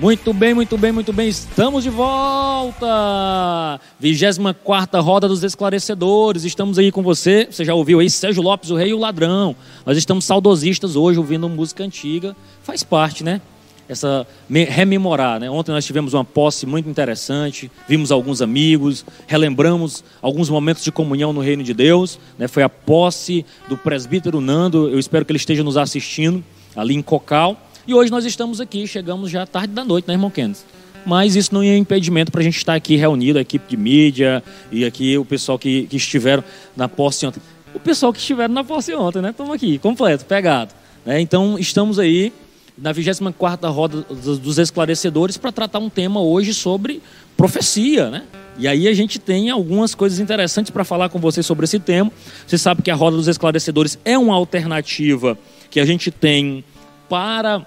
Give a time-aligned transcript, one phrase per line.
[0.00, 1.28] Muito bem, muito bem, muito bem.
[1.28, 3.80] Estamos de volta!
[4.00, 6.44] 24 Roda dos Esclarecedores.
[6.44, 7.46] Estamos aí com você.
[7.48, 9.54] Você já ouviu aí Sérgio Lopes, o Rei e o Ladrão.
[9.86, 12.34] Nós estamos saudosistas hoje, ouvindo música antiga.
[12.64, 13.40] Faz parte, né?
[13.88, 15.48] Essa rememorar, né?
[15.48, 21.32] Ontem nós tivemos uma posse muito interessante, vimos alguns amigos, relembramos alguns momentos de comunhão
[21.32, 22.48] no reino de Deus, né?
[22.48, 24.88] Foi a posse do presbítero Nando.
[24.88, 26.42] Eu espero que ele esteja nos assistindo
[26.74, 27.56] ali em Cocal.
[27.86, 30.64] E hoje nós estamos aqui, chegamos já tarde da noite, né, irmão Kenneth?
[31.04, 34.42] Mas isso não é impedimento para a gente estar aqui reunido, a equipe de mídia
[34.72, 36.42] e aqui o pessoal que, que estiveram
[36.74, 37.42] na posse ontem.
[37.74, 39.30] O pessoal que estiveram na posse ontem, né?
[39.30, 40.72] Estamos aqui, completo, pegado.
[41.04, 41.20] Né?
[41.20, 42.32] Então, estamos aí
[42.76, 47.02] na 24 roda dos esclarecedores para tratar um tema hoje sobre
[47.36, 48.22] profecia, né?
[48.56, 52.10] E aí a gente tem algumas coisas interessantes para falar com vocês sobre esse tema.
[52.46, 55.36] Você sabe que a roda dos esclarecedores é uma alternativa
[55.70, 56.64] que a gente tem
[57.08, 57.66] para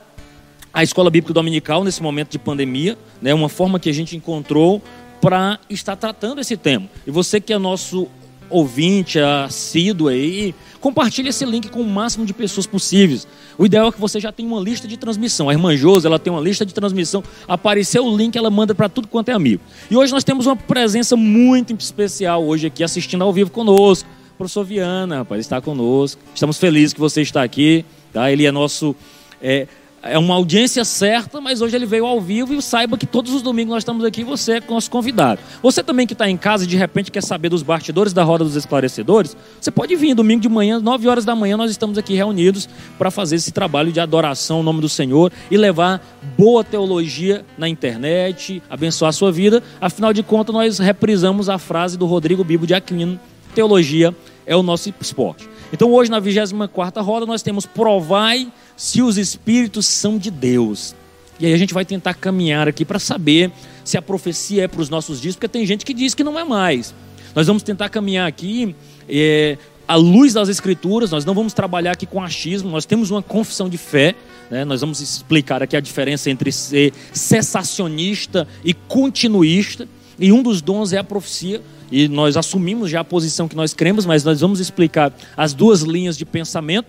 [0.77, 3.33] a escola bíblica dominical nesse momento de pandemia, né?
[3.33, 4.79] Uma forma que a gente encontrou
[5.19, 6.87] para estar tratando esse tema.
[7.07, 8.07] E você que é nosso
[8.47, 13.27] ouvinte, assíduo aí, compartilhe esse link com o máximo de pessoas possíveis.
[13.57, 15.49] O ideal é que você já tenha uma lista de transmissão.
[15.49, 17.23] A irmã Josi, ela tem uma lista de transmissão.
[17.47, 19.63] Apareceu o link, ela manda para tudo quanto é amigo.
[19.89, 24.07] E hoje nós temos uma presença muito especial hoje aqui assistindo ao vivo conosco.
[24.35, 26.21] O professor Viana, rapaz, está conosco.
[26.35, 27.83] Estamos felizes que você está aqui.
[28.13, 28.31] Tá?
[28.31, 28.95] Ele é nosso
[29.41, 29.67] é,
[30.01, 33.41] é uma audiência certa, mas hoje ele veio ao vivo e saiba que todos os
[33.41, 35.41] domingos nós estamos aqui, você é nosso convidado.
[35.61, 38.43] Você também que está em casa e de repente quer saber dos bastidores da Roda
[38.43, 42.13] dos Esclarecedores, você pode vir domingo de manhã, 9 horas da manhã, nós estamos aqui
[42.13, 46.01] reunidos para fazer esse trabalho de adoração ao nome do Senhor e levar
[46.37, 49.63] boa teologia na internet, abençoar a sua vida.
[49.81, 53.19] Afinal de contas, nós reprisamos a frase do Rodrigo Bibo de Aquino,
[53.53, 54.15] teologia
[54.45, 55.56] é o nosso esporte.
[55.71, 60.95] Então hoje na 24ª roda nós temos provai se os espíritos são de Deus.
[61.39, 63.51] E aí a gente vai tentar caminhar aqui para saber
[63.83, 66.37] se a profecia é para os nossos dias, porque tem gente que diz que não
[66.37, 66.93] é mais.
[67.35, 68.75] Nós vamos tentar caminhar aqui
[69.07, 69.57] é,
[69.87, 73.69] à luz das escrituras, nós não vamos trabalhar aqui com achismo, nós temos uma confissão
[73.69, 74.15] de fé,
[74.49, 74.65] né?
[74.65, 79.87] nós vamos explicar aqui a diferença entre ser cessacionista e continuista,
[80.19, 81.61] e um dos dons é a profecia,
[81.91, 85.81] e nós assumimos já a posição que nós cremos, mas nós vamos explicar as duas
[85.81, 86.87] linhas de pensamento.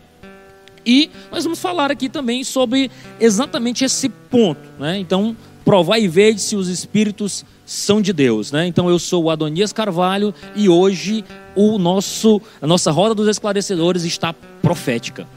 [0.85, 4.61] E nós vamos falar aqui também sobre exatamente esse ponto.
[4.79, 4.99] Né?
[4.99, 8.51] Então, provar e ver se os espíritos são de Deus.
[8.51, 8.67] Né?
[8.67, 14.05] Então, eu sou o Adonias Carvalho e hoje o nosso, a nossa roda dos esclarecedores
[14.05, 14.33] está
[14.63, 15.29] profética.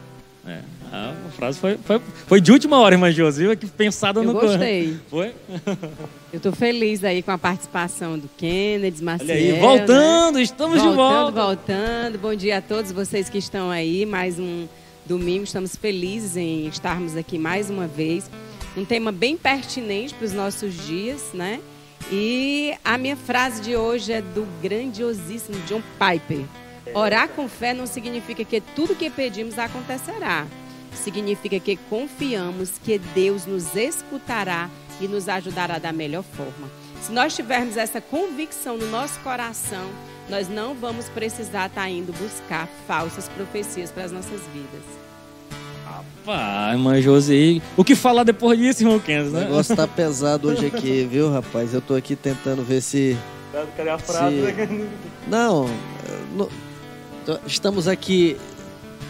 [0.46, 0.60] É,
[0.92, 4.30] a frase foi, foi, foi de última hora, irmã Josi, que pensada eu no...
[4.30, 4.98] Eu gostei.
[5.10, 5.34] Foi?
[6.32, 9.32] Eu estou feliz aí com a participação do Kennedy, Marcelo.
[9.32, 10.44] Olha aí, voltando, né?
[10.44, 11.42] estamos voltando, de volta.
[11.42, 14.06] Voltando, Bom dia a todos vocês que estão aí.
[14.06, 14.68] Mais um
[15.06, 18.30] domingo, estamos felizes em estarmos aqui mais uma vez.
[18.78, 21.60] Um tema bem pertinente para os nossos dias, né?
[22.12, 26.46] E a minha frase de hoje é do grandiosíssimo John Piper.
[26.94, 30.46] Orar com fé não significa que tudo que pedimos acontecerá.
[30.94, 34.70] Significa que confiamos que Deus nos escutará
[35.00, 36.70] e nos ajudará da melhor forma.
[37.02, 39.90] Se nós tivermos essa convicção no nosso coração,
[40.30, 44.82] nós não vamos precisar estar indo buscar falsas profecias para as nossas vidas.
[45.84, 49.42] Rapaz, irmã Josi, o que falar depois disso, irmão Kenzo, né?
[49.42, 51.74] O negócio tá pesado hoje aqui, viu, rapaz?
[51.74, 53.18] Eu tô aqui tentando ver se...
[53.76, 54.36] Cadê a frase?
[54.36, 54.90] Se...
[55.28, 55.68] Não,
[56.36, 56.48] não,
[57.46, 58.38] estamos aqui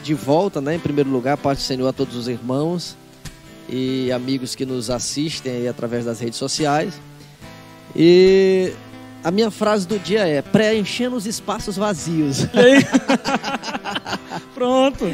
[0.03, 0.75] de volta, né?
[0.75, 2.97] Em primeiro lugar, paz do Senhor a todos os irmãos
[3.69, 6.93] e amigos que nos assistem aí através das redes sociais.
[7.95, 8.73] E
[9.23, 12.47] a minha frase do dia é: preenchendo os espaços vazios.
[14.53, 15.05] Pronto.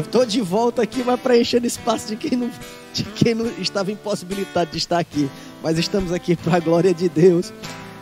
[0.00, 2.50] Estou de volta aqui, mas preenchendo espaço de quem não,
[2.92, 5.28] de quem não estava impossibilitado de estar aqui.
[5.62, 7.52] Mas estamos aqui para a glória de Deus,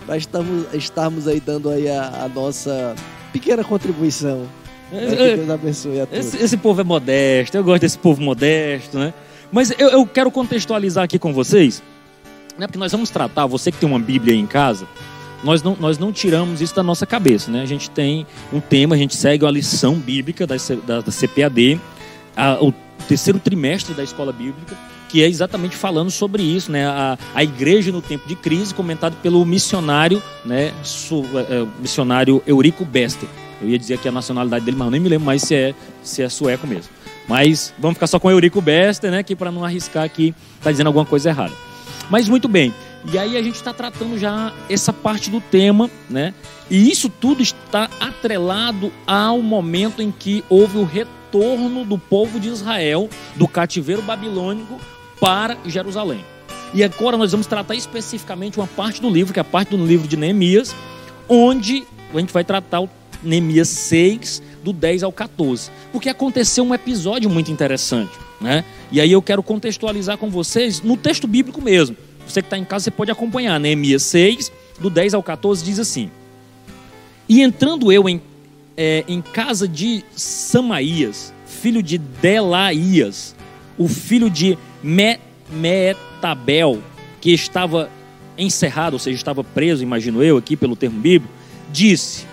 [0.06, 2.94] para estarmos, estarmos aí dando aí a, a nossa
[3.32, 4.48] pequena contribuição.
[4.92, 6.26] Deus abençoe a todos.
[6.26, 9.14] Esse, esse povo é modesto, eu gosto desse povo modesto, né?
[9.50, 11.82] Mas eu, eu quero contextualizar aqui com vocês,
[12.58, 14.86] né, porque nós vamos tratar, você que tem uma Bíblia aí em casa,
[15.44, 17.50] nós não, nós não tiramos isso da nossa cabeça.
[17.50, 17.62] Né?
[17.62, 20.54] A gente tem um tema, a gente segue a lição bíblica da,
[20.86, 21.80] da, da CPAD,
[22.36, 22.72] a, o
[23.08, 24.76] terceiro trimestre da escola bíblica,
[25.08, 26.86] que é exatamente falando sobre isso, né?
[26.86, 30.72] A, a igreja no tempo de crise, comentado pelo missionário, né?
[30.82, 33.28] Su, é, missionário Eurico Bester.
[33.62, 36.22] Eu ia dizer aqui a nacionalidade dele, mas nem me lembro mais se é, se
[36.22, 36.90] é sueco mesmo.
[37.28, 39.22] Mas vamos ficar só com Eurico Bester, né?
[39.22, 41.52] Que para não arriscar aqui tá dizendo alguma coisa errada.
[42.10, 42.74] Mas muito bem.
[43.10, 46.34] E aí a gente está tratando já essa parte do tema, né?
[46.70, 52.48] E isso tudo está atrelado ao momento em que houve o retorno do povo de
[52.48, 54.80] Israel do cativeiro babilônico
[55.20, 56.24] para Jerusalém.
[56.74, 59.84] E agora nós vamos tratar especificamente uma parte do livro, que é a parte do
[59.84, 60.74] livro de Neemias,
[61.28, 61.84] onde
[62.14, 62.88] a gente vai tratar o
[63.22, 65.70] Neemias 6, do 10 ao 14.
[65.90, 68.12] Porque aconteceu um episódio muito interessante.
[68.40, 68.64] Né?
[68.90, 71.96] E aí eu quero contextualizar com vocês no texto bíblico mesmo.
[72.26, 73.58] Você que está em casa, você pode acompanhar.
[73.58, 76.10] Neemias 6, do 10 ao 14, diz assim:
[77.28, 78.20] E entrando eu em,
[78.76, 83.34] é, em casa de Samaías, filho de Delaías,
[83.78, 85.18] o filho de Me,
[85.50, 86.82] Metabel,
[87.20, 87.90] que estava
[88.36, 91.32] encerrado, ou seja, estava preso, imagino eu, aqui pelo termo bíblico,
[91.70, 92.26] disse: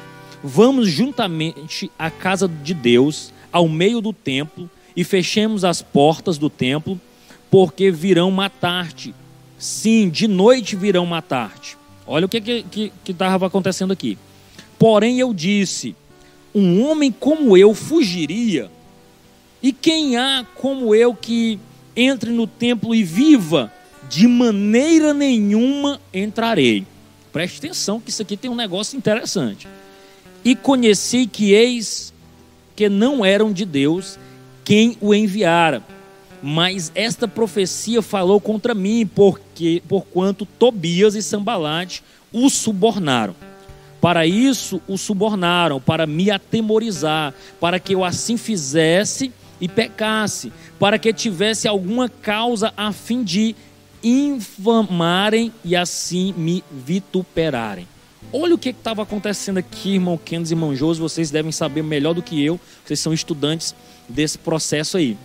[0.44, 6.50] Vamos juntamente à casa de Deus, ao meio do templo, e fechemos as portas do
[6.50, 7.00] templo,
[7.51, 9.13] porque virão matar-te.
[9.57, 11.77] Sim, de noite virão matar-te.
[12.07, 14.18] Olha o que estava que, que, que acontecendo aqui.
[14.77, 15.95] Porém, eu disse:
[16.56, 18.71] um homem como eu fugiria,
[19.62, 21.59] e quem há como eu que
[21.95, 23.71] entre no templo e viva?
[24.09, 26.85] De maneira nenhuma entrarei.
[27.31, 29.68] Preste atenção que isso aqui tem um negócio interessante.
[30.44, 32.13] E conheci que eis
[32.75, 34.18] que não eram de Deus
[34.63, 35.83] quem o enviara.
[36.41, 43.36] Mas esta profecia falou contra mim, porque porquanto Tobias e Sambalate o subornaram.
[44.00, 50.97] Para isso o subornaram, para me atemorizar, para que eu assim fizesse e pecasse, para
[50.97, 53.56] que tivesse alguma causa a fim de
[54.01, 57.85] infamarem e assim me vituperarem.
[58.31, 62.21] Olha o que estava acontecendo aqui, irmão e irmão Josi, vocês devem saber melhor do
[62.21, 63.73] que eu, vocês são estudantes
[64.07, 65.17] desse processo aí.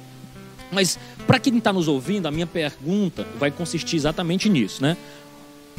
[0.73, 4.97] Mas para quem está nos ouvindo, a minha pergunta vai consistir exatamente nisso, né?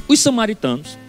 [0.08, 1.00] Os samaritanos,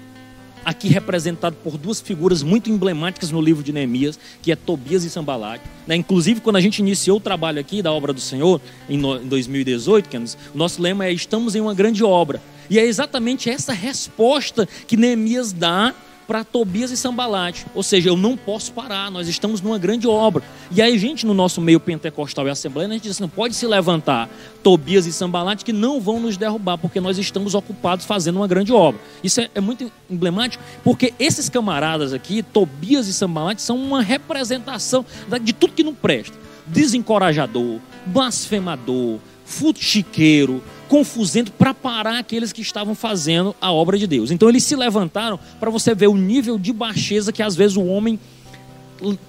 [0.64, 5.10] aqui representado por duas figuras muito emblemáticas no livro de Neemias, que é Tobias e
[5.10, 5.60] Sambalat.
[5.86, 5.96] Né?
[5.96, 10.36] Inclusive, quando a gente iniciou o trabalho aqui da obra do Senhor, em 2018, Kennedy,
[10.54, 12.42] o nosso lema é Estamos em uma grande obra.
[12.68, 15.94] E é exatamente essa resposta que Neemias dá
[16.26, 17.66] para Tobias e Sambalate.
[17.74, 20.42] Ou seja, eu não posso parar, nós estamos numa grande obra.
[20.70, 23.54] E aí, gente, no nosso meio pentecostal e assembleia, a gente diz assim, não pode
[23.54, 24.28] se levantar
[24.62, 28.72] Tobias e Sambalate que não vão nos derrubar, porque nós estamos ocupados fazendo uma grande
[28.72, 29.00] obra.
[29.22, 35.04] Isso é, é muito emblemático, porque esses camaradas aqui, Tobias e Sambalate, são uma representação
[35.40, 36.36] de tudo que não presta.
[36.66, 44.30] Desencorajador, blasfemador, futiqueiro, confusento para parar aqueles que estavam fazendo a obra de Deus.
[44.30, 47.84] Então eles se levantaram para você ver o nível de baixeza que às vezes o
[47.84, 48.18] homem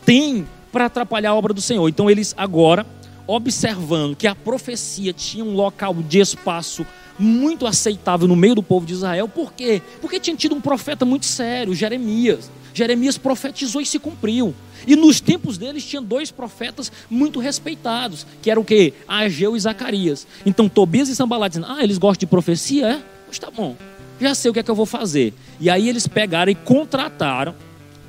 [0.05, 1.87] tem para atrapalhar a obra do Senhor.
[1.87, 2.85] Então eles agora,
[3.25, 6.85] observando que a profecia tinha um local de espaço
[7.19, 9.81] muito aceitável no meio do povo de Israel, por quê?
[9.99, 12.51] Porque tinha tido um profeta muito sério, Jeremias.
[12.77, 14.53] Jeremias profetizou e se cumpriu.
[14.85, 18.93] E nos tempos deles tinha dois profetas muito respeitados, que eram o quê?
[19.07, 20.27] Ageu e Zacarias.
[20.45, 22.87] Então Tobias e Sambalat dizendo, ah, eles gostam de profecia?
[22.87, 23.01] É?
[23.25, 23.75] Pois tá bom,
[24.21, 25.33] já sei o que é que eu vou fazer.
[25.59, 27.55] E aí eles pegaram e contrataram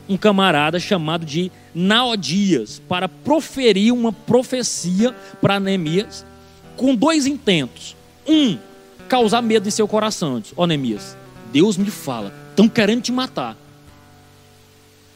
[0.07, 6.27] um camarada chamado de Naodias para proferir uma profecia para Neemias
[6.77, 7.97] com dois intentos.
[8.27, 8.59] Um,
[9.09, 10.43] causar medo em seu coração.
[10.57, 11.17] Ó oh, Neemias,
[11.53, 13.57] Deus me fala, estão querendo te matar.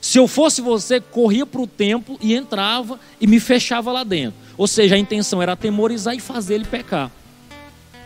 [0.02, 4.34] Se eu fosse você, corria para o templo e entrava e me fechava lá dentro.
[4.58, 7.08] Ou seja, a intenção era atemorizar e fazer ele pecar.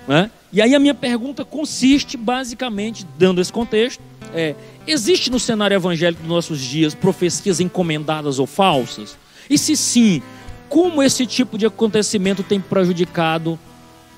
[0.07, 0.31] Né?
[0.53, 4.03] E aí a minha pergunta consiste, basicamente, dando esse contexto,
[4.35, 4.55] é,
[4.87, 9.17] existe no cenário evangélico dos nossos dias profecias encomendadas ou falsas?
[9.49, 10.23] E se sim,
[10.69, 13.59] como esse tipo de acontecimento tem prejudicado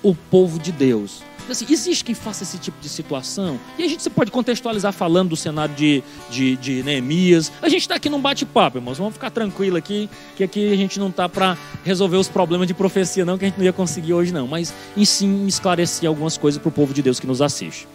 [0.03, 1.23] o povo de Deus?
[1.49, 3.59] Assim, existe quem faça esse tipo de situação?
[3.79, 7.51] E a gente você pode contextualizar falando do cenário de, de, de Neemias.
[7.63, 8.99] A gente está aqui num bate-papo, irmãos.
[8.99, 12.75] Vamos ficar tranquilo aqui, que aqui a gente não está para resolver os problemas de
[12.75, 14.47] profecia, não, que a gente não ia conseguir hoje, não.
[14.47, 17.89] Mas em sim esclarecer algumas coisas para o povo de Deus que nos assiste.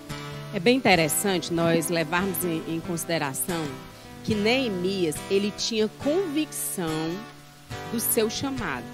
[0.53, 3.63] É bem interessante nós levarmos em, em consideração
[4.23, 7.11] que Neemias ele tinha convicção
[7.91, 8.85] do seu chamado.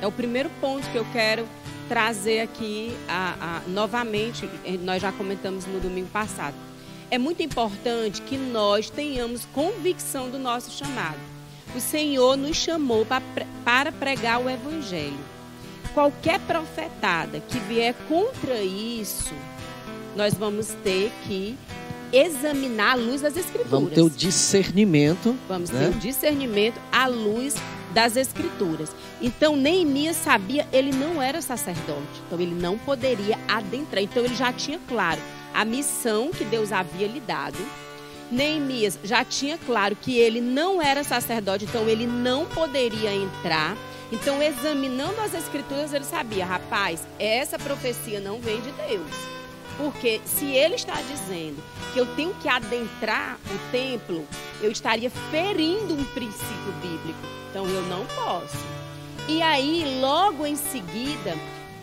[0.00, 1.46] É o primeiro ponto que eu quero
[1.90, 3.34] trazer aqui a,
[3.66, 6.54] a, novamente, eh, nós já comentamos no domingo passado.
[7.10, 11.18] É muito importante que nós tenhamos convicção do nosso chamado.
[11.74, 13.24] O Senhor nos chamou para,
[13.64, 15.18] para pregar o Evangelho.
[15.92, 19.34] Qualquer profetada que vier contra isso,
[20.14, 21.58] nós vamos ter que
[22.12, 23.68] examinar a luz das Escrituras.
[23.68, 25.36] Vamos ter o discernimento.
[25.48, 25.88] Vamos né?
[25.88, 27.56] ter o discernimento à luz
[27.92, 28.94] das Escrituras.
[29.20, 34.02] Então, Neemias sabia, ele não era sacerdote, então ele não poderia adentrar.
[34.02, 35.20] Então, ele já tinha claro
[35.52, 37.58] a missão que Deus havia lhe dado.
[38.30, 43.76] Neemias já tinha claro que ele não era sacerdote, então ele não poderia entrar.
[44.12, 49.39] Então, examinando as Escrituras, ele sabia, rapaz, essa profecia não vem de Deus.
[49.80, 51.62] Porque se ele está dizendo
[51.94, 54.26] que eu tenho que adentrar o templo,
[54.60, 57.18] eu estaria ferindo um princípio bíblico.
[57.48, 58.58] Então eu não posso.
[59.26, 61.34] E aí, logo em seguida,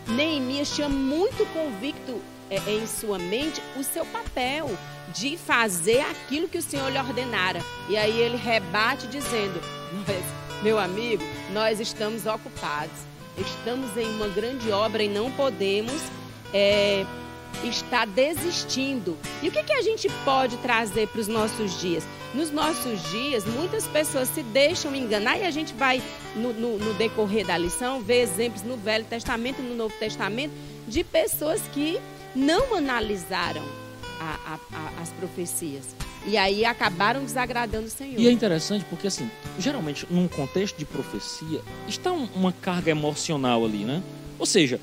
[0.06, 4.70] Neemias tinha muito convicto é, em sua mente o seu papel
[5.12, 7.60] de fazer aquilo que o Senhor lhe ordenara.
[7.88, 9.60] E aí ele rebate dizendo:
[10.62, 12.96] Meu amigo, nós estamos ocupados,
[13.36, 16.00] estamos em uma grande obra e não podemos
[16.54, 17.04] é,
[17.64, 19.16] estar desistindo.
[19.42, 22.04] E o que, que a gente pode trazer para os nossos dias?
[22.34, 26.02] Nos nossos dias, muitas pessoas se deixam enganar e a gente vai,
[26.36, 30.52] no, no, no decorrer da lição, ver exemplos no Velho Testamento e no Novo Testamento
[30.86, 31.98] de pessoas que
[32.34, 33.62] não analisaram
[34.20, 35.94] a, a, a, as profecias.
[36.26, 38.20] E aí acabaram desagradando o Senhor.
[38.20, 43.84] E é interessante porque, assim, geralmente, num contexto de profecia, está uma carga emocional ali,
[43.84, 44.02] né?
[44.38, 44.80] Ou seja,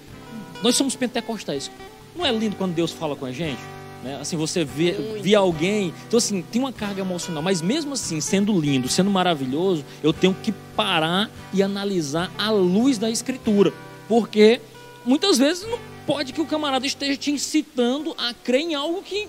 [0.63, 1.69] nós somos pentecostais.
[2.15, 3.59] Não é lindo quando Deus fala com a gente?
[4.03, 4.19] Né?
[4.21, 4.91] Assim, você vê,
[5.21, 5.93] vê alguém.
[6.07, 7.41] Então, assim, tem uma carga emocional.
[7.41, 12.97] Mas mesmo assim, sendo lindo, sendo maravilhoso, eu tenho que parar e analisar à luz
[12.97, 13.73] da Escritura.
[14.07, 14.61] Porque
[15.03, 19.27] muitas vezes não pode que o camarada esteja te incitando a crer em algo que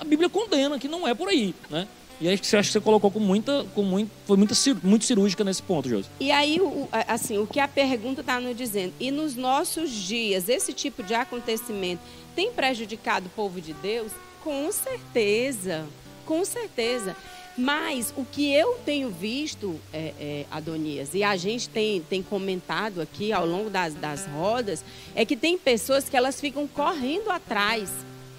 [0.00, 1.86] a Bíblia condena, que não é por aí, né?
[2.20, 5.44] E aí você acha que você colocou com muita, com muito, foi muita, muito cirúrgica
[5.44, 6.08] nesse ponto, Josi.
[6.18, 10.48] E aí, o, assim, o que a pergunta está nos dizendo, e nos nossos dias,
[10.48, 12.00] esse tipo de acontecimento
[12.34, 14.12] tem prejudicado o povo de Deus?
[14.42, 15.86] Com certeza,
[16.24, 17.16] com certeza.
[17.58, 23.00] Mas o que eu tenho visto, é, é, Adonias, e a gente tem, tem comentado
[23.00, 27.90] aqui ao longo das, das rodas, é que tem pessoas que elas ficam correndo atrás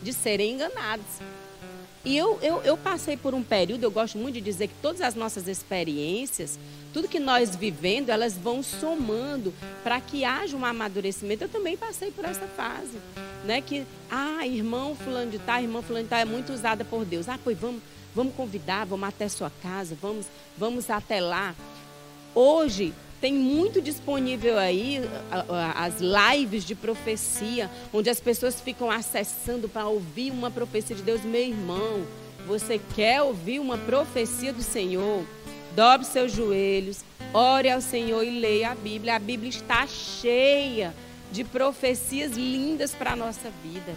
[0.04, 1.06] de serem enganadas.
[2.08, 5.02] E eu, eu, eu passei por um período, eu gosto muito de dizer que todas
[5.02, 6.58] as nossas experiências,
[6.94, 11.44] tudo que nós vivendo, elas vão somando para que haja um amadurecimento.
[11.44, 12.98] Eu também passei por essa fase,
[13.44, 13.60] né?
[13.60, 17.28] Que, ah, irmão fulano de tal, irmã fulano de tal é muito usada por Deus.
[17.28, 17.82] Ah, pois vamos
[18.16, 20.26] Vamos convidar, vamos até sua casa, vamos,
[20.58, 21.54] vamos até lá.
[22.34, 25.02] Hoje tem muito disponível aí
[25.76, 31.24] as lives de profecia, onde as pessoas ficam acessando para ouvir uma profecia de Deus.
[31.24, 32.06] Meu irmão,
[32.46, 35.26] você quer ouvir uma profecia do Senhor?
[35.76, 39.16] Dobre seus joelhos, ore ao Senhor e leia a Bíblia.
[39.16, 40.94] A Bíblia está cheia
[41.32, 43.94] de profecias lindas para a nossa vida.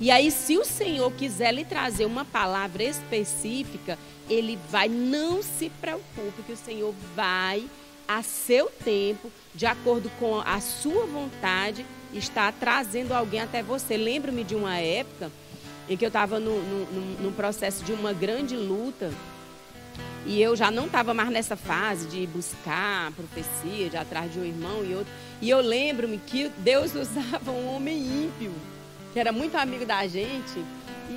[0.00, 3.98] E aí, se o Senhor quiser lhe trazer uma palavra específica,
[4.30, 7.64] ele vai, não se preocupe, que o Senhor vai,
[8.08, 11.84] a seu tempo, de acordo com a sua vontade,
[12.14, 13.98] estar trazendo alguém até você.
[13.98, 15.30] Lembro-me de uma época
[15.88, 19.12] em que eu estava no, no, no, processo de uma grande luta.
[20.24, 24.44] E eu já não estava mais nessa fase de buscar profecia, de atrás de um
[24.44, 25.12] irmão e outro.
[25.40, 28.52] E eu lembro-me que Deus usava um homem ímpio
[29.12, 30.62] que era muito amigo da gente,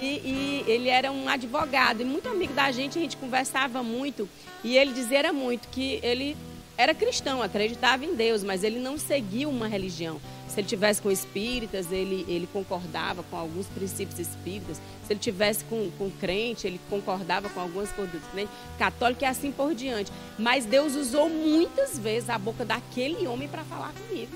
[0.02, 4.30] e, e, ele era um advogado, e muito amigo da gente, a gente conversava muito,
[4.64, 6.38] e ele dizia muito que ele
[6.82, 10.20] era cristão, acreditava em Deus, mas ele não seguia uma religião.
[10.48, 14.82] Se ele tivesse com espíritas, ele, ele concordava com alguns princípios espíritas.
[15.06, 18.22] Se ele tivesse com, com crente, ele concordava com algumas condutas
[18.80, 20.12] católica e assim por diante.
[20.40, 24.32] Mas Deus usou muitas vezes a boca daquele homem para falar comigo.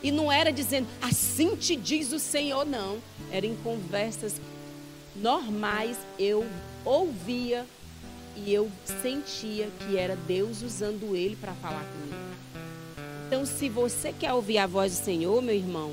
[0.00, 2.98] E não era dizendo, assim te diz o Senhor, não.
[3.32, 4.40] Era em conversas
[5.16, 6.46] normais, eu
[6.84, 7.66] ouvia
[8.36, 8.70] e eu
[9.02, 12.34] sentia que era Deus usando ele para falar comigo.
[13.26, 15.92] Então, se você quer ouvir a voz do Senhor, meu irmão,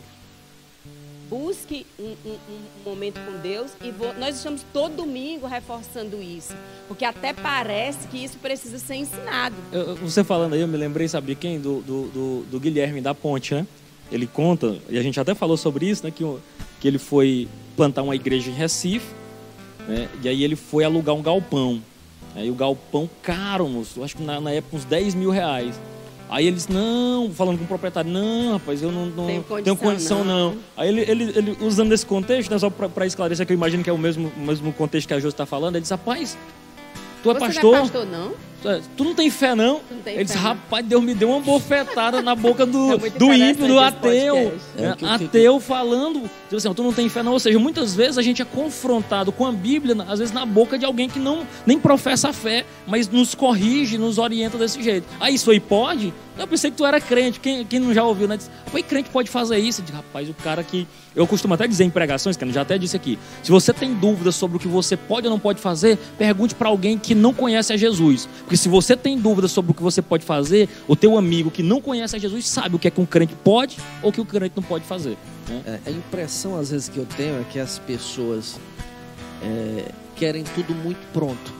[1.29, 6.53] busque um, um, um momento com Deus e vou, nós estamos todo domingo reforçando isso,
[6.87, 9.55] porque até parece que isso precisa ser ensinado.
[9.71, 11.59] Eu, você falando aí, eu me lembrei, sabe quem?
[11.59, 13.65] Do, do, do, do Guilherme da Ponte, né?
[14.11, 16.23] ele conta, e a gente até falou sobre isso, né, que,
[16.79, 19.07] que ele foi plantar uma igreja em Recife,
[19.87, 21.81] né, e aí ele foi alugar um galpão.
[22.35, 25.79] Aí o galpão caro, moço, acho que na, na, época uns 10 mil reais.
[26.29, 29.75] Aí eles, não, falando com o proprietário, não, rapaz, eu não, não tenho condição, tenho
[29.75, 30.51] condição não.
[30.51, 30.57] não.
[30.77, 33.89] Aí ele, ele, ele, usando esse contexto, né, só para esclarecer que eu imagino que
[33.89, 36.37] é o mesmo, mesmo contexto que a Jô está falando, ele diz, rapaz,
[37.21, 37.63] tu é Você pastor?
[37.63, 38.50] Não é pastor, não?
[38.63, 39.81] É, tu não tem fé, não?
[39.89, 43.33] não tem Ele disse, rapaz, Deus me deu uma bofetada na boca do, é do
[43.33, 44.53] ímpio, do ateu.
[44.77, 47.33] É, que, ateu que, falando, tipo assim, tu não tem fé, não.
[47.33, 50.77] Ou seja, muitas vezes a gente é confrontado com a Bíblia, às vezes na boca
[50.77, 55.07] de alguém que não nem professa a fé, mas nos corrige, nos orienta desse jeito.
[55.19, 56.13] Ah, isso aí pode?
[56.37, 57.39] Eu pensei que tu era crente.
[57.39, 58.37] Quem, quem não já ouviu, né?
[58.67, 59.81] Foi crente pode fazer isso.
[59.81, 60.87] Disse, rapaz, o cara que.
[61.13, 63.19] Eu costumo até dizer em pregações, que eu já até disse aqui.
[63.43, 66.69] Se você tem dúvidas sobre o que você pode ou não pode fazer, pergunte para
[66.69, 68.29] alguém que não conhece a Jesus.
[68.51, 71.63] Porque se você tem dúvidas sobre o que você pode fazer, o teu amigo que
[71.63, 74.19] não conhece a Jesus sabe o que é que um crente pode ou o que
[74.19, 75.17] o crente não pode fazer.
[75.47, 75.79] Né?
[75.85, 78.59] É, a impressão, às vezes, que eu tenho é que as pessoas
[79.41, 81.53] é, querem tudo muito pronto.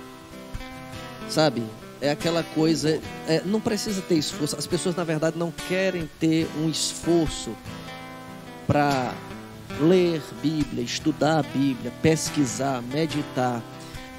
[1.29, 1.63] Sabe?
[2.01, 3.00] É aquela coisa.
[3.25, 4.57] é, não precisa ter esforço.
[4.57, 7.51] As pessoas, na verdade, não querem ter um esforço
[8.67, 9.13] para
[9.79, 13.63] ler Bíblia, estudar a Bíblia, pesquisar, meditar.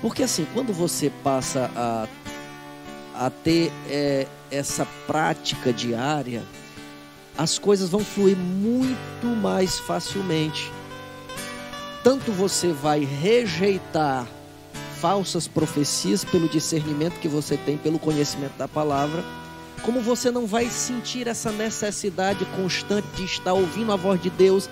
[0.01, 2.09] Porque, assim, quando você passa a,
[3.15, 6.43] a ter é, essa prática diária,
[7.37, 10.71] as coisas vão fluir muito mais facilmente.
[12.03, 14.27] Tanto você vai rejeitar
[15.01, 19.25] falsas profecias pelo discernimento que você tem, pelo conhecimento da palavra,
[19.83, 24.71] como você não vai sentir essa necessidade constante de estar ouvindo a voz de Deus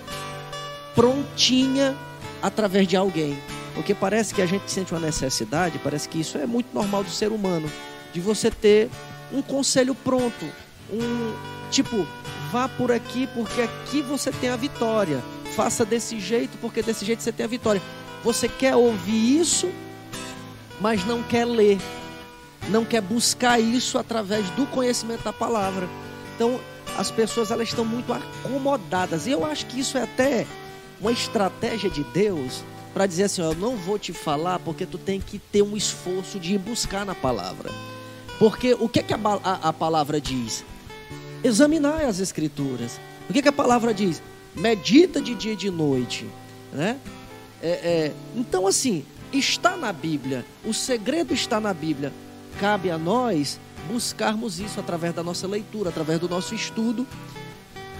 [0.94, 1.96] prontinha
[2.42, 3.36] através de alguém.
[3.74, 7.10] Porque parece que a gente sente uma necessidade, parece que isso é muito normal do
[7.10, 7.70] ser humano,
[8.12, 8.90] de você ter
[9.32, 10.46] um conselho pronto,
[10.92, 11.34] um
[11.70, 12.06] tipo,
[12.50, 15.22] vá por aqui porque aqui você tem a vitória.
[15.54, 17.82] Faça desse jeito porque desse jeito você tem a vitória.
[18.22, 19.70] Você quer ouvir isso,
[20.80, 21.78] mas não quer ler.
[22.68, 25.88] Não quer buscar isso através do conhecimento da palavra.
[26.34, 26.60] Então,
[26.96, 29.26] as pessoas elas estão muito acomodadas.
[29.26, 30.46] E eu acho que isso é até
[31.00, 32.62] uma estratégia de Deus
[32.92, 35.76] para dizer assim, ó, eu não vou te falar porque tu tem que ter um
[35.76, 37.70] esforço de ir buscar na palavra.
[38.40, 40.64] Porque o que, é que a, a, a palavra diz?
[41.44, 42.98] Examinar as escrituras.
[43.28, 44.22] O que, que a palavra diz?
[44.56, 46.26] Medita de dia e de noite.
[46.72, 46.98] Né?
[47.62, 50.46] É, é, então, assim, está na Bíblia.
[50.64, 52.14] O segredo está na Bíblia.
[52.58, 53.60] Cabe a nós
[53.92, 57.06] buscarmos isso através da nossa leitura, através do nosso estudo.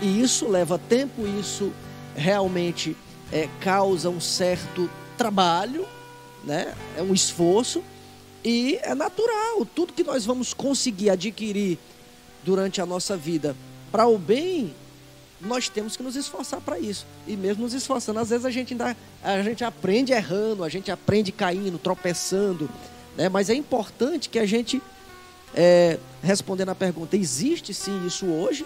[0.01, 1.71] E isso leva tempo, isso
[2.17, 2.97] realmente
[3.31, 5.85] é, causa um certo trabalho,
[6.43, 6.75] né?
[6.97, 7.85] é um esforço.
[8.45, 9.67] E é natural.
[9.75, 11.79] Tudo que nós vamos conseguir adquirir
[12.45, 13.55] durante a nossa vida
[13.93, 14.75] para o bem,
[15.41, 17.07] nós temos que nos esforçar para isso.
[17.27, 20.91] E mesmo nos esforçando, às vezes a gente ainda a gente aprende errando, a gente
[20.91, 22.69] aprende caindo, tropeçando,
[23.17, 23.29] né?
[23.29, 24.81] Mas é importante que a gente
[25.55, 28.65] é, respondendo a pergunta, existe sim isso hoje?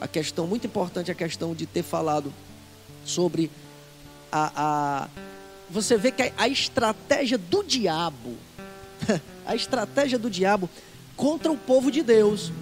[0.00, 2.32] A questão muito importante é a questão de ter falado
[3.04, 3.50] sobre
[4.30, 5.08] a, a
[5.70, 8.36] você vê que a, a estratégia do diabo,
[9.46, 10.68] a estratégia do diabo
[11.16, 12.52] contra o povo de Deus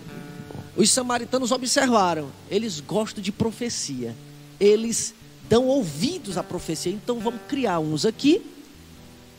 [0.76, 4.16] os samaritanos observaram, eles gostam de profecia.
[4.58, 5.14] Eles
[5.48, 6.92] dão ouvidos à profecia.
[6.92, 8.42] Então vamos criar uns aqui,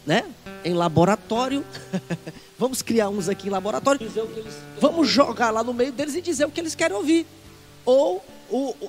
[0.05, 0.25] né?
[0.63, 1.65] Em laboratório.
[2.57, 3.99] vamos criar uns aqui em laboratório.
[4.79, 7.25] Vamos jogar lá no meio deles e dizer o que eles querem ouvir.
[7.83, 8.23] Ou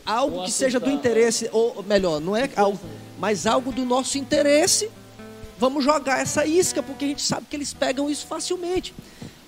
[0.05, 2.79] algo ou que seja do interesse, ou melhor, não é algo,
[3.19, 4.91] mas algo do nosso interesse.
[5.65, 8.93] Vamos jogar essa isca, porque a gente sabe que eles pegam isso facilmente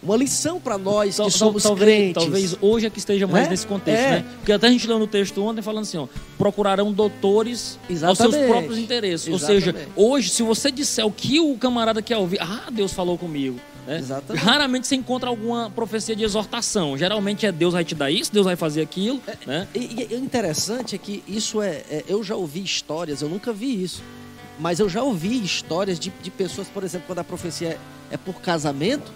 [0.02, 2.22] uma lição para nós que somos talvez, crentes.
[2.22, 3.50] Talvez hoje é que esteja mais é?
[3.50, 4.10] nesse contexto, é.
[4.10, 4.24] né?
[4.36, 6.06] Porque até a gente leu no texto ontem falando assim, ó,
[6.38, 8.22] procurarão doutores Exatamente.
[8.22, 9.26] aos seus próprios interesses.
[9.26, 9.68] Exatamente.
[9.68, 13.18] Ou seja, hoje, se você disser o que o camarada quer ouvir, ah, Deus falou
[13.18, 13.58] comigo.
[13.86, 14.02] Né?
[14.36, 16.96] Raramente você encontra alguma profecia de exortação.
[16.96, 19.20] Geralmente é Deus vai te dar isso, Deus vai fazer aquilo.
[19.26, 19.68] É, né?
[19.74, 23.52] E, e o interessante é que isso é, é, Eu já ouvi histórias, eu nunca
[23.52, 24.02] vi isso.
[24.58, 28.16] Mas eu já ouvi histórias de, de pessoas, por exemplo, quando a profecia é, é
[28.16, 29.12] por casamento,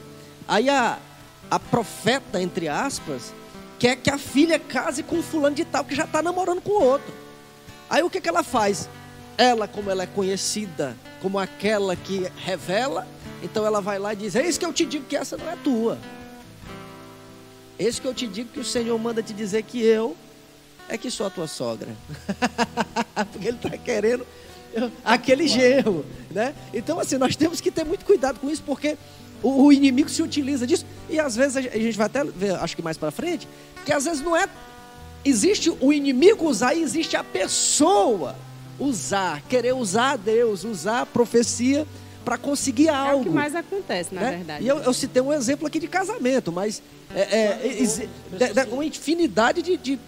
[0.46, 0.98] aí a,
[1.50, 3.33] a profeta, entre aspas,
[3.79, 7.12] quer que a filha case com fulano de tal que já está namorando com outro.
[7.88, 8.88] Aí o que, que ela faz?
[9.38, 13.07] Ela, como ela é conhecida como aquela que revela,
[13.42, 15.57] então ela vai lá e diz: Eis que eu te digo que essa não é
[15.57, 15.98] tua.
[17.79, 20.16] Eis que eu te digo que o Senhor manda te dizer que eu
[20.88, 21.88] é que sou a tua sogra.
[23.33, 24.26] Porque ele está querendo
[25.04, 26.54] aquele genro, né?
[26.72, 28.96] Então assim, nós temos que ter muito cuidado com isso, porque
[29.42, 30.87] o, o inimigo se utiliza disso.
[31.09, 33.48] E às vezes a gente vai até ver, acho que mais para frente,
[33.85, 34.48] que às vezes não é.
[35.22, 38.35] Existe o inimigo usar e existe a pessoa
[38.78, 41.87] usar, querer usar a Deus, usar a profecia
[42.24, 43.18] para conseguir algo.
[43.18, 44.30] É o que mais acontece, na né?
[44.37, 44.64] verdade.
[44.64, 46.83] E eu, eu, citei um exemplo aqui de casamento, mas
[47.14, 47.83] é, é,
[48.38, 49.98] é, uma infinidade de, de,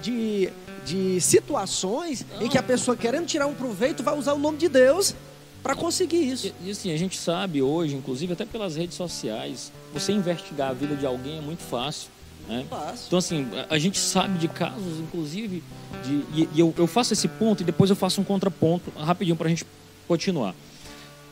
[0.00, 0.50] de,
[0.88, 4.68] de situações em que a pessoa querendo tirar um proveito vai usar o nome de
[4.68, 5.14] Deus
[5.62, 6.46] para conseguir isso.
[6.62, 10.72] E, e, assim, a gente sabe hoje, inclusive até pelas redes sociais, você investigar a
[10.72, 12.08] vida de alguém é muito fácil.
[12.48, 12.64] Né?
[12.70, 13.04] Fácil.
[13.06, 15.62] Então, assim, a, a, gente sabe de casos, inclusive,
[16.02, 19.36] de, e, e eu, eu, faço esse ponto e depois eu faço um contraponto rapidinho
[19.36, 19.66] para a gente
[20.06, 20.54] continuar.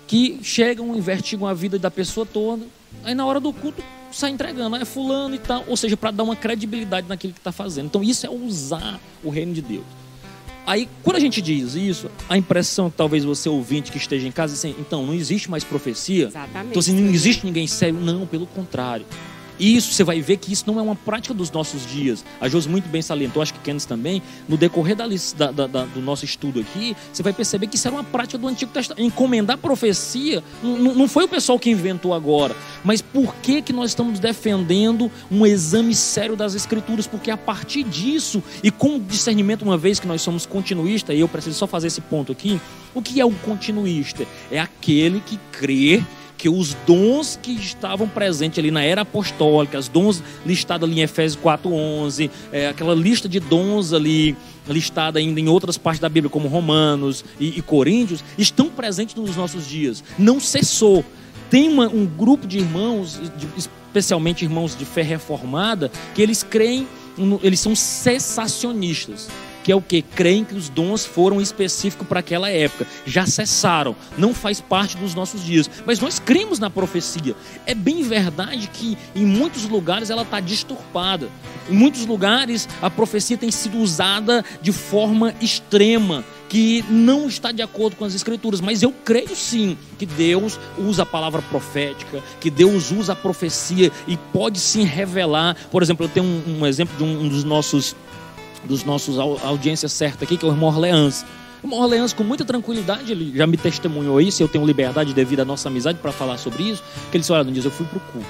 [0.06, 2.66] Que chegam, investigam a vida da pessoa toda,
[3.02, 3.82] aí na hora do culto
[4.16, 7.52] sai entregando, é fulano e tal, ou seja, para dar uma credibilidade naquilo que está
[7.52, 7.86] fazendo.
[7.86, 9.84] Então, isso é usar o reino de Deus.
[10.66, 14.32] Aí, quando a gente diz isso, a impressão que talvez você ouvinte que esteja em
[14.32, 16.26] casa, assim, então, não existe mais profecia.
[16.26, 16.70] Exatamente.
[16.70, 18.00] Então, assim, não existe ninguém sério.
[18.00, 19.06] Não, pelo contrário.
[19.58, 22.24] Isso, você vai ver que isso não é uma prática dos nossos dias.
[22.40, 26.00] A Jos muito bem salientou, acho que Kenneth também, no decorrer da, da, da, do
[26.00, 29.04] nosso estudo aqui, você vai perceber que isso era uma prática do Antigo Testamento.
[29.04, 33.90] Encomendar profecia não, não foi o pessoal que inventou agora, mas por que, que nós
[33.90, 37.06] estamos defendendo um exame sério das Escrituras?
[37.06, 41.28] Porque a partir disso, e com discernimento, uma vez que nós somos continuistas, e eu
[41.28, 42.60] preciso só fazer esse ponto aqui,
[42.94, 44.26] o que é o continuista?
[44.50, 46.02] É aquele que crê
[46.46, 51.02] que os dons que estavam presentes ali na era apostólica, os dons listados ali em
[51.02, 54.36] Efésios 4:11, é, aquela lista de dons ali
[54.68, 59.34] listada ainda em outras partes da Bíblia, como Romanos e, e Coríntios, estão presentes nos
[59.34, 60.04] nossos dias.
[60.16, 61.04] Não cessou.
[61.50, 66.86] Tem uma, um grupo de irmãos, de, especialmente irmãos de fé reformada, que eles creem,
[67.42, 69.28] eles são cessacionistas
[69.66, 70.00] que é o que?
[70.00, 75.12] Creem que os dons foram específicos para aquela época, já cessaram, não faz parte dos
[75.12, 75.68] nossos dias.
[75.84, 77.34] Mas nós cremos na profecia.
[77.66, 81.28] É bem verdade que em muitos lugares ela está disturpada.
[81.68, 87.60] Em muitos lugares a profecia tem sido usada de forma extrema que não está de
[87.60, 92.50] acordo com as escrituras, mas eu creio sim que Deus usa a palavra profética, que
[92.50, 95.56] Deus usa a profecia e pode sim revelar.
[95.72, 97.96] Por exemplo, eu tenho um, um exemplo de um, um dos nossos
[98.64, 101.24] dos nossos audiências certa aqui, que é o irmão Orleans.
[101.62, 105.40] O irmão Orleans, com muita tranquilidade, ele já me testemunhou isso, eu tenho liberdade devido
[105.40, 107.86] à nossa amizade para falar sobre isso, que ele disse, olha, no dia eu fui
[107.86, 108.28] para o culto.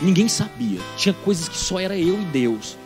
[0.00, 0.80] Ninguém sabia.
[0.96, 2.76] Tinha coisas que só era eu e Deus.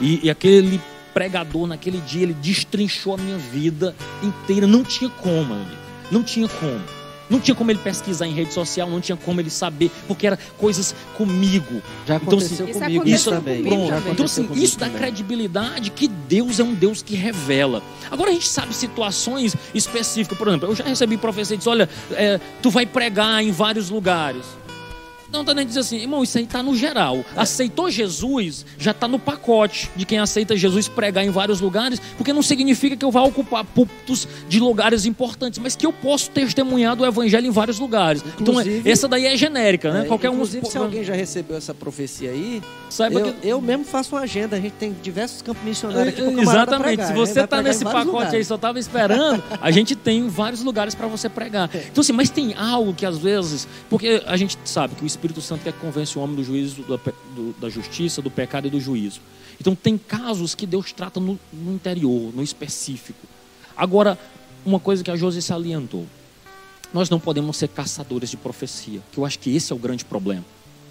[0.00, 0.80] E, e aquele
[1.12, 4.66] pregador, naquele dia, ele destrinchou a minha vida inteira.
[4.66, 5.70] Não tinha como, amigo.
[6.10, 6.95] Não tinha como.
[7.28, 10.38] Não tinha como ele pesquisar em rede social, não tinha como ele saber, porque era
[10.58, 11.82] coisas comigo.
[12.06, 13.62] Já aconteceu então, assim, comigo isso também.
[13.62, 14.08] Pronto.
[14.10, 17.82] Então, assim, isso dá credibilidade que Deus é um Deus que revela.
[18.10, 21.88] Agora a gente sabe situações específicas, por exemplo, eu já recebi profecia e disse: olha,
[22.12, 24.44] é, tu vai pregar em vários lugares.
[25.30, 27.18] Não, está nem dizendo assim, irmão, isso aí está no geral.
[27.18, 27.40] É.
[27.40, 32.32] Aceitou Jesus, já está no pacote de quem aceita Jesus pregar em vários lugares, porque
[32.32, 36.96] não significa que eu vá ocupar púlpitos de lugares importantes, mas que eu posso testemunhar
[36.96, 38.22] do evangelho em vários lugares.
[38.40, 40.02] Então, inclusive, então, essa daí é genérica, né?
[40.02, 40.70] É, Qualquer inclusive, um.
[40.70, 43.48] se alguém já recebeu essa profecia aí, Saiba eu, que...
[43.48, 44.56] eu mesmo faço uma agenda.
[44.56, 46.96] A gente tem diversos campos missionários aqui pro Exatamente.
[46.96, 47.06] Pregar.
[47.08, 48.34] Se você está nesse pacote lugares.
[48.34, 51.70] aí, só estava esperando, a gente tem vários lugares para você pregar.
[51.96, 55.40] Então, assim, mas tem algo que às vezes, porque a gente sabe que o Espírito
[55.40, 56.96] Santo quer que convence o homem do juízo, da,
[57.34, 59.20] do, da justiça, do pecado e do juízo.
[59.60, 63.26] Então tem casos que Deus trata no, no interior, no específico.
[63.76, 64.18] Agora,
[64.64, 66.06] uma coisa que a Josi salientou.
[66.92, 70.04] Nós não podemos ser caçadores de profecia, que eu acho que esse é o grande
[70.04, 70.44] problema.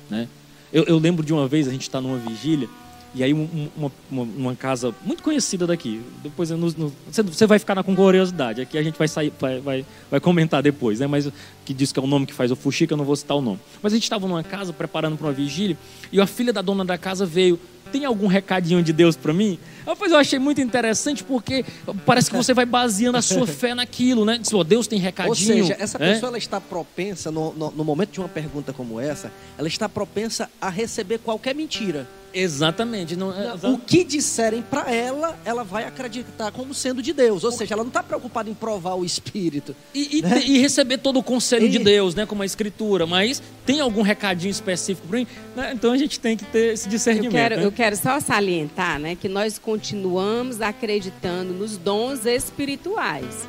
[0.10, 0.28] Né?
[0.72, 2.68] Eu, eu lembro de uma vez, a gente está numa vigília,
[3.16, 6.02] e aí uma, uma, uma, casa muito conhecida daqui.
[6.22, 8.60] Depois você vai ficar na com curiosidade.
[8.60, 11.08] Aqui a gente vai sair, vai, vai, vai, comentar depois, né?
[11.08, 11.32] Mas
[11.64, 13.42] que diz que é o nome que faz o fuxica, eu não vou citar o
[13.42, 13.60] nome.
[13.82, 15.78] Mas a gente estava numa casa preparando para uma vigília
[16.12, 17.58] e a filha da dona da casa veio
[17.92, 19.58] tem algum recadinho de Deus para mim?
[19.98, 21.64] Pois eu achei muito interessante porque
[22.06, 24.38] parece que você vai baseando a sua fé naquilo, né?
[24.38, 25.30] Diz, oh, Deus tem recadinho.
[25.30, 26.14] Ou seja, essa é?
[26.14, 29.88] pessoa ela está propensa, no, no, no momento de uma pergunta como essa, ela está
[29.88, 32.06] propensa a receber qualquer mentira.
[32.36, 33.16] Exatamente.
[33.16, 37.46] Não, é, o que disserem para ela, ela vai acreditar como sendo de Deus.
[37.46, 39.74] Ou seja, ela não está preocupada em provar o Espírito.
[39.94, 40.44] E, e, né?
[40.46, 41.70] e receber todo o conselho e...
[41.70, 42.26] de Deus, né?
[42.26, 43.08] Como a Escritura.
[43.08, 45.28] Mas tem algum recadinho específico para mim?
[45.56, 45.72] Né?
[45.74, 47.34] Então a gente tem que ter esse discernimento.
[47.34, 47.66] Eu quero, né?
[47.66, 53.48] eu quero só salientar né, que nós continuamos acreditando nos dons espirituais.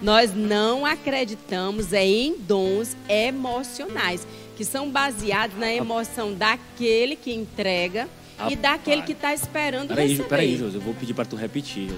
[0.00, 8.08] Nós não acreditamos é em dons emocionais, que são baseados na emoção daquele que entrega
[8.50, 10.28] e daquele que está esperando peraí, receber.
[10.28, 11.92] Peraí, José, eu vou pedir para tu repetir.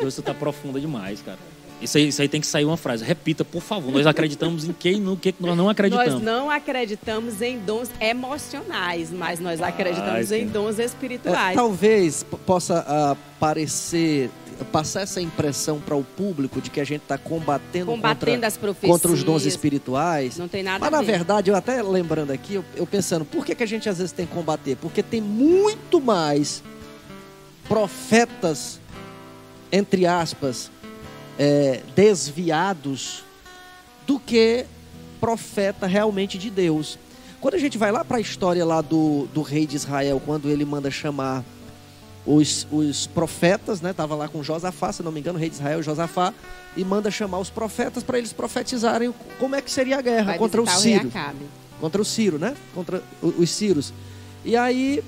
[0.00, 1.38] Você está profunda demais, cara.
[1.80, 3.04] Isso aí, isso aí tem que sair uma frase.
[3.04, 3.92] Repita, por favor.
[3.92, 6.14] Nós acreditamos em quem no que nós não acreditamos.
[6.14, 11.52] Nós não acreditamos em dons emocionais, mas nós acreditamos ah, em dons espirituais.
[11.52, 14.30] É, talvez possa uh, parecer
[14.64, 19.10] passar essa impressão para o público de que a gente está combatendo, combatendo contra, contra
[19.10, 20.36] os dons espirituais.
[20.36, 23.54] Não tem nada Mas, na verdade, eu até lembrando aqui, eu, eu pensando, por que,
[23.54, 24.76] que a gente às vezes tem que combater?
[24.76, 26.62] Porque tem muito mais
[27.66, 28.80] profetas,
[29.72, 30.70] entre aspas,
[31.40, 33.24] é, desviados
[34.06, 34.66] do que
[35.18, 36.98] profeta realmente de Deus.
[37.40, 40.50] Quando a gente vai lá para a história lá do, do rei de Israel, quando
[40.50, 41.42] ele manda chamar
[42.26, 43.94] os, os profetas, né?
[43.94, 46.34] Tava lá com Josafá, se não me engano, o rei de Israel, Josafá,
[46.76, 50.38] e manda chamar os profetas para eles profetizarem como é que seria a guerra vai
[50.38, 51.08] contra o Ciro.
[51.08, 52.54] O contra o Ciro, né?
[52.74, 53.94] Contra os Ciros.
[54.44, 55.02] E aí,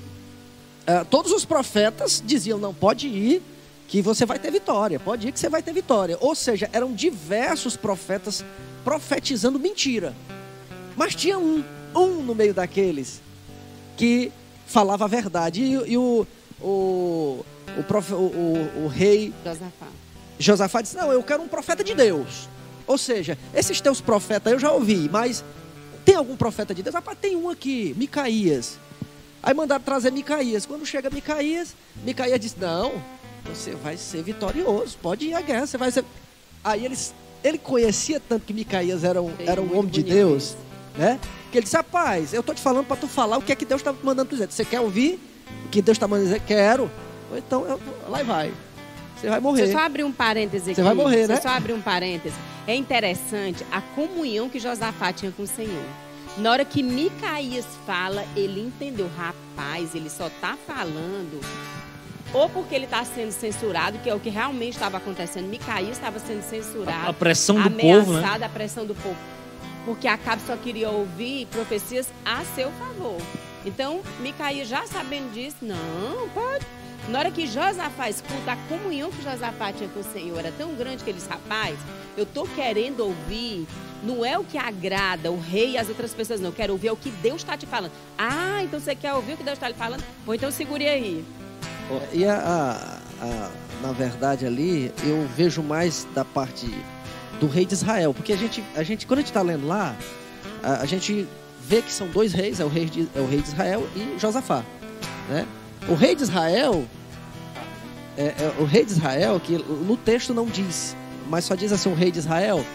[0.87, 3.43] uh, todos os profetas diziam: não, pode ir,
[3.93, 4.99] que você vai ter vitória.
[4.99, 6.17] Pode ir que você vai ter vitória.
[6.19, 8.43] Ou seja, eram diversos profetas
[8.83, 10.15] profetizando mentira.
[10.97, 11.63] Mas tinha um,
[11.95, 13.21] um no meio daqueles
[13.95, 14.31] que
[14.65, 15.61] falava a verdade.
[15.61, 16.25] E, e o,
[16.59, 17.45] o,
[17.77, 19.87] o, profe, o, o, o rei Josafá.
[20.39, 22.49] Josafá disse: Não, eu quero um profeta de Deus.
[22.87, 25.45] Ou seja, esses teus profetas eu já ouvi, mas
[26.03, 26.95] tem algum profeta de Deus?
[26.95, 28.79] Rapaz, tem um aqui, Micaías.
[29.43, 30.65] Aí mandaram trazer Micaías.
[30.65, 32.93] Quando chega Micaías, Micaías disse: Não,
[33.45, 36.05] você vai ser vitorioso, pode ir à guerra, você vai ser.
[36.63, 40.55] Aí eles, ele conhecia tanto que Micaías era um, era um homem de Deus,
[40.97, 41.19] né?
[41.51, 43.65] Que ele disse: Rapaz, eu tô te falando para tu falar o que é que
[43.65, 44.49] Deus está mandando tu dizer.
[44.49, 45.19] Você quer ouvir
[45.65, 46.41] o que Deus está mandando dizer?
[46.41, 46.89] Quero.
[47.35, 48.53] Então, eu, lá vai.
[49.19, 49.67] Você vai morrer.
[49.67, 50.75] Você só abrir um parêntese aqui.
[50.75, 51.35] Você vai morrer, né?
[51.35, 52.35] Você só abrir um parêntese.
[52.67, 55.85] É interessante a comunhão que Josafá tinha com o Senhor.
[56.37, 59.09] Na hora que Micaías fala, ele entendeu.
[59.15, 61.39] Rapaz, ele só está falando
[62.33, 65.47] ou porque ele está sendo censurado, que é o que realmente estava acontecendo.
[65.47, 67.09] Micaías estava sendo censurado.
[67.09, 68.39] A pressão do povo, né?
[68.41, 69.17] a pressão do povo.
[69.85, 73.17] Porque Acabe só queria ouvir profecias a seu favor.
[73.65, 76.65] Então, Micaías já sabendo disso, não, pode.
[77.07, 80.73] Na hora que Josafá escuta, a comunhão que Josafá tinha com o Senhor era tão
[80.73, 81.77] grande que ele disse, rapaz,
[82.15, 83.67] eu estou querendo ouvir,
[84.01, 86.49] não é o que agrada o rei e as outras pessoas, não.
[86.49, 87.91] Eu quero ouvir o que Deus está te falando.
[88.17, 90.03] Ah, então você quer ouvir o que Deus está lhe falando?
[90.25, 91.25] Ou então segure aí.
[92.11, 93.49] E a, a, a,
[93.81, 96.67] na verdade ali, eu vejo mais da parte
[97.39, 98.13] do rei de Israel.
[98.13, 99.95] Porque a gente, a gente quando a gente está lendo lá,
[100.61, 101.27] a, a, gente
[101.67, 104.19] vê que são dois reis, é o rei de, é o rei de Israel e
[104.19, 104.63] Josafá.
[105.29, 105.45] Né?
[105.87, 106.85] O rei de Israel,
[108.17, 110.95] é, é, o rei de Israel, que no texto não diz,
[111.29, 112.65] mas só diz assim, o rei de Israel,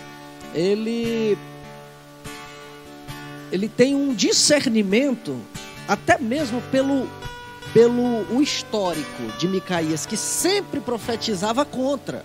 [0.55, 1.39] ele
[3.51, 5.41] ele tem um discernimento
[5.87, 7.09] até mesmo pelo
[7.73, 12.25] pelo o histórico de Micaías, que sempre profetizava contra.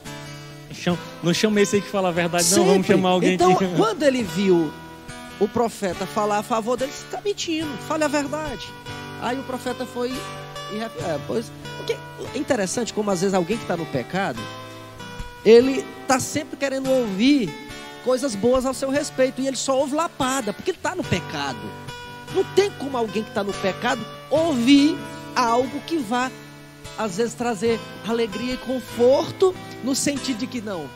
[1.21, 2.63] Não chama esse aí que fala a verdade, sempre.
[2.63, 2.71] não.
[2.71, 3.67] Vamos chamar alguém então, que...
[3.77, 4.71] quando ele viu
[5.39, 8.67] o profeta falar a favor dele, está mentindo, fale a verdade.
[9.21, 10.11] Aí o profeta foi
[10.73, 14.39] e é, pois, porque é interessante como às vezes alguém que está no pecado,
[15.45, 17.53] ele está sempre querendo ouvir
[18.03, 21.59] coisas boas ao seu respeito e ele só ouve lapada, porque ele está no pecado.
[22.33, 24.97] Não tem como alguém que está no pecado ouvir
[25.35, 26.31] algo que vá,
[26.97, 30.89] às vezes, trazer alegria e conforto, no sentido de que não,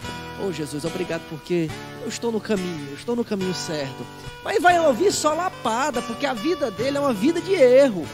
[0.46, 1.70] oh Jesus, obrigado porque
[2.02, 4.06] eu estou no caminho, eu estou no caminho certo.
[4.44, 8.06] Mas vai ouvir só lapada, porque a vida dele é uma vida de erro.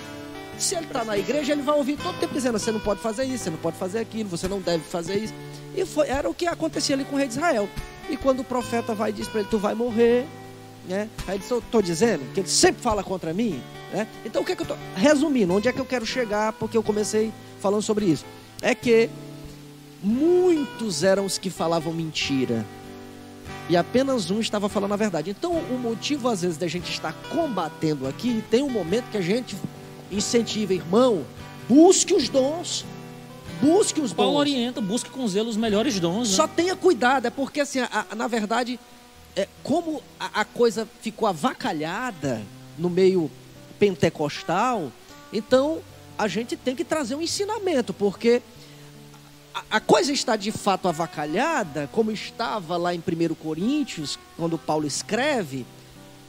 [0.58, 3.24] Se ele está na igreja, ele vai ouvir todo tempo dizendo: você não pode fazer
[3.26, 5.34] isso, você não pode fazer aquilo, você não deve fazer isso.
[5.76, 7.68] E foi, era o que acontecia ali com o rei de Israel.
[8.10, 10.26] E quando o profeta vai e diz para ele: tu vai morrer,
[10.88, 11.10] né?
[11.28, 13.62] Aí ele estou dizendo que ele sempre fala contra mim.
[13.92, 14.08] Né?
[14.26, 14.78] Então o que, é que eu estou.
[14.96, 18.26] Resumindo, onde é que eu quero chegar, porque eu comecei falando sobre isso.
[18.62, 19.10] É que
[20.02, 22.66] muitos eram os que falavam mentira.
[23.70, 25.30] E apenas um estava falando a verdade.
[25.30, 29.22] Então, o motivo, às vezes, da gente estar combatendo aqui, tem um momento que a
[29.22, 29.56] gente
[30.12, 31.24] incentiva, irmão,
[31.68, 32.86] busque os dons.
[33.62, 34.40] Busque os Paulo dons.
[34.40, 36.30] orienta, busque com zelo os melhores dons.
[36.30, 36.36] Né?
[36.36, 38.78] Só tenha cuidado, é porque, assim, a, a, na verdade,
[39.36, 42.42] é, como a, a coisa ficou avacalhada
[42.78, 43.30] no meio
[43.80, 44.92] pentecostal,
[45.32, 45.82] então
[46.18, 48.42] a gente tem que trazer um ensinamento, porque
[49.54, 54.86] a, a coisa está de fato avacalhada, como estava lá em 1 Coríntios, quando Paulo
[54.86, 55.66] escreve,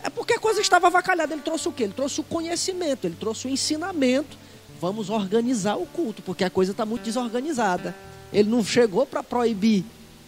[0.04, 1.32] é porque a coisa estava avacalhada.
[1.32, 1.84] Ele trouxe o quê?
[1.84, 4.36] Ele trouxe o conhecimento, ele trouxe o ensinamento.
[4.78, 7.96] Vamos organizar o culto, porque a coisa está muito desorganizada.
[8.30, 9.82] Ele não chegou para proibir,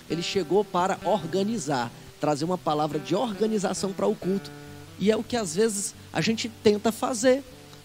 [0.08, 1.92] ele chegou para organizar,
[2.26, 4.50] trazer uma palavra de organização para o culto.
[4.98, 7.44] E é o que às vezes a gente tenta fazer,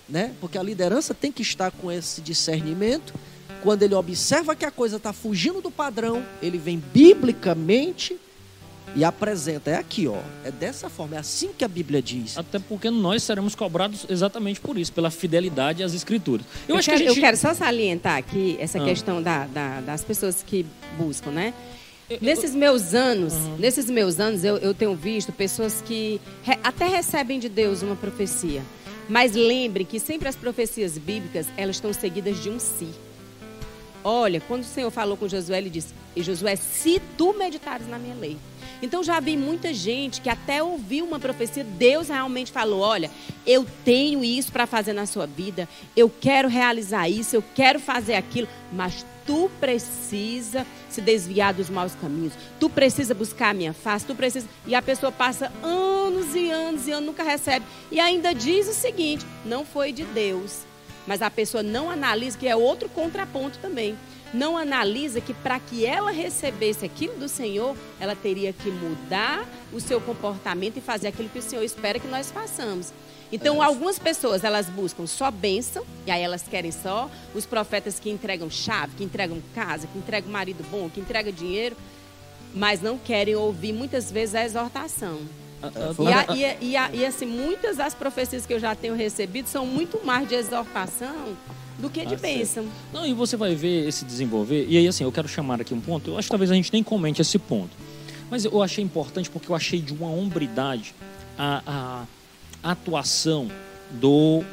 [0.09, 0.33] né?
[0.41, 3.13] Porque a liderança tem que estar com esse discernimento.
[3.61, 8.17] Quando ele observa que a coisa está fugindo do padrão, ele vem biblicamente
[8.95, 9.69] e apresenta.
[9.69, 10.17] É aqui, ó.
[10.43, 12.35] É dessa forma, é assim que a Bíblia diz.
[12.35, 16.47] Até porque nós seremos cobrados exatamente por isso, pela fidelidade às Escrituras.
[16.67, 17.17] Eu, eu acho quero, que gente...
[17.17, 18.83] eu quero só salientar aqui essa ah.
[18.83, 20.65] questão da, da, das pessoas que
[20.97, 21.53] buscam, né?
[22.19, 23.57] Nesses meus anos, uhum.
[23.57, 27.95] nesses meus anos, eu, eu tenho visto pessoas que re, até recebem de Deus uma
[27.95, 28.63] profecia.
[29.07, 32.89] Mas lembrem que sempre as profecias bíblicas, elas estão seguidas de um si.
[34.03, 38.15] Olha, quando o Senhor falou com Josué, ele disse: Josué, se tu meditares na minha
[38.15, 38.37] lei,
[38.81, 43.11] então já vi muita gente que até ouviu uma profecia, Deus realmente falou: olha,
[43.45, 48.15] eu tenho isso para fazer na sua vida, eu quero realizar isso, eu quero fazer
[48.15, 54.05] aquilo, mas tu precisa se desviar dos maus caminhos, tu precisa buscar a minha face,
[54.05, 54.47] tu precisa.
[54.65, 57.65] E a pessoa passa anos e anos e anos, nunca recebe.
[57.91, 60.63] E ainda diz o seguinte: não foi de Deus.
[61.07, 63.97] Mas a pessoa não analisa, que é outro contraponto também.
[64.33, 69.79] Não analisa que para que ela recebesse aquilo do Senhor, ela teria que mudar o
[69.79, 72.93] seu comportamento e fazer aquilo que o Senhor espera que nós façamos.
[73.31, 78.09] Então, algumas pessoas, elas buscam só bênção, e aí elas querem só os profetas que
[78.09, 81.75] entregam chave, que entregam casa, que entregam marido bom, que entregam dinheiro,
[82.53, 85.19] mas não querem ouvir muitas vezes a exortação.
[85.99, 89.47] E, a, e, e, a, e, assim, muitas das profecias que eu já tenho recebido
[89.47, 91.37] são muito mais de exortação
[91.81, 92.65] do que de ah, bênção.
[92.93, 94.65] Não, e você vai ver esse desenvolver.
[94.69, 96.11] E aí, assim, eu quero chamar aqui um ponto.
[96.11, 97.71] Eu acho que talvez a gente nem comente esse ponto.
[98.29, 100.93] Mas eu achei importante porque eu achei de uma hombridade
[101.37, 102.05] a,
[102.63, 103.49] a atuação
[103.89, 104.43] do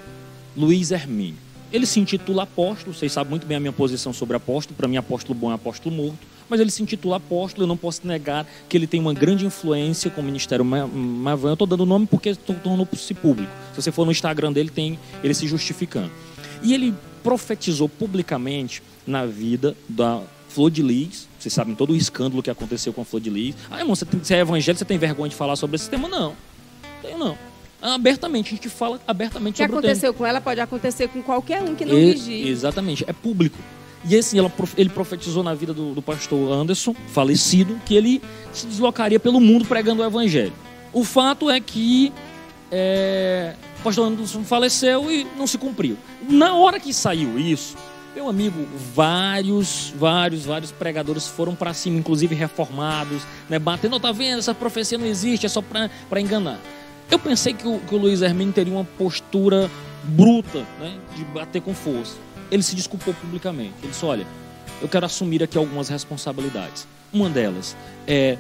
[0.57, 1.37] Luiz Hermínio.
[1.71, 4.75] Ele se intitula apóstolo, vocês sabem muito bem a minha posição sobre apóstolo.
[4.77, 7.65] Para mim, apóstolo bom é apóstolo morto mas ele se intitula apóstolo.
[7.65, 11.51] Eu não posso negar que ele tem uma grande influência com o Ministério Mavan.
[11.51, 13.53] Eu estou dando o nome porque tornou-se público.
[13.75, 16.11] Se você for no Instagram dele, tem ele se justificando.
[16.63, 21.29] E ele profetizou publicamente na vida da Flor de Lis.
[21.39, 23.55] Vocês sabem todo o escândalo que aconteceu com a Flor de Lis.
[23.71, 26.09] Ah, irmão, você, tem, você é evangélico, você tem vergonha de falar sobre esse tema?
[26.09, 26.35] Não.
[27.03, 27.39] Tenho não.
[27.81, 29.79] Abertamente, a gente fala abertamente sobre o tema.
[29.79, 32.49] O que aconteceu com ela pode acontecer com qualquer um que não e, vigie.
[32.49, 33.59] Exatamente, é público.
[34.05, 38.67] E assim, ela, ele profetizou na vida do, do pastor Anderson, falecido, que ele se
[38.67, 40.53] deslocaria pelo mundo pregando o evangelho.
[40.93, 42.13] O fato é que
[42.71, 45.97] é, o pastor Anderson faleceu e não se cumpriu.
[46.29, 47.77] Na hora que saiu isso,
[48.15, 54.39] meu amigo, vários, vários, vários pregadores foram para cima, inclusive reformados, né, batendo, tá vendo,
[54.39, 56.59] essa profecia não existe, é só para enganar.
[57.11, 59.71] Eu pensei que o, que o Luiz Hermínio teria uma postura
[60.05, 63.75] bruta, né, de bater com força ele se desculpou publicamente.
[63.83, 64.27] Ele disse: Olha,
[64.81, 66.87] eu quero assumir aqui algumas responsabilidades.
[67.13, 68.39] Uma delas é.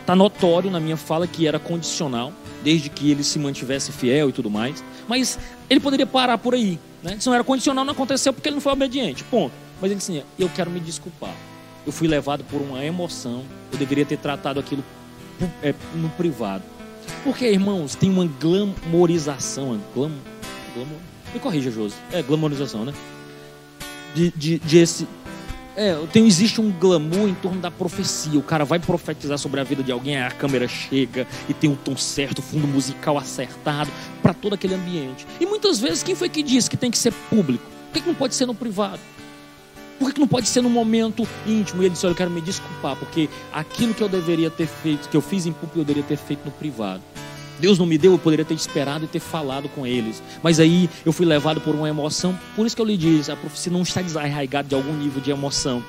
[0.00, 4.32] Está notório na minha fala que era condicional, desde que ele se mantivesse fiel e
[4.32, 4.84] tudo mais.
[5.08, 6.78] Mas ele poderia parar por aí.
[7.02, 7.16] Né?
[7.18, 9.24] Se não era condicional, não aconteceu porque ele não foi obediente.
[9.24, 9.52] Ponto.
[9.80, 11.34] Mas ele disse assim, eu quero me desculpar.
[11.86, 13.44] Eu fui levado por uma emoção.
[13.72, 14.84] Eu deveria ter tratado aquilo
[15.62, 16.62] é, no privado.
[17.24, 19.80] Porque, irmãos, tem uma glamorização.
[19.94, 20.12] Glam,
[21.32, 21.94] me corrija, Josi.
[22.12, 22.92] É glamorização, né?
[24.14, 25.06] De, de, de esse.
[25.76, 28.38] É, tem, existe um glamour em torno da profecia.
[28.38, 31.76] O cara vai profetizar sobre a vida de alguém, a câmera chega e tem o
[31.76, 33.90] tom certo, o fundo musical acertado
[34.22, 35.26] para todo aquele ambiente.
[35.40, 37.64] E muitas vezes, quem foi que disse que tem que ser público?
[37.86, 39.00] Por que, que não pode ser no privado?
[39.98, 41.82] Por que, que não pode ser no momento íntimo?
[41.82, 45.08] E ele disse: Olha, eu quero me desculpar, porque aquilo que eu deveria ter feito,
[45.08, 47.02] que eu fiz em público, eu deveria ter feito no privado.
[47.60, 50.22] Deus não me deu, eu poderia ter esperado e ter falado com eles.
[50.42, 52.38] Mas aí eu fui levado por uma emoção.
[52.56, 55.30] Por isso que eu lhe disse, a profecia não está desarraigada de algum nível de
[55.30, 55.84] emoção.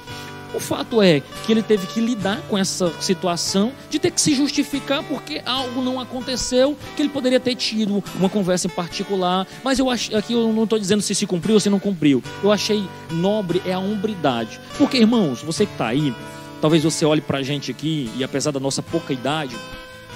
[0.54, 4.36] O fato é que ele teve que lidar com essa situação de ter que se
[4.36, 9.48] justificar porque algo não aconteceu, que ele poderia ter tido uma conversa em particular.
[9.64, 12.22] Mas eu acho, aqui eu não estou dizendo se se cumpriu ou se não cumpriu.
[12.44, 14.60] Eu achei nobre é a hombridade.
[14.78, 16.14] Porque, irmãos, você que está aí,
[16.60, 19.56] talvez você olhe para a gente aqui e apesar da nossa pouca idade,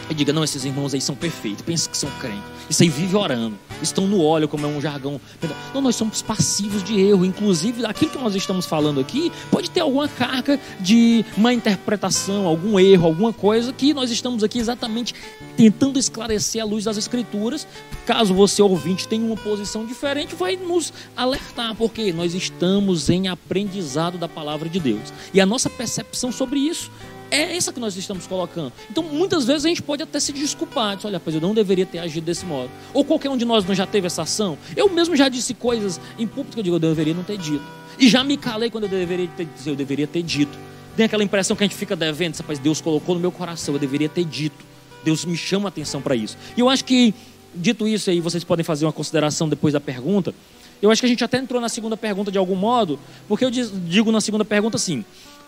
[0.09, 2.43] e diga, não, esses irmãos aí são perfeitos, pensa que são crentes.
[2.69, 5.19] Isso aí vive orando, estão no óleo, como é um jargão.
[5.73, 7.25] Não, nós somos passivos de erro.
[7.25, 12.79] Inclusive, aquilo que nós estamos falando aqui pode ter alguma carga de má interpretação, algum
[12.79, 15.13] erro, alguma coisa que nós estamos aqui exatamente
[15.55, 17.67] tentando esclarecer à luz das Escrituras.
[18.05, 24.17] Caso você, ouvinte, tenha uma posição diferente, vai nos alertar, porque nós estamos em aprendizado
[24.17, 25.13] da palavra de Deus.
[25.33, 26.91] E a nossa percepção sobre isso
[27.31, 28.71] é essa que nós estamos colocando.
[28.89, 30.95] Então, muitas vezes a gente pode até se desculpar.
[30.95, 32.69] Diz, Olha, pois eu não deveria ter agido desse modo.
[32.93, 34.57] Ou qualquer um de nós não já teve essa ação.
[34.75, 37.63] Eu mesmo já disse coisas em público que eu digo, eu deveria não ter dito.
[37.97, 40.57] E já me calei quando eu deveria ter, eu deveria ter dito.
[40.95, 42.37] Tem aquela impressão que a gente fica devendo.
[42.37, 44.63] Rapaz, Deus colocou no meu coração, eu deveria ter dito.
[45.03, 46.37] Deus me chama a atenção para isso.
[46.55, 47.13] E eu acho que,
[47.53, 50.33] dito isso aí, vocês podem fazer uma consideração depois da pergunta.
[50.81, 53.51] Eu acho que a gente até entrou na segunda pergunta de algum modo, porque eu
[53.51, 55.05] digo na segunda pergunta assim: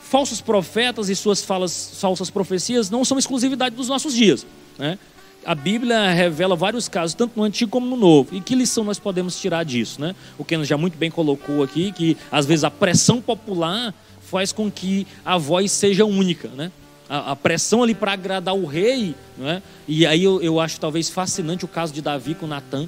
[0.07, 4.45] falsos profetas e suas falas, falsas profecias não são exclusividade dos nossos dias.
[4.79, 4.97] Né?
[5.45, 8.35] A Bíblia revela vários casos, tanto no Antigo como no Novo.
[8.35, 9.99] E que lição nós podemos tirar disso?
[10.01, 10.15] Né?
[10.37, 14.71] O Ken já muito bem colocou aqui que, às vezes, a pressão popular faz com
[14.71, 16.47] que a voz seja única.
[16.49, 16.71] Né?
[17.09, 19.13] A, a pressão ali para agradar o rei.
[19.37, 19.61] Né?
[19.87, 22.87] E aí eu, eu acho talvez fascinante o caso de Davi com Natan.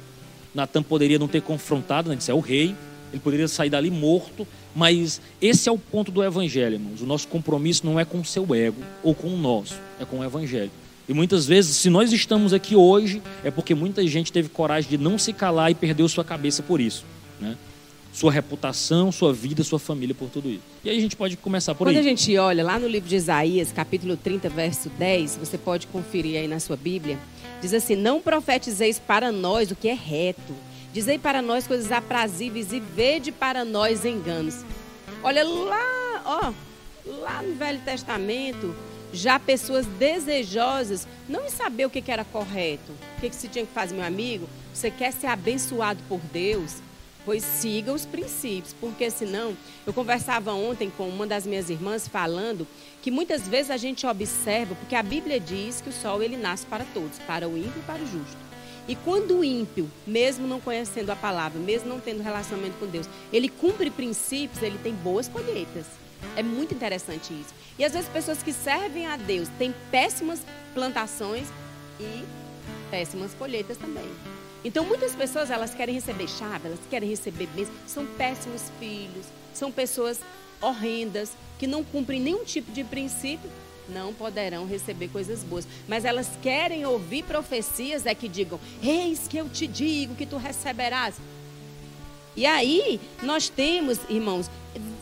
[0.56, 2.16] Natan poderia não ter confrontado, né?
[2.16, 2.76] disse, é o rei.
[3.12, 7.02] Ele poderia sair dali morto, mas esse é o ponto do evangelho, irmãos.
[7.02, 10.20] O nosso compromisso não é com o seu ego ou com o nosso, é com
[10.20, 10.72] o evangelho.
[11.08, 14.98] E muitas vezes, se nós estamos aqui hoje, é porque muita gente teve coragem de
[14.98, 17.04] não se calar e perdeu sua cabeça por isso.
[17.42, 17.58] Né?
[18.14, 20.62] Sua reputação, sua vida, sua família por tudo isso.
[20.84, 21.96] E aí a gente pode começar por Quando aí.
[21.96, 25.88] Quando a gente olha lá no livro de Isaías, capítulo 30, verso 10, você pode
[25.88, 27.18] conferir aí na sua Bíblia,
[27.60, 30.54] diz assim: Não profetizeis para nós o que é reto,
[31.00, 34.66] Dizei para nós coisas aprazíveis e vede para nós enganos.
[35.24, 36.54] Olha lá, ó,
[37.06, 38.76] lá no Velho Testamento,
[39.14, 43.72] já pessoas desejosas, não em saber o que era correto, o que se tinha que
[43.72, 44.50] fazer, meu amigo.
[44.74, 46.82] Você quer ser abençoado por Deus?
[47.24, 49.56] Pois siga os princípios, porque senão,
[49.88, 52.68] eu conversava ontem com uma das minhas irmãs falando
[53.02, 56.66] que muitas vezes a gente observa, porque a Bíblia diz que o sol ele nasce
[56.66, 58.49] para todos, para o ímpio e para o justo.
[58.90, 63.08] E quando o ímpio, mesmo não conhecendo a palavra, mesmo não tendo relacionamento com Deus,
[63.32, 65.86] ele cumpre princípios, ele tem boas colheitas.
[66.36, 67.54] É muito interessante isso.
[67.78, 70.42] E às vezes pessoas que servem a Deus têm péssimas
[70.74, 71.48] plantações
[72.00, 72.26] e
[72.90, 74.10] péssimas colheitas também.
[74.66, 79.72] Então muitas pessoas elas querem receber chave, elas querem receber bênçãos, são péssimos filhos, são
[79.72, 80.20] pessoas
[80.60, 83.52] horrendas que não cumprem nenhum tipo de princípio,
[83.90, 85.68] não poderão receber coisas boas.
[85.88, 90.38] Mas elas querem ouvir profecias é que digam: Eis que eu te digo que tu
[90.38, 91.16] receberás.
[92.36, 94.50] E aí nós temos, irmãos,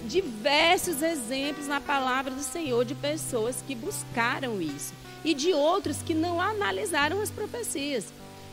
[0.07, 6.13] diversos exemplos na palavra do Senhor de pessoas que buscaram isso e de outros que
[6.13, 8.05] não analisaram as profecias.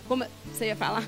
[0.06, 1.06] Como você ia falar?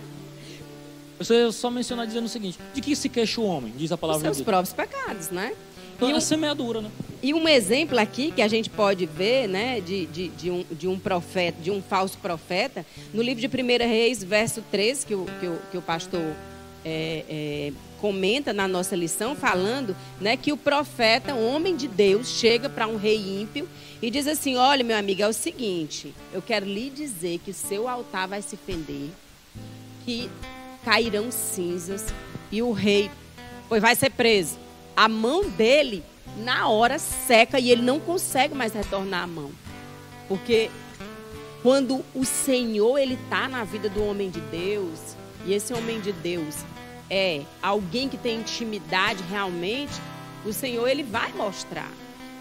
[1.19, 3.73] Você só mencionar dizendo o seguinte: de que se queixa o homem?
[3.77, 5.55] Diz a palavra Os seus próprios pecados, né?
[6.01, 6.91] E um, semeadura, né?
[7.23, 10.87] E um exemplo aqui que a gente pode ver, né, de, de, de, um, de
[10.87, 15.27] um profeta, de um falso profeta, no livro de 1 Reis, verso 13, que o,
[15.41, 16.35] que o, que o pastor
[16.85, 22.29] é, é, comenta na nossa lição, falando né, que o profeta, um homem de Deus,
[22.29, 23.69] chega para um rei ímpio
[24.01, 27.89] e diz assim: Olha, meu amigo, é o seguinte, eu quero lhe dizer que seu
[27.89, 29.09] altar vai se fender,
[30.05, 30.31] que
[30.85, 32.07] cairão cinzas
[32.53, 33.11] e o rei
[33.69, 34.66] pois vai ser preso.
[34.97, 36.03] A mão dele,
[36.39, 39.51] na hora, seca e ele não consegue mais retornar a mão.
[40.27, 40.71] Porque
[41.63, 46.13] quando o Senhor ele está na vida do homem de Deus, e esse homem de
[46.13, 46.65] Deus
[47.11, 49.93] é alguém que tem intimidade realmente,
[50.47, 51.91] o Senhor ele vai mostrar.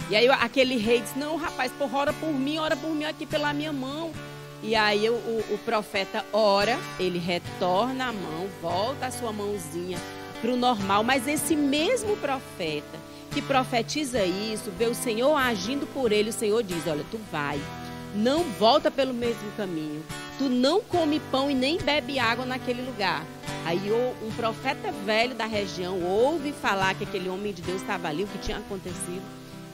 [0.10, 3.26] E aí aquele rei diz: Não, rapaz, por ora por mim, ora por mim aqui
[3.26, 4.14] pela minha mão.
[4.64, 10.00] E aí o, o profeta ora, ele retorna a mão, volta a sua mãozinha
[10.46, 11.04] para o normal.
[11.04, 13.00] Mas esse mesmo profeta
[13.32, 17.60] que profetiza isso, vê o Senhor agindo por ele, o Senhor diz: Olha, tu vai,
[18.14, 20.04] não volta pelo mesmo caminho.
[20.38, 23.26] Tu não come pão e nem bebe água naquele lugar.
[23.66, 28.24] Aí um profeta velho da região ouve falar que aquele homem de Deus estava ali,
[28.24, 29.24] o que tinha acontecido.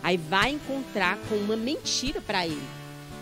[0.01, 2.81] Aí vai encontrar com uma mentira para ele.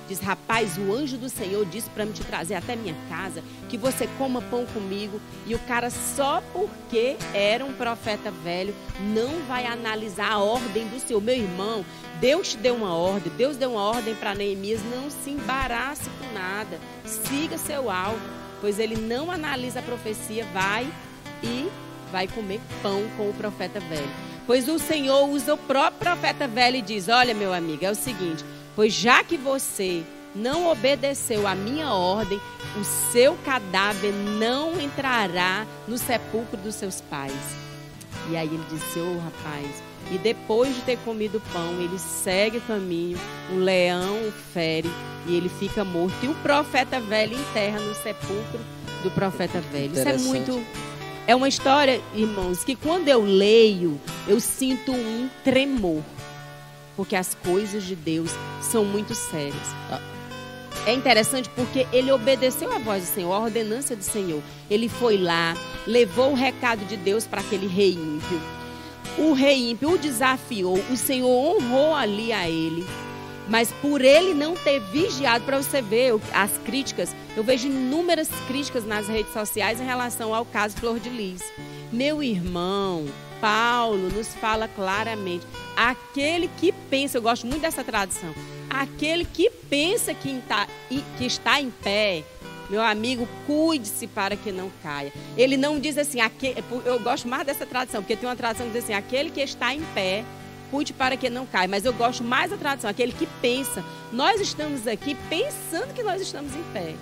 [0.10, 3.78] Diz, rapaz, o anjo do Senhor disse para me te trazer até minha casa, que
[3.78, 5.22] você coma pão comigo.
[5.46, 8.76] E o cara, só porque era um profeta velho,
[9.14, 11.22] não vai analisar a ordem do Senhor.
[11.22, 11.86] Meu irmão,
[12.20, 16.34] Deus te deu uma ordem, Deus deu uma ordem para Neemias, não se embarace com
[16.34, 16.78] nada.
[17.06, 20.88] Siga seu alvo pois ele não analisa a profecia, vai
[21.44, 21.70] e
[22.12, 24.10] vai comer pão com o profeta velho.
[24.46, 27.96] Pois o Senhor usa o próprio profeta velho e diz: Olha, meu amigo, é o
[27.96, 28.44] seguinte:
[28.80, 32.40] pois já que você não obedeceu a minha ordem,
[32.80, 37.34] o seu cadáver não entrará no sepulcro dos seus pais.
[38.30, 42.60] E aí ele disse: Ô oh, rapaz, e depois de ter comido pão, ele segue
[42.60, 43.20] o caminho,
[43.52, 44.90] um leão o fere
[45.28, 46.16] e ele fica morto.
[46.24, 48.62] E o profeta velho enterra no sepulcro
[49.04, 49.92] do profeta velho.
[49.92, 50.66] Isso é muito.
[51.28, 56.02] É uma história, irmãos, que quando eu leio, eu sinto um tremor.
[57.00, 58.30] Porque as coisas de Deus
[58.62, 59.56] são muito sérias.
[59.90, 60.02] Ah.
[60.86, 64.42] É interessante porque ele obedeceu a voz do Senhor, a ordenança do Senhor.
[64.70, 65.56] Ele foi lá,
[65.88, 68.60] levou o recado de Deus para aquele rei ímpio
[69.20, 72.86] o rei ímpio o desafiou, o Senhor honrou ali a ele.
[73.50, 78.86] Mas por ele não ter vigiado, para você ver as críticas, eu vejo inúmeras críticas
[78.86, 81.44] nas redes sociais em relação ao caso Flor de Lis.
[81.92, 83.06] Meu irmão,
[83.42, 88.34] Paulo nos fala claramente: aquele que pensa, eu gosto muito dessa tradução,
[88.70, 90.68] aquele que pensa que está,
[91.18, 92.24] que está em pé,
[92.70, 95.12] meu amigo, cuide-se para que não caia.
[95.36, 96.20] Ele não diz assim,
[96.86, 99.74] eu gosto mais dessa tradução, porque tem uma tradução que diz assim, aquele que está
[99.74, 100.24] em pé,
[100.70, 101.68] cuide para que não caia.
[101.68, 103.84] Mas eu gosto mais da tradução, aquele que pensa.
[104.14, 106.94] Nós estamos aqui pensando que nós estamos em pé.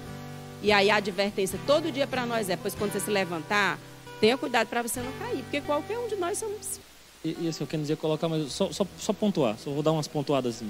[0.63, 3.77] E aí a advertência todo dia para nós é, pois quando você se levantar,
[4.19, 6.79] tenha cuidado para você não cair, porque qualquer um de nós somos.
[7.23, 10.07] E assim, eu quero dizer, colocar, mas só, só, só pontuar, só vou dar umas
[10.07, 10.61] pontuadas.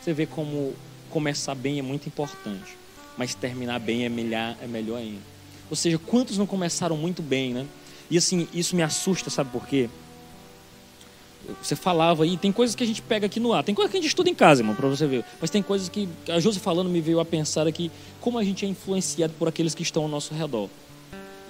[0.00, 0.74] Você vê como
[1.08, 2.80] começar bem é muito importante
[3.20, 5.20] mas terminar bem é melhor, é melhor ainda.
[5.68, 7.66] Ou seja, quantos não começaram muito bem, né?
[8.10, 9.90] E assim, isso me assusta, sabe por quê?
[11.62, 13.98] Você falava aí, tem coisas que a gente pega aqui no ar, tem coisas que
[13.98, 15.22] a gente estuda em casa, irmão, para você ver.
[15.38, 17.90] Mas tem coisas que a Josi falando me veio a pensar aqui
[18.22, 20.70] como a gente é influenciado por aqueles que estão ao nosso redor.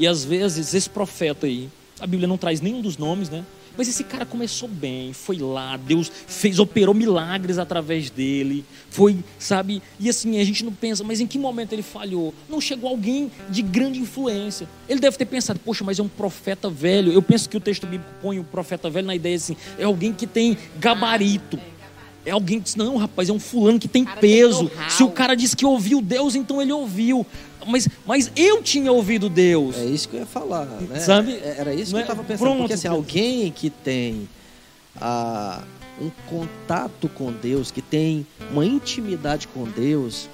[0.01, 1.69] E às vezes esse profeta aí,
[2.01, 3.45] a Bíblia não traz nenhum dos nomes, né?
[3.77, 9.83] Mas esse cara começou bem, foi lá, Deus fez, operou milagres através dele, foi, sabe?
[9.99, 12.35] E assim, a gente não pensa, mas em que momento ele falhou?
[12.49, 14.67] Não chegou alguém de grande influência.
[14.89, 17.13] Ele deve ter pensado, poxa, mas é um profeta velho.
[17.13, 20.15] Eu penso que o texto bíblico põe o profeta velho na ideia assim, é alguém
[20.15, 21.59] que tem gabarito.
[22.25, 24.69] É alguém que diz, não, rapaz, é um fulano que tem peso.
[24.69, 27.27] Tem Se o cara disse que ouviu Deus, então ele ouviu
[27.67, 29.77] mas, mas eu tinha ouvido Deus.
[29.77, 30.99] É isso que eu ia falar, né?
[31.01, 31.35] Sabe?
[31.35, 32.25] É, era isso que eu estava é?
[32.25, 32.47] pensando.
[32.47, 32.59] Pronto.
[32.61, 34.29] Porque assim, alguém que tem
[35.01, 35.63] ah,
[36.01, 40.29] um contato com Deus, que tem uma intimidade com Deus,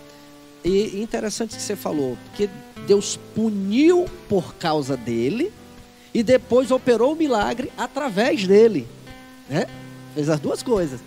[0.64, 2.50] e interessante que você falou, porque
[2.86, 5.52] Deus puniu por causa dele
[6.12, 8.86] e depois operou o milagre através dele,
[9.48, 9.66] né?
[10.14, 11.00] Fez as duas coisas.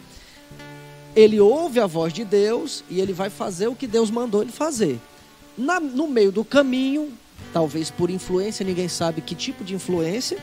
[1.16, 4.52] Ele ouve a voz de Deus e ele vai fazer o que Deus mandou ele
[4.52, 5.00] fazer.
[5.60, 7.12] Na, no meio do caminho,
[7.52, 10.38] talvez por influência, ninguém sabe que tipo de influência.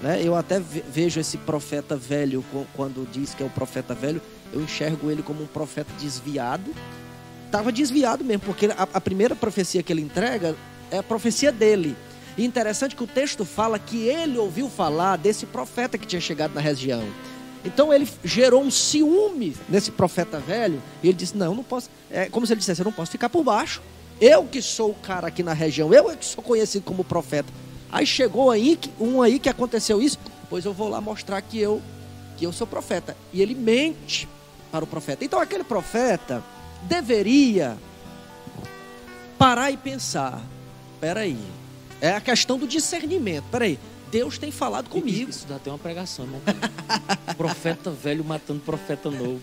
[0.00, 0.20] Né?
[0.22, 2.44] Eu até vejo esse profeta velho,
[2.74, 6.72] quando diz que é o profeta velho, eu enxergo ele como um profeta desviado.
[7.46, 10.54] Estava desviado mesmo, porque a, a primeira profecia que ele entrega
[10.92, 11.96] é a profecia dele.
[12.38, 16.54] E interessante que o texto fala que ele ouviu falar desse profeta que tinha chegado
[16.54, 17.02] na região.
[17.64, 20.80] Então ele gerou um ciúme nesse profeta velho.
[21.02, 21.90] E ele disse: Não, não posso.
[22.10, 23.82] É como se ele dissesse: Eu não posso ficar por baixo.
[24.20, 27.52] Eu que sou o cara aqui na região, eu é que sou conhecido como profeta.
[27.90, 31.82] Aí chegou aí um aí que aconteceu isso, pois eu vou lá mostrar que eu
[32.36, 33.16] que eu sou profeta.
[33.32, 34.28] E ele mente
[34.70, 35.24] para o profeta.
[35.24, 36.42] Então aquele profeta
[36.82, 37.76] deveria
[39.38, 40.40] parar e pensar.
[41.00, 41.38] Peraí,
[42.00, 43.44] é a questão do discernimento.
[43.50, 43.78] Peraí,
[44.12, 45.30] Deus tem falado comigo.
[45.30, 46.38] Isso dá até uma pregação, né?
[47.34, 49.40] profeta velho matando profeta novo.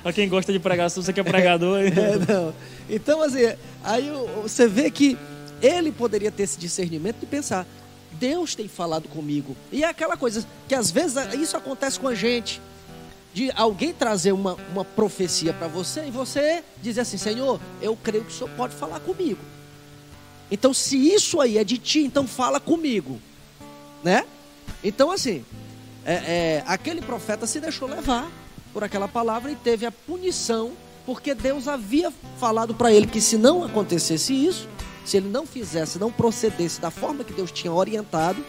[0.00, 1.80] Para quem gosta de pregação, você que é pregador.
[1.82, 2.54] é, não.
[2.88, 3.52] Então, assim,
[3.82, 5.18] aí você vê que
[5.60, 7.66] ele poderia ter esse discernimento de pensar:
[8.12, 9.56] Deus tem falado comigo.
[9.72, 12.62] E é aquela coisa que às vezes isso acontece com a gente.
[13.34, 18.24] De alguém trazer uma, uma profecia para você e você dizer assim: Senhor, eu creio
[18.24, 19.40] que o Senhor pode falar comigo.
[20.50, 23.20] Então, se isso aí é de ti, então fala comigo,
[24.02, 24.24] né?
[24.82, 25.44] Então, assim,
[26.04, 28.30] é, é, aquele profeta se deixou levar
[28.72, 30.72] por aquela palavra e teve a punição,
[31.04, 34.68] porque Deus havia falado para ele que se não acontecesse isso,
[35.04, 38.44] se ele não fizesse, não procedesse da forma que Deus tinha orientado,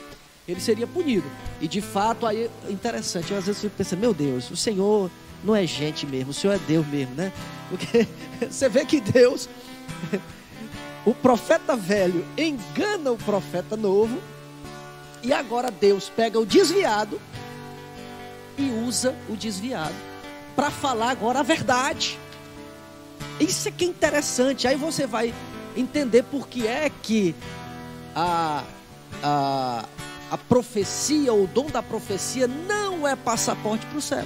[0.48, 1.30] ele seria punido.
[1.60, 5.10] E de fato, aí é interessante, às vezes fico pensando, meu Deus, o Senhor
[5.44, 7.32] não é gente mesmo, o Senhor é Deus mesmo, né?
[7.70, 8.08] Porque
[8.50, 9.50] você vê que Deus
[11.08, 14.20] o profeta velho engana o profeta novo,
[15.24, 17.18] e agora Deus pega o desviado
[18.58, 19.96] e usa o desviado
[20.54, 22.20] para falar agora a verdade.
[23.40, 24.68] Isso é que é interessante.
[24.68, 25.34] Aí você vai
[25.78, 27.34] entender por que é que
[28.14, 28.66] a,
[29.24, 29.86] a,
[30.30, 34.26] a profecia, o dom da profecia, não é passaporte para o céu.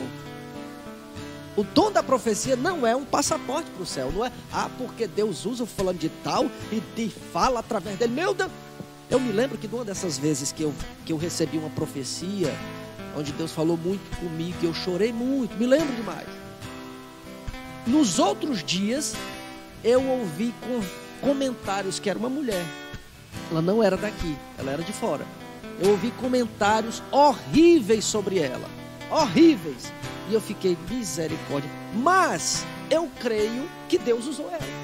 [1.55, 4.31] O dom da profecia não é um passaporte para o céu, não é?
[4.53, 8.13] Ah, porque Deus usa o fulano de tal e te fala através dele.
[8.13, 8.49] Meu Deus!
[9.09, 10.73] Eu me lembro que numa dessas vezes que eu,
[11.05, 12.55] que eu recebi uma profecia,
[13.17, 16.27] onde Deus falou muito comigo, eu chorei muito, me lembro demais.
[17.85, 19.13] Nos outros dias,
[19.83, 22.63] eu ouvi com comentários que era uma mulher.
[23.49, 25.25] Ela não era daqui, ela era de fora.
[25.81, 28.69] Eu ouvi comentários horríveis sobre ela.
[29.09, 29.91] Horríveis
[30.29, 31.69] e eu fiquei, misericórdia.
[31.93, 34.81] Mas eu creio que Deus usou ela.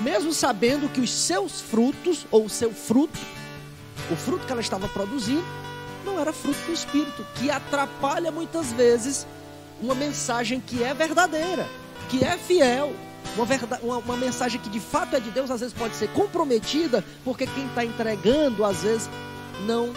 [0.00, 3.18] Mesmo sabendo que os seus frutos, ou o seu fruto,
[4.10, 5.44] o fruto que ela estava produzindo,
[6.04, 9.26] não era fruto do Espírito, que atrapalha muitas vezes
[9.80, 11.66] uma mensagem que é verdadeira,
[12.08, 12.92] que é fiel.
[13.36, 16.08] Uma, verdade, uma, uma mensagem que de fato é de Deus, às vezes pode ser
[16.10, 19.08] comprometida, porque quem está entregando, às vezes,
[19.66, 19.92] não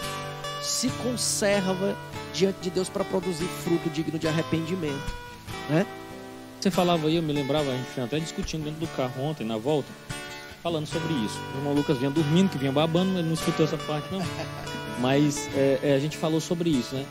[0.62, 1.96] se conserva
[2.32, 5.14] diante de Deus para produzir fruto digno de arrependimento,
[5.68, 5.86] né?
[6.60, 9.46] Você falava aí, eu me lembrava, a gente foi até discutindo dentro do carro ontem,
[9.46, 9.88] na volta,
[10.62, 11.38] falando sobre isso.
[11.54, 14.20] O irmão Lucas vinha dormindo, que vinha babando, ele não escutou essa parte não.
[15.00, 17.06] Mas é, é, a gente falou sobre isso, né?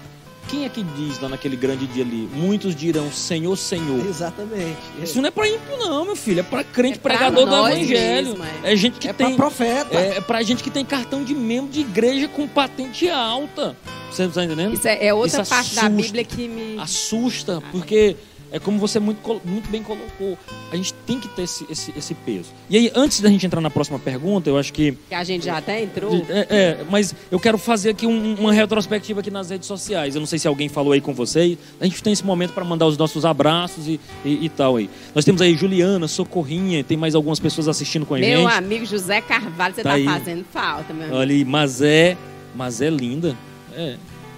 [0.49, 2.29] Quem é que diz lá naquele grande dia ali?
[2.33, 4.05] Muitos dirão Senhor, Senhor.
[4.05, 4.77] Exatamente.
[5.01, 6.39] Isso não é para ímpio, não, meu filho.
[6.39, 8.29] É para crente, é pregador do evangelho.
[8.29, 8.73] Mesmo, é.
[8.73, 9.35] é gente que é tem.
[9.35, 9.97] Pra profeta.
[9.97, 13.75] É, é para gente que tem cartão de membro de igreja com patente alta.
[14.11, 14.73] Você está entendendo?
[14.73, 16.79] Isso é, é outra Isso parte assusta, da Bíblia que me.
[16.79, 18.15] Assusta, porque
[18.51, 20.37] é como você muito, muito bem colocou.
[20.71, 22.49] A gente tem que ter esse, esse, esse peso.
[22.69, 24.93] E aí, antes da gente entrar na próxima pergunta, eu acho que.
[25.09, 26.25] Que a gente já até entrou.
[26.29, 30.15] É, é mas eu quero fazer aqui um, uma retrospectiva aqui nas redes sociais.
[30.15, 31.57] Eu não sei se alguém falou aí com vocês.
[31.79, 34.89] A gente tem esse momento para mandar os nossos abraços e, e, e, tal aí.
[35.13, 38.37] Nós temos aí Juliana, Socorrinha, tem mais algumas pessoas assistindo com a meu gente.
[38.39, 41.17] Meu amigo José Carvalho, você tá, tá fazendo falta, meu amigo.
[41.17, 42.15] Olha aí, mas é,
[42.55, 43.35] mas é linda.
[43.77, 43.95] É.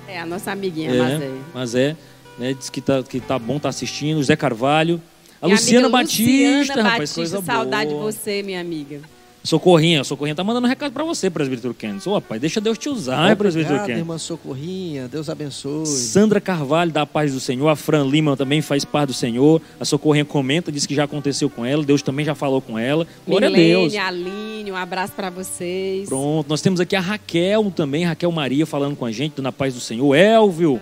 [0.08, 1.32] É, a nossa amiguinha, é, Mazé.
[1.54, 1.98] Mazé,
[2.38, 4.22] né, diz que tá, que tá bom, tá assistindo.
[4.24, 5.02] Zé Carvalho.
[5.42, 8.12] A Luciana Batista, Luciana rapaz, Batista, coisa saudade boa.
[8.12, 9.02] de você, minha amiga.
[9.50, 12.08] Socorrinha, Socorrinha tá mandando um recado para você, presbítero Kennedy.
[12.08, 14.02] Ô, rapaz, deixa Deus te usar, presbítero Kennedy.
[14.02, 15.88] irmã Socorrinha, Deus abençoe.
[15.88, 17.68] Sandra Carvalho, da paz do Senhor.
[17.68, 19.60] A Fran Lima também faz parte do Senhor.
[19.80, 21.84] A Socorrinha comenta, diz que já aconteceu com ela.
[21.84, 23.08] Deus também já falou com ela.
[23.26, 23.96] Glória Milene, a Deus.
[23.96, 26.08] Aline, um abraço para vocês.
[26.08, 29.74] Pronto, nós temos aqui a Raquel também, Raquel Maria falando com a gente, na paz
[29.74, 30.14] do Senhor.
[30.14, 30.80] Elvio,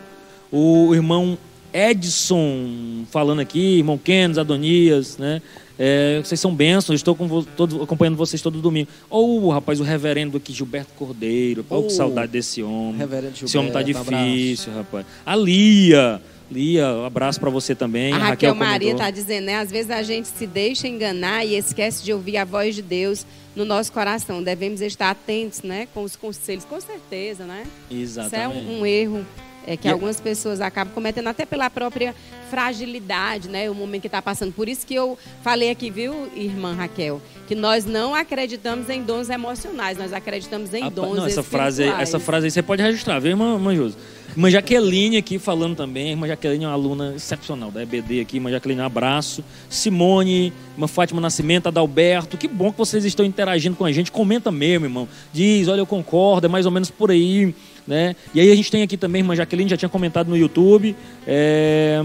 [0.52, 1.38] o irmão
[1.74, 5.42] Edson falando aqui, irmão Kennedy, Adonias, né?
[5.80, 8.90] É, vocês são bênçãos, estou com todo, acompanhando vocês todo domingo.
[9.10, 11.66] Ou o rapaz, o reverendo aqui, Gilberto Cordeiro.
[11.70, 12.98] Oh, que saudade desse homem.
[12.98, 15.06] Reverendo Gilberto, Esse homem tá difícil, um rapaz.
[15.26, 16.22] A Lia.
[16.50, 18.14] Lia, um abraço para você também.
[18.14, 19.58] A Raquel, Raquel Maria está dizendo, né?
[19.58, 23.26] Às vezes a gente se deixa enganar e esquece de ouvir a voz de Deus
[23.54, 24.42] no nosso coração.
[24.42, 25.88] Devemos estar atentos, né?
[25.94, 27.66] Com os conselhos, com certeza, né?
[27.92, 28.60] Exatamente.
[28.60, 29.26] Isso é um, um erro
[29.68, 32.16] é, que e algumas pessoas acabam cometendo até pela própria
[32.50, 33.70] fragilidade, né?
[33.70, 34.54] O momento que está passando.
[34.54, 39.30] Por isso que eu falei aqui, viu, irmã Raquel, que nós não acreditamos em dons
[39.30, 43.32] emocionais, nós acreditamos em dons não, essa frase, essa frase aí você pode registrar, viu,
[43.32, 43.98] irmã, irmã Josi?
[44.38, 46.12] Irmã Jaqueline aqui falando também.
[46.12, 48.38] Irmã Jaqueline é uma aluna excepcional da EBD aqui.
[48.38, 49.44] Irmã Jaqueline, um abraço.
[49.68, 52.38] Simone, irmã Fátima Nascimento, Adalberto.
[52.38, 54.12] Que bom que vocês estão interagindo com a gente.
[54.12, 55.10] Comenta mesmo, irmão.
[55.34, 57.56] Diz, olha, eu concordo, é mais ou menos por aí.
[57.88, 58.16] Né?
[58.34, 60.96] E aí a gente tem aqui também, irmã Jaqueline, já tinha comentado no YouTube.
[61.26, 62.04] É...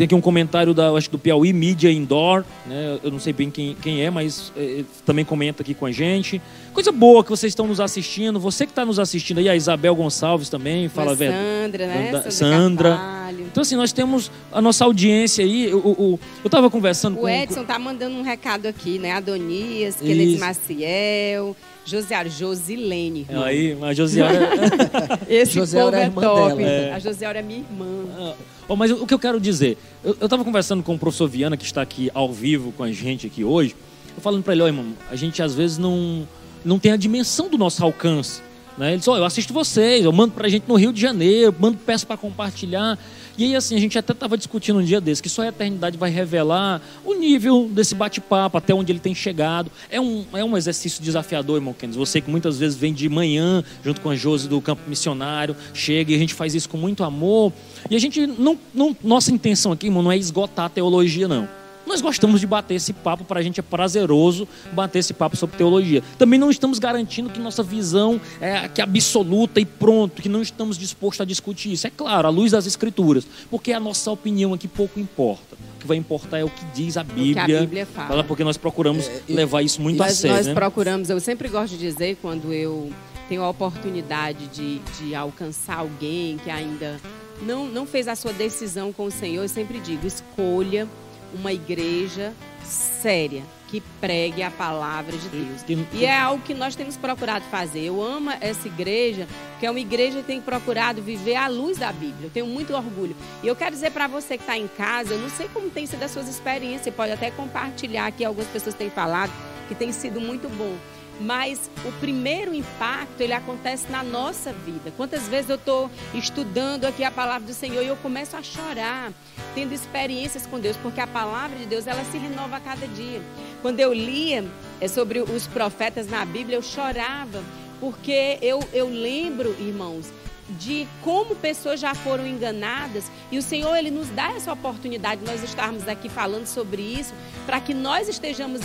[0.00, 2.98] Tem aqui um comentário da, acho, do Piauí Media Indoor, né?
[3.02, 6.40] Eu não sei bem quem, quem é, mas é, também comenta aqui com a gente.
[6.72, 8.40] Coisa boa que vocês estão nos assistindo.
[8.40, 11.34] Você que está nos assistindo aí, a Isabel Gonçalves também, fala velho.
[11.34, 12.12] Sandra, né?
[12.12, 12.30] Sandra.
[12.30, 13.00] Sandra.
[13.40, 15.66] Então, assim, nós temos a nossa audiência aí.
[15.70, 17.26] eu estava conversando o com...
[17.26, 19.12] O Edson tá mandando um recado aqui, né?
[19.12, 21.54] Adonias, Kennedy Maciel...
[21.84, 23.26] Josiara, Josilene.
[23.28, 23.44] Irmão.
[23.44, 24.50] Aí, a Josiara.
[25.28, 26.56] Esse Josiara é, é top.
[26.56, 26.62] Dela.
[26.62, 26.92] É.
[26.92, 27.86] A Josiara é minha irmã.
[28.18, 28.34] Ah,
[28.68, 31.64] oh, mas o que eu quero dizer, eu estava conversando com o professor Viana, que
[31.64, 33.74] está aqui ao vivo com a gente aqui hoje.
[34.16, 36.26] Eu falando para ele, ó, oh, irmão, a gente às vezes não,
[36.64, 38.42] não tem a dimensão do nosso alcance.
[38.76, 38.90] Né?
[38.90, 41.00] Ele disse, ó, oh, eu assisto vocês, eu mando para a gente no Rio de
[41.00, 42.98] Janeiro, mando peço para compartilhar.
[43.36, 45.96] E aí, assim, a gente até estava discutindo um dia desse, que só a eternidade
[45.96, 49.70] vai revelar o nível desse bate-papo, até onde ele tem chegado.
[49.90, 51.98] É um, é um exercício desafiador, irmão Kennedy.
[51.98, 56.12] Você que muitas vezes vem de manhã, junto com a Josi do campo missionário, chega
[56.12, 57.52] e a gente faz isso com muito amor.
[57.90, 61.59] E a gente, não, não nossa intenção aqui, irmão, não é esgotar a teologia, não.
[61.90, 65.56] Nós gostamos de bater esse papo, para a gente é prazeroso bater esse papo sobre
[65.56, 66.04] teologia.
[66.16, 70.40] Também não estamos garantindo que nossa visão é que é absoluta e pronto, que não
[70.40, 71.88] estamos dispostos a discutir isso.
[71.88, 75.56] É claro, à luz das Escrituras, porque a nossa opinião aqui pouco importa.
[75.74, 77.42] O que vai importar é o que diz a Bíblia.
[77.42, 78.22] O que a Bíblia fala.
[78.22, 80.36] Porque nós procuramos é, levar isso muito a sério.
[80.36, 80.54] Nós né?
[80.54, 82.92] procuramos, eu sempre gosto de dizer, quando eu
[83.28, 87.00] tenho a oportunidade de, de alcançar alguém que ainda
[87.42, 90.86] não, não fez a sua decisão com o Senhor, eu sempre digo: escolha
[91.34, 92.32] uma igreja
[92.64, 95.88] séria, que pregue a palavra de Deus.
[95.92, 97.80] E é algo que nós temos procurado fazer.
[97.80, 99.26] Eu amo essa igreja,
[99.58, 102.26] que é uma igreja que tem procurado viver à luz da Bíblia.
[102.26, 103.16] Eu tenho muito orgulho.
[103.42, 105.86] E eu quero dizer para você que está em casa, eu não sei como tem
[105.86, 109.32] sido as suas experiências, você pode até compartilhar aqui, algumas pessoas têm falado
[109.68, 110.76] que tem sido muito bom
[111.20, 114.90] mas o primeiro impacto ele acontece na nossa vida.
[114.96, 119.12] Quantas vezes eu estou estudando aqui a palavra do Senhor e eu começo a chorar,
[119.54, 123.20] tendo experiências com Deus, porque a palavra de Deus ela se renova a cada dia.
[123.60, 124.44] Quando eu lia
[124.80, 127.42] é, sobre os profetas na Bíblia, eu chorava,
[127.78, 130.10] porque eu, eu lembro, irmãos,
[130.58, 135.26] de como pessoas já foram enganadas e o Senhor ele nos dá essa oportunidade de
[135.30, 137.14] nós estarmos aqui falando sobre isso
[137.46, 138.60] para que nós estejamos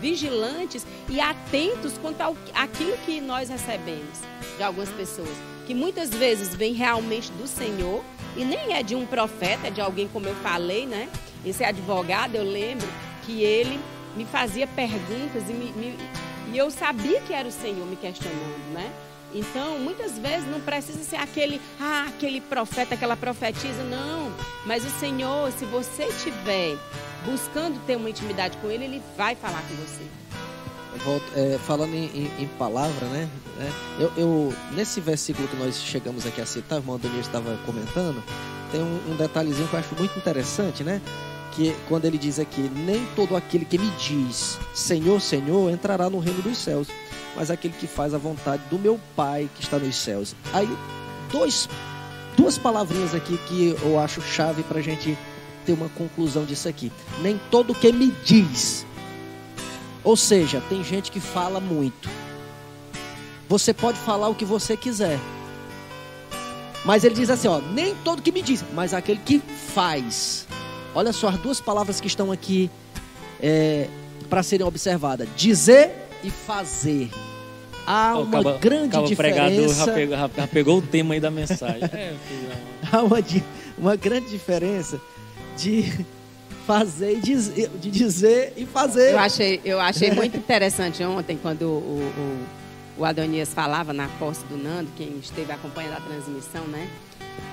[0.00, 4.18] vigilantes e atentos quanto ao aquilo que nós recebemos
[4.56, 5.36] de algumas pessoas
[5.68, 8.02] que muitas vezes vem realmente do Senhor
[8.34, 11.10] e nem é de um profeta, é de alguém como eu falei, né?
[11.44, 12.88] Esse advogado, eu lembro
[13.26, 13.78] que ele
[14.16, 15.98] me fazia perguntas e, me, me,
[16.50, 18.90] e eu sabia que era o Senhor me questionando, né?
[19.34, 24.32] Então, muitas vezes não precisa ser aquele, ah, aquele profeta, aquela profetisa, não.
[24.64, 26.76] Mas o Senhor, se você estiver
[27.24, 30.02] buscando ter uma intimidade com Ele, Ele vai falar com você.
[31.04, 33.28] Volto, é, falando em, em, em, palavra, né?
[33.60, 37.56] É, eu, eu, nesse versículo que nós chegamos aqui a citar, o irmão Daniel estava
[37.64, 38.22] comentando,
[38.72, 41.00] tem um, um detalhezinho que eu acho muito interessante, né?
[41.52, 46.18] Que quando ele diz aqui, nem todo aquele que me diz Senhor, Senhor, entrará no
[46.18, 46.88] reino dos céus,
[47.38, 50.34] mas aquele que faz a vontade do meu Pai que está nos céus.
[50.52, 50.68] Aí,
[51.30, 51.68] dois,
[52.36, 55.16] duas palavrinhas aqui que eu acho chave para a gente
[55.64, 56.90] ter uma conclusão disso aqui.
[57.22, 58.84] Nem todo que me diz.
[60.02, 62.10] Ou seja, tem gente que fala muito.
[63.48, 65.20] Você pode falar o que você quiser.
[66.84, 70.44] Mas ele diz assim, ó, nem todo que me diz, mas aquele que faz.
[70.92, 72.68] Olha só as duas palavras que estão aqui
[73.40, 73.88] é,
[74.28, 77.08] para serem observadas: dizer e fazer.
[77.90, 79.84] Há uma Acaba- grande acaba o pregador diferença.
[79.86, 81.80] já pegou, já- pegou o tema aí da mensagem.
[81.92, 82.14] É,
[82.92, 83.18] Há uma,
[83.78, 85.00] uma grande diferença
[85.56, 86.04] de
[86.66, 89.12] fazer e dizer, de dizer e fazer.
[89.12, 92.12] Eu achei, eu achei muito interessante ontem, quando o,
[92.96, 96.88] o, o Adonias falava na posse do Nando, quem esteve acompanhando a transmissão, né?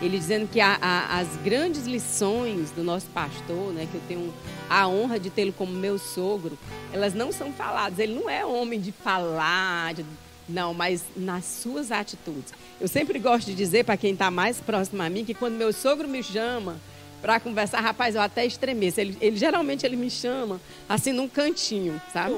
[0.02, 4.34] Ele dizendo que a- a- as grandes lições do nosso pastor, né, que eu tenho
[4.70, 6.58] a honra de tê-lo como meu sogro,
[6.92, 8.00] elas não são faladas.
[8.00, 10.06] Ele não é homem de falar, de-
[10.48, 12.54] não, mas nas suas atitudes.
[12.80, 15.74] Eu sempre gosto de dizer para quem está mais próximo a mim que quando meu
[15.74, 16.78] sogro me chama
[17.22, 19.00] para conversar, rapaz, eu até estremeço.
[19.00, 22.38] Ele, ele geralmente ele me chama assim num cantinho, sabe?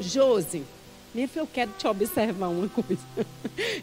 [0.00, 0.58] Josi.
[0.58, 0.77] Minha
[1.12, 3.00] filha, eu quero te observar uma coisa.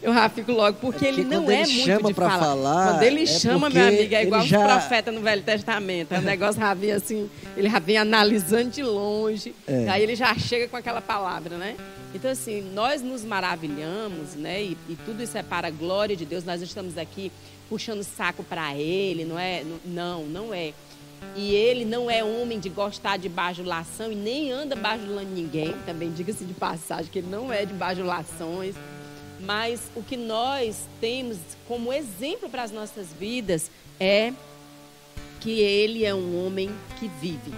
[0.02, 2.38] Eu já fico logo, porque, É porque ele não é ele muito chama de falar.
[2.38, 6.12] falar, Quando ele é chama, meu amigo, é igual já- os profetas no Velho Testamento.
[6.12, 9.88] É um negócio já vinha assim, ele já vem analisando de longe, É.
[9.88, 11.76] aí ele já chega com aquela palavra, né?
[12.14, 14.62] Então, assim, nós nos maravilhamos, né?
[14.62, 16.44] E, e tudo isso é para a glória de Deus.
[16.44, 17.30] Nós estamos aqui
[17.68, 19.62] puxando saco para ele, não é?
[19.84, 20.72] Não, não é.
[21.34, 25.74] E ele não é homem de gostar de bajulação e nem anda bajulando ninguém.
[25.84, 28.74] Também diga-se de passagem que ele não é de bajulações.
[29.40, 31.36] Mas o que nós temos
[31.68, 33.70] como exemplo para as nossas vidas
[34.00, 34.32] é
[35.40, 37.52] que ele é um homem que vive.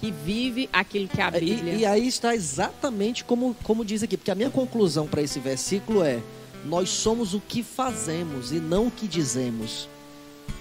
[0.00, 1.74] Que vive aquilo que a Bíblia.
[1.74, 5.38] E, e aí está exatamente como, como diz aqui, porque a minha conclusão para esse
[5.38, 6.20] versículo é:
[6.64, 9.88] nós somos o que fazemos e não o que dizemos.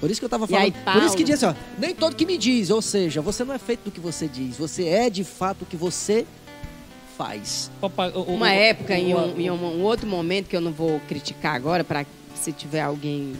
[0.01, 0.99] Por isso que eu estava E aí, falando.
[0.99, 3.53] por isso que diz assim, ó, nem todo que me diz, ou seja, você não
[3.53, 6.25] é feito do que você diz, você é de fato o que você
[7.17, 7.69] faz.
[7.81, 7.87] O-
[8.33, 11.83] Uma o- época, em, um, em um- outro momento, que eu não vou criticar agora,
[11.83, 13.33] para se tiver alguém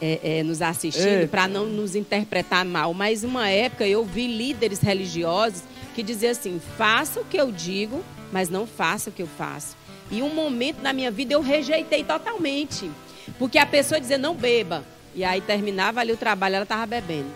[0.00, 4.78] é, é, nos assistindo, para não nos interpretar mal, mas uma época eu vi líderes
[4.78, 9.26] religiosos que diziam assim: faça o que eu digo, mas não faça o que eu
[9.26, 9.76] faço.
[10.08, 12.88] E um momento na minha vida eu rejeitei totalmente.
[13.40, 14.84] Porque a pessoa dizia, não beba.
[15.18, 17.26] E aí terminava ali o trabalho, ela estava bebendo.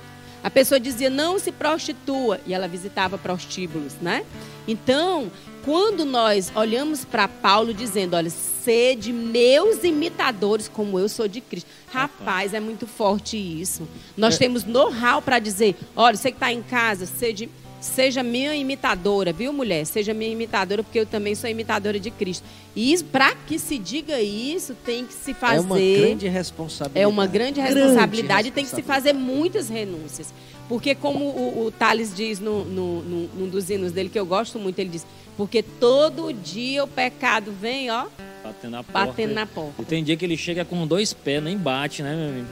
[0.40, 2.40] A pessoa dizia, não se prostitua.
[2.46, 4.24] E ela visitava prostíbulos, né?
[4.68, 5.32] Então,
[5.64, 11.68] quando nós olhamos para Paulo dizendo, olha, sede meus imitadores como eu sou de Cristo.
[11.92, 13.88] Rapaz, é muito forte isso.
[14.16, 17.50] Nós temos know-how para dizer, olha, você que está em casa, sede,
[17.82, 19.84] seja minha imitadora, viu, mulher?
[19.84, 22.44] Seja minha imitadora, porque eu também sou imitadora de Cristo.
[22.74, 25.56] E para que se diga isso, tem que se fazer...
[25.56, 27.02] É uma grande responsabilidade.
[27.04, 30.32] É uma grande Grande responsabilidade e tem que se fazer muitas renúncias.
[30.68, 34.24] Porque como o, o Thales diz no, no, no- num dos hinos dele, que eu
[34.24, 35.04] gosto muito, ele diz,
[35.36, 38.06] porque todo dia o pecado vem, ó,
[38.42, 39.06] Batendo na porta.
[39.06, 39.82] batendo na porta.
[39.82, 42.46] E tem dia que ele chega com dois pés, nem bate, né, meu amigo?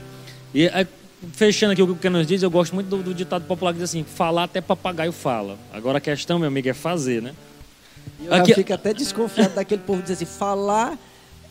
[0.53, 0.85] E aí,
[1.33, 3.71] fechando aqui o que o Ken nos diz, eu gosto muito do, do ditado popular
[3.73, 5.57] que diz assim: falar até papagaio fala.
[5.73, 7.33] Agora a questão, meu amigo, é fazer, né?
[8.19, 10.97] E Eu Aqui- fico até desconfiado daquele povo que diz assim, falar.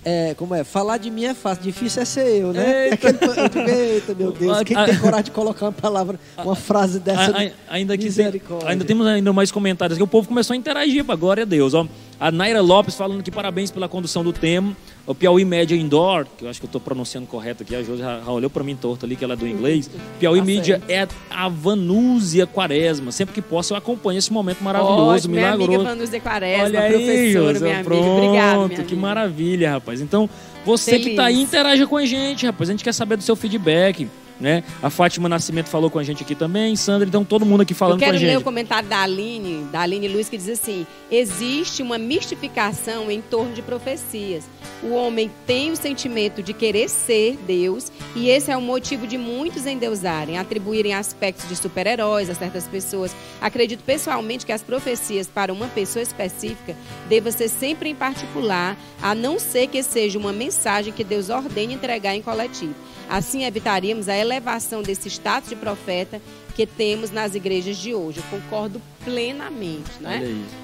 [0.03, 0.65] É, como é?
[0.65, 2.89] Falar de mim é fácil, difícil é ser eu, né?
[2.89, 3.11] Eita.
[3.11, 6.57] Aquele eu digo, Eita, meu Deus, quem A- tem coragem de colocar uma palavra, uma
[6.57, 7.37] frase dessa?
[7.37, 8.33] A- a- ainda que tem-
[8.65, 10.03] ainda temos ainda mais comentários aqui.
[10.03, 11.75] O povo começou a interagir, pá, glória a Deus.
[11.75, 11.87] Ó.
[12.19, 14.75] A Naira Lopes falando que parabéns pela condução do tema.
[15.11, 18.01] O Piauí Média Indoor, que eu acho que eu estou pronunciando correto aqui, a Josi
[18.01, 19.91] já, já olhou para mim torto ali, que ela é do inglês.
[20.21, 23.11] Piauí Tá Mídia é a Vanúzia Quaresma.
[23.11, 25.97] Sempre que posso, eu acompanho esse momento maravilhoso, Ótimo, minha amiga milagroso.
[25.97, 27.91] Vanúzia Quaresma, Olha aí, professora, Josi, minha amiga.
[27.91, 28.97] pronto, Obrigada, minha que amiga.
[28.97, 30.01] maravilha, rapaz.
[30.01, 30.31] Então,
[30.65, 31.49] você que tá aí, Feliz.
[31.49, 32.71] interaja com a gente, rapaz.
[32.71, 34.07] A gente quer saber do seu feedback,
[34.41, 34.65] né?
[34.83, 37.77] A Fátima Nascimento falou com a gente aqui também, Sandra, então todo mundo aqui Eu
[37.77, 38.37] falando com quero a ler gente.
[38.39, 43.53] o comentário da Aline, da Aline Luiz, que diz assim: existe uma mistificação em torno
[43.53, 44.45] de profecias.
[44.83, 49.19] O homem tem o sentimento de querer ser Deus, e esse é o motivo de
[49.19, 53.15] muitos endeusarem, atribuírem aspectos de super-heróis a certas pessoas.
[53.41, 56.75] Acredito pessoalmente que as profecias para uma pessoa específica
[57.09, 61.75] deva ser sempre em particular, a não ser que seja uma mensagem que Deus ordene
[61.75, 62.75] entregar em coletivo.
[63.11, 66.23] Assim evitaríamos a elevação desse status de profeta
[66.55, 68.19] que temos nas igrejas de hoje.
[68.19, 70.21] Eu concordo plenamente, né?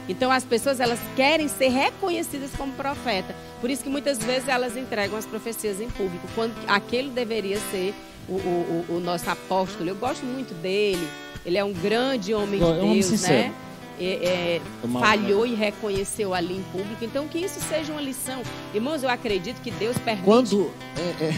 [0.09, 3.35] Então as pessoas elas querem ser reconhecidas como profeta.
[3.61, 7.93] Por isso que muitas vezes elas entregam as profecias em público, quando aquele deveria ser
[8.29, 9.89] o, o, o nosso apóstolo.
[9.89, 11.07] Eu gosto muito dele.
[11.45, 13.53] Ele é um grande homem de é Deus, né?
[13.99, 14.61] É, é,
[15.01, 17.03] falhou e reconheceu ali em público.
[17.03, 18.43] Então, que isso seja uma lição.
[18.75, 20.25] Irmãos, eu acredito que Deus permite.
[20.25, 20.71] Quando.
[20.97, 21.33] É,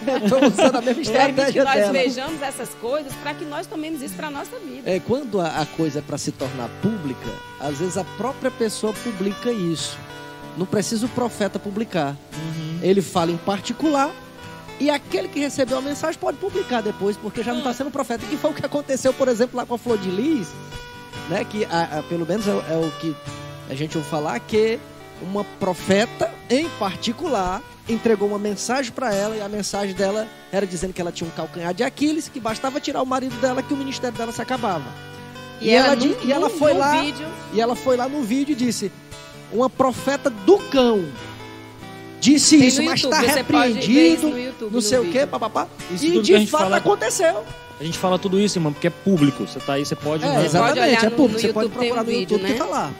[0.06, 1.92] é Estou usando a mesma estratégia que nós dela.
[1.92, 4.90] vejamos essas coisas para que nós tomemos isso para a nossa vida.
[4.90, 7.30] É, quando a, a coisa é para se tornar pública,
[7.60, 9.98] às vezes a própria pessoa publica isso.
[10.56, 12.16] Não precisa o profeta publicar.
[12.34, 12.80] Uhum.
[12.82, 14.10] Ele fala em particular
[14.80, 18.24] e aquele que recebeu a mensagem pode publicar depois, porque já não está sendo profeta.
[18.32, 20.48] E foi o que aconteceu, por exemplo, lá com a Flor de Lis,
[21.28, 21.44] né?
[21.44, 23.14] Que a, a, pelo menos é, é o que
[23.68, 24.80] a gente ouve falar, que
[25.20, 30.92] uma profeta em particular entregou uma mensagem para ela e a mensagem dela era dizendo
[30.92, 33.76] que ela tinha um calcanhar de Aquiles, que bastava tirar o marido dela que o
[33.76, 34.86] ministério dela se acabava.
[35.60, 37.26] E, e ela, ela, no, e ela no, foi no lá vídeo...
[37.52, 38.90] e ela foi lá no vídeo e disse:
[39.52, 41.04] "Uma profeta do cão
[42.20, 45.66] disse Tem isso, mas está repreendido, YouTube, não sei o quê, papapá.
[45.90, 46.76] Isso e de fato fala...
[46.76, 47.44] aconteceu.
[47.80, 49.46] A gente fala tudo isso, irmão, porque é público.
[49.46, 50.22] Você tá aí, você pode.
[50.22, 51.40] É, exatamente, é público.
[51.40, 52.52] você pode procurar no YouTube né?
[52.52, 52.92] que tá lá.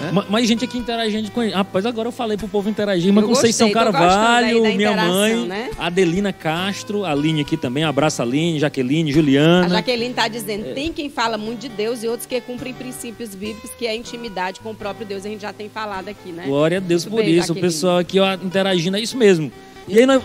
[0.00, 0.12] É?
[0.28, 1.52] Mas gente aqui interagindo com ele.
[1.52, 3.12] Rapaz, agora eu falei pro povo interagir.
[3.12, 5.70] Mas Conceição Carvalho, minha mãe, né?
[5.78, 7.82] Adelina Castro, a Aline aqui também.
[7.84, 9.66] Abraço a Aline, Jaqueline, Juliana.
[9.66, 10.72] A Jaqueline tá dizendo: é.
[10.72, 13.96] tem quem fala muito de Deus e outros que cumprem princípios bíblicos, que é a
[13.96, 15.24] intimidade com o próprio Deus.
[15.24, 16.44] A gente já tem falado aqui, né?
[16.46, 17.48] Glória a Deus muito por bem, isso.
[17.48, 17.66] Jaqueline.
[17.66, 19.50] O pessoal aqui ó, interagindo, é isso mesmo.
[19.88, 20.22] E aí nós...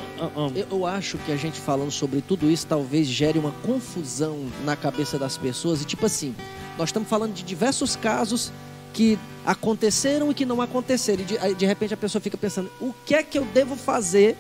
[0.70, 5.18] Eu acho que a gente falando sobre tudo isso talvez gere uma confusão na cabeça
[5.18, 5.82] das pessoas.
[5.82, 6.36] E tipo assim,
[6.78, 8.52] nós estamos falando de diversos casos
[8.94, 11.24] que aconteceram e que não aconteceram.
[11.24, 14.38] E de, de repente a pessoa fica pensando: o que é que eu devo fazer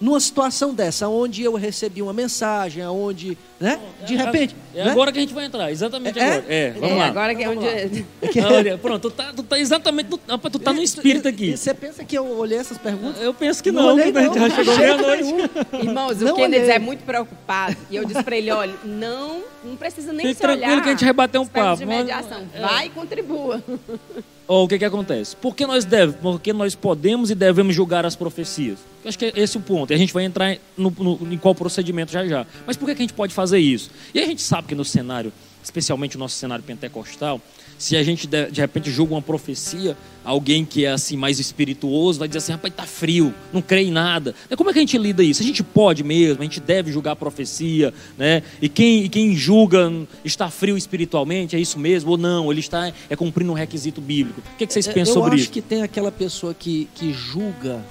[0.00, 3.80] numa situação dessa, onde eu recebi uma mensagem, onde, né?
[4.06, 4.56] De é, repente.
[4.74, 4.90] É, né?
[4.90, 6.22] agora que a gente vai entrar, exatamente é?
[6.22, 6.44] agora.
[6.48, 7.06] É, vamos é, lá.
[7.06, 7.66] Agora que é onde.
[8.46, 10.10] Olha, pronto, tu tá, tu tá exatamente.
[10.10, 11.56] No, tu tá no espírito aqui.
[11.56, 13.20] Você pensa que eu olhei essas perguntas?
[13.20, 14.34] Eu penso que não, não olhei, não.
[14.34, 15.34] já chegou meia-noite.
[15.82, 17.76] Irmãos, não o Kennedy é muito preocupado.
[17.90, 20.82] E eu disse pra ele: olha, não, não precisa nem Fique se tranquilo olhar.
[20.82, 21.78] que a gente vai bater um papo.
[21.78, 22.46] De mediação.
[22.52, 23.62] Mas, vai e contribua.
[24.48, 25.36] Ou o que, que acontece?
[25.36, 28.78] Porque nós deve, porque nós podemos e devemos julgar as profecias.
[29.04, 29.92] Eu acho que é esse o ponto.
[29.92, 32.46] E a gente vai entrar no, no, em qual procedimento já já.
[32.66, 33.90] Mas por que, que a gente pode fazer isso?
[34.14, 35.30] E a gente sabe que no cenário,
[35.62, 37.40] especialmente o nosso cenário pentecostal,
[37.78, 42.18] se a gente de, de, repente julga uma profecia, alguém que é assim mais espirituoso
[42.18, 44.34] vai dizer assim, rapaz, tá frio, não crê em nada.
[44.56, 45.42] Como é que a gente lida isso?
[45.42, 48.42] A gente pode mesmo, a gente deve julgar a profecia, né?
[48.60, 49.92] E quem, e quem julga
[50.24, 52.50] está frio espiritualmente, é isso mesmo ou não?
[52.50, 54.40] Ele está é cumprindo um requisito bíblico.
[54.40, 55.44] O que, é que vocês pensam Eu sobre isso?
[55.44, 57.84] Eu acho que tem aquela pessoa que, que julga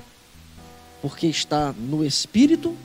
[1.02, 2.76] porque está no espírito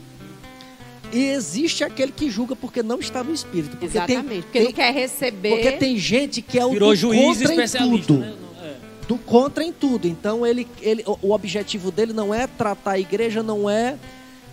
[1.12, 3.72] e existe aquele que julga porque não está no espírito.
[3.72, 5.50] Porque Exatamente, tem, porque tem, não quer receber.
[5.50, 8.18] Porque tem gente que é o Virou juiz contra em tudo.
[8.18, 8.34] Né?
[8.62, 9.06] É.
[9.06, 10.08] Do contra em tudo.
[10.08, 13.96] Então ele, ele, o objetivo dele não é tratar a igreja, não é,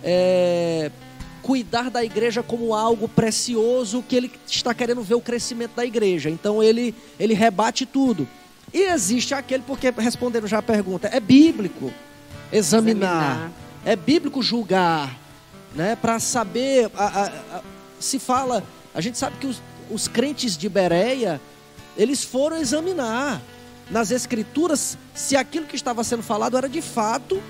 [0.04, 0.90] é
[1.42, 6.28] cuidar da igreja como algo precioso que ele está querendo ver o crescimento da igreja.
[6.28, 8.28] Então ele, ele rebate tudo.
[8.72, 11.90] E existe aquele, porque respondendo já a pergunta, é bíblico
[12.52, 13.52] examinar, examinar.
[13.84, 15.18] é bíblico julgar,
[15.74, 16.90] né, para saber.
[16.94, 17.62] A, a, a,
[17.98, 18.64] se fala,
[18.94, 21.40] a gente sabe que os, os crentes de Bereia,
[21.96, 23.40] eles foram examinar
[23.90, 27.42] nas escrituras se aquilo que estava sendo falado era de fato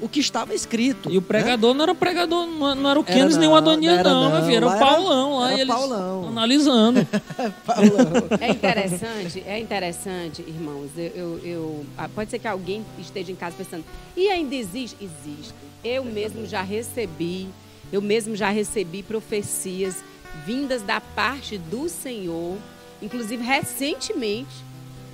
[0.00, 1.10] o que estava escrito.
[1.10, 1.78] E o pregador né?
[1.78, 4.78] não era pregador, não era o Keynes nem o Adonias, não, não, era, era o
[4.78, 6.28] Paulão lá, era eles Paulão.
[6.28, 7.06] analisando.
[7.66, 8.28] Paulão.
[8.40, 10.90] É interessante, é interessante, irmãos.
[10.96, 13.84] Eu, eu, eu, ah, pode ser que alguém esteja em casa pensando,
[14.16, 14.96] e ainda existe?
[15.00, 15.54] Existe.
[15.82, 17.48] Eu mesmo já recebi,
[17.92, 19.96] eu mesmo já recebi profecias
[20.44, 22.56] vindas da parte do Senhor,
[23.00, 24.68] inclusive recentemente,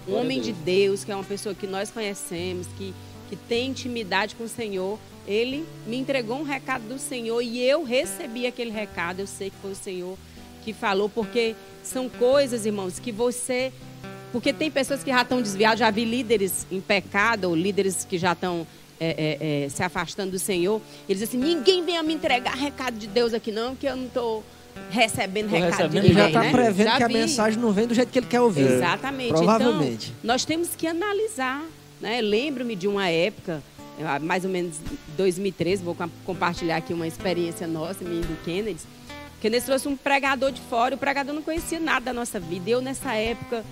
[0.06, 2.94] um homem de Deus, que é uma pessoa que nós conhecemos, que,
[3.28, 7.82] que tem intimidade com o Senhor, ele me entregou um recado do Senhor e eu
[7.82, 9.20] recebi aquele recado.
[9.20, 10.18] Eu sei que foi o Senhor
[10.64, 13.72] que falou, porque são coisas, irmãos, que você.
[14.32, 18.18] Porque tem pessoas que já estão desviadas, já vi líderes em pecado, ou líderes que
[18.18, 18.66] já estão
[18.98, 22.98] é, é, é, se afastando do Senhor, eles dizem assim: ninguém venha me entregar recado
[22.98, 24.44] de Deus aqui, não, que eu não estou
[24.90, 26.10] recebendo tô recado recebendo, de ninguém.
[26.10, 26.50] Ele já está né?
[26.50, 27.04] prevendo já que vi.
[27.04, 28.72] a mensagem não vem do jeito que ele quer ouvir.
[28.72, 29.28] Exatamente.
[29.28, 30.06] Provavelmente.
[30.18, 31.64] Então, nós temos que analisar.
[32.00, 32.20] Né?
[32.20, 33.62] Lembro-me de uma época,
[34.22, 34.76] mais ou menos
[35.16, 38.80] 2013, vou compartilhar aqui uma experiência nossa, minha do Kennedy.
[39.40, 42.70] Kennedy trouxe um pregador de fora, o pregador não conhecia nada da nossa vida.
[42.70, 43.64] Eu, nessa época,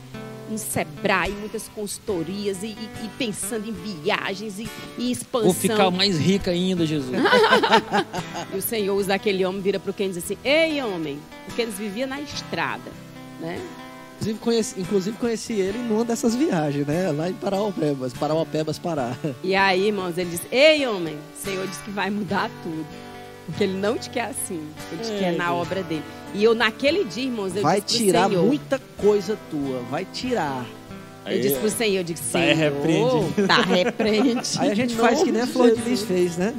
[0.53, 4.69] no Sebrae, muitas consultorias e, e, e pensando em viagens e,
[4.99, 5.51] e, expansão.
[5.51, 7.17] Vou ficar mais rica ainda, Jesus.
[8.53, 11.19] e o Senhor usa aquele homem, vira para o Keynes e diz assim: Ei, homem,
[11.47, 12.91] porque eles viviam na estrada,
[13.41, 13.59] né?
[14.23, 17.11] Inclusive conheci, inclusive conheci ele numa dessas viagens, né?
[17.11, 19.17] Lá em Parauapebas, Parauapebas, Pará.
[19.43, 22.87] E aí, irmãos, ele disse: Ei, homem, o Senhor disse que vai mudar tudo.
[23.47, 24.63] Porque ele não te quer assim.
[24.93, 25.57] Ele te é, quer na Deus.
[25.57, 26.05] obra dele.
[26.33, 29.83] E eu, naquele dia, irmãos, eu vai disse tirar Senhor, muita coisa tua.
[29.91, 30.65] Vai tirar.
[31.27, 33.47] Eu disse pro Senhor, eu disse, tá Senhor, repreende.
[33.49, 34.59] tá repreende.
[34.59, 36.55] Aí a gente faz que nem a Flor de Lis fez, né?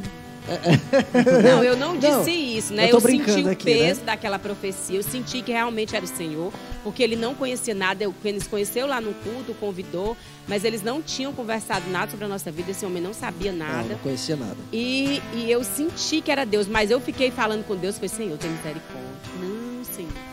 [1.43, 2.23] Não, eu não disse não,
[2.57, 2.85] isso, né?
[2.85, 4.07] Eu, eu senti o aqui, peso né?
[4.07, 4.97] daquela profecia.
[4.97, 6.51] Eu senti que realmente era o Senhor,
[6.83, 8.09] porque ele não conhecia nada.
[8.21, 10.15] Pênis conheceu lá no culto, convidou,
[10.47, 12.71] mas eles não tinham conversado nada sobre a nossa vida.
[12.71, 13.83] Esse homem não sabia nada.
[13.83, 14.57] Não, não conhecia nada.
[14.71, 18.37] E, e eu senti que era Deus, mas eu fiquei falando com Deus, foi Senhor,
[18.37, 19.09] tem misericórdia.
[19.39, 20.32] Não, Senhor.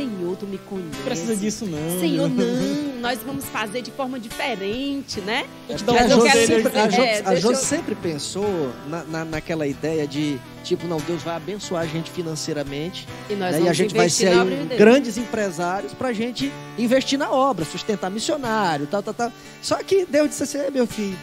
[0.00, 0.96] Senhor, tu me conhece.
[0.96, 2.00] Não precisa disso, não.
[2.00, 3.00] Senhor, não.
[3.00, 5.46] Nós vamos fazer de forma diferente, né?
[5.68, 7.54] É então, a Jô sempre, é, eu...
[7.54, 13.06] sempre pensou na, na, naquela ideia de, tipo, não, Deus vai abençoar a gente financeiramente.
[13.28, 13.62] E, nós né?
[13.62, 18.86] e a gente vai ser aí grandes empresários pra gente investir na obra, sustentar missionário,
[18.86, 19.32] tal, tal, tal.
[19.62, 21.16] Só que Deus disse assim, meu filho,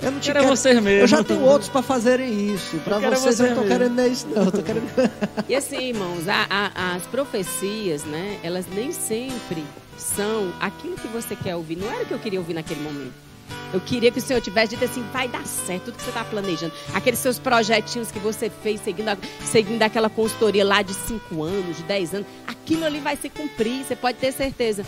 [0.00, 0.88] eu não te quero, você mesmo.
[0.88, 2.76] Eu já tenho outros para fazerem isso.
[2.78, 3.78] Para vocês você eu não tô mesmo.
[3.78, 4.50] querendo isso, não.
[4.50, 4.88] tô querendo...
[5.48, 8.38] e assim, irmãos, a, a, as profecias, né?
[8.42, 9.64] Elas nem sempre
[9.96, 11.76] são aquilo que você quer ouvir.
[11.76, 13.28] Não era o que eu queria ouvir naquele momento.
[13.72, 16.24] Eu queria que o Senhor tivesse dito assim, vai dar certo, tudo que você está
[16.24, 16.72] planejando.
[16.94, 21.76] Aqueles seus projetinhos que você fez, seguindo, a, seguindo aquela consultoria lá de 5 anos,
[21.76, 24.86] de 10 anos, aquilo ali vai se cumprir, você pode ter certeza.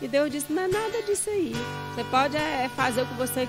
[0.00, 1.52] E Deus disse, não é nada disso aí.
[1.94, 3.48] Você pode é, fazer o que você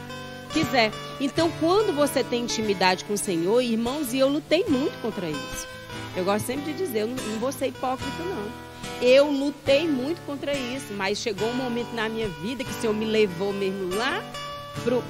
[0.52, 0.91] quiser.
[1.20, 5.68] Então, quando você tem intimidade com o Senhor, irmãos, e eu lutei muito contra isso.
[6.16, 8.72] Eu gosto sempre de dizer, eu não, não vou ser hipócrita, não.
[9.02, 12.93] Eu lutei muito contra isso, mas chegou um momento na minha vida que o Senhor
[12.93, 14.24] me levou mesmo lá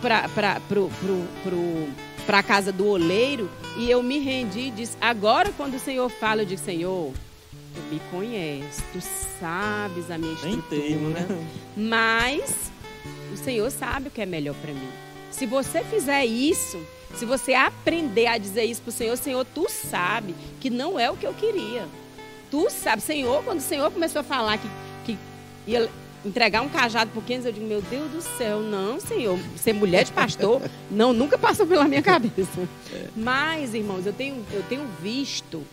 [0.01, 0.89] para pro,
[2.47, 6.45] casa do oleiro e eu me rendi e disse, agora quando o Senhor fala, eu
[6.45, 7.11] digo, Senhor,
[7.51, 8.99] tu me conheces, tu
[9.39, 11.47] sabes a minha estrutura, né?
[11.75, 12.71] mas
[13.33, 15.11] o Senhor sabe o que é melhor para mim.
[15.32, 16.79] Se você fizer isso,
[17.15, 21.09] se você aprender a dizer isso para o Senhor, Senhor, tu sabe que não é
[21.09, 21.88] o que eu queria.
[22.49, 24.67] Tu sabe, Senhor, quando o Senhor começou a falar que,
[25.05, 25.17] que
[25.65, 25.89] ia
[26.23, 30.03] entregar um cajado por 500, eu digo, meu Deus do céu, não, Senhor, ser mulher
[30.03, 30.61] de pastor,
[30.91, 32.67] não, nunca passou pela minha cabeça.
[33.15, 35.65] Mas, irmãos, eu tenho, eu tenho visto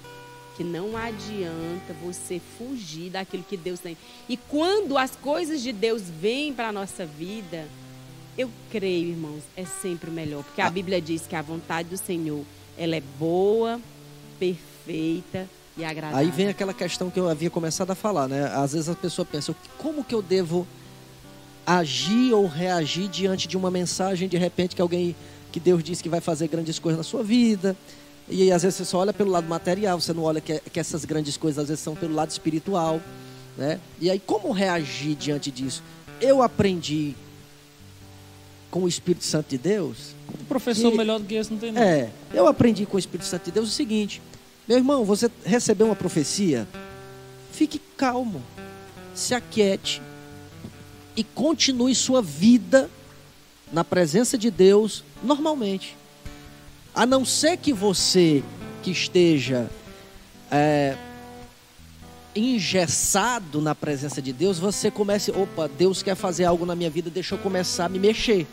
[0.57, 3.97] que não adianta você fugir daquilo que Deus tem.
[4.29, 7.69] E quando as coisas de Deus vêm para a nossa vida,
[8.39, 10.71] eu creio, irmãos, é sempre o melhor, porque a ah.
[10.71, 12.45] Bíblia diz que a vontade do Senhor,
[12.79, 13.81] ela é boa,
[14.39, 16.19] perfeita e agradável.
[16.19, 18.47] Aí vem aquela questão que eu havia começado a falar, né?
[18.55, 20.65] Às vezes a pessoa pensa, como que eu devo
[21.67, 25.15] agir ou reagir diante de uma mensagem de repente que alguém
[25.51, 27.77] que Deus diz que vai fazer grandes coisas na sua vida.
[28.29, 31.05] E às vezes você só olha pelo lado material, você não olha que, que essas
[31.05, 33.01] grandes coisas às vezes são pelo lado espiritual,
[33.57, 33.81] né?
[34.01, 35.83] E aí como reagir diante disso?
[36.21, 37.15] Eu aprendi
[38.71, 40.15] com o Espírito Santo de Deus.
[40.41, 41.87] Um professor que, melhor do que esse não tem nada.
[41.87, 44.21] É, eu aprendi com o Espírito Santo de Deus o seguinte:
[44.67, 46.69] meu irmão, você recebeu uma profecia,
[47.53, 48.43] fique calmo,
[49.15, 50.03] se aquiete
[51.17, 52.91] e continue sua vida
[53.73, 55.97] na presença de Deus normalmente.
[56.95, 58.43] A não ser que você
[58.83, 59.71] que esteja
[60.51, 60.97] é,
[62.35, 67.11] engessado na presença de Deus, você comece, opa, Deus quer fazer algo na minha vida,
[67.11, 68.47] deixa eu começar a me mexer,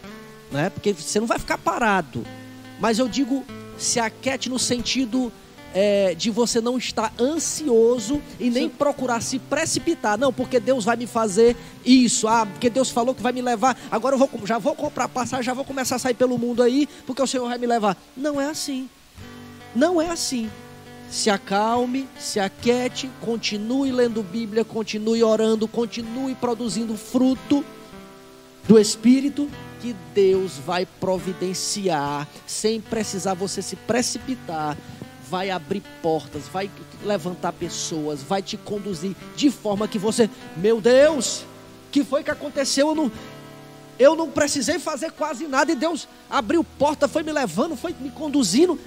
[0.51, 0.69] né?
[0.69, 2.25] Porque você não vai ficar parado.
[2.79, 3.45] Mas eu digo,
[3.77, 5.31] se aquete no sentido
[5.73, 8.69] é, de você não estar ansioso e nem Sim.
[8.69, 10.17] procurar se precipitar.
[10.17, 11.55] Não, porque Deus vai me fazer
[11.85, 12.27] isso.
[12.27, 13.77] Ah, porque Deus falou que vai me levar.
[13.91, 16.87] Agora eu vou, já vou comprar passagem, já vou começar a sair pelo mundo aí,
[17.05, 17.97] porque o Senhor vai me levar.
[18.15, 18.89] Não é assim.
[19.75, 20.49] Não é assim
[21.09, 27.63] se acalme, se aquiete, continue lendo Bíblia, continue orando, continue produzindo fruto
[28.67, 29.49] do Espírito
[29.81, 34.75] que Deus vai providenciar, sem precisar você se precipitar,
[35.29, 36.69] vai abrir portas, vai
[37.03, 41.45] levantar pessoas, vai te conduzir de forma que você, meu Deus,
[41.91, 42.89] que foi que aconteceu?
[42.89, 43.11] Eu não,
[43.97, 48.09] eu não precisei fazer quase nada e Deus abriu porta, foi me levando, foi me
[48.09, 48.79] conduzindo.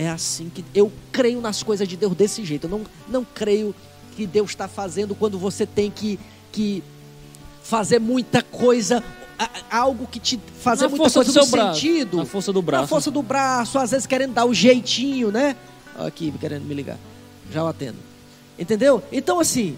[0.00, 2.64] É assim que eu creio nas coisas de Deus desse jeito.
[2.64, 3.74] Eu não, não creio
[4.16, 6.18] que Deus está fazendo quando você tem que,
[6.50, 6.82] que
[7.62, 9.04] fazer muita coisa,
[9.70, 12.16] algo que te fazer na muita coisa no sentido.
[12.16, 12.80] Na força do braço.
[12.80, 15.54] Na força do braço, às vezes querendo dar o jeitinho, né?
[15.98, 16.96] Aqui, querendo me ligar.
[17.52, 17.98] Já o atendo.
[18.58, 19.02] Entendeu?
[19.12, 19.76] Então, assim,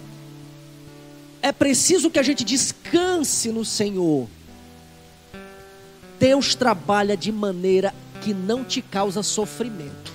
[1.43, 4.29] é preciso que a gente descanse no Senhor.
[6.17, 10.12] Deus trabalha de maneira que não te causa sofrimento.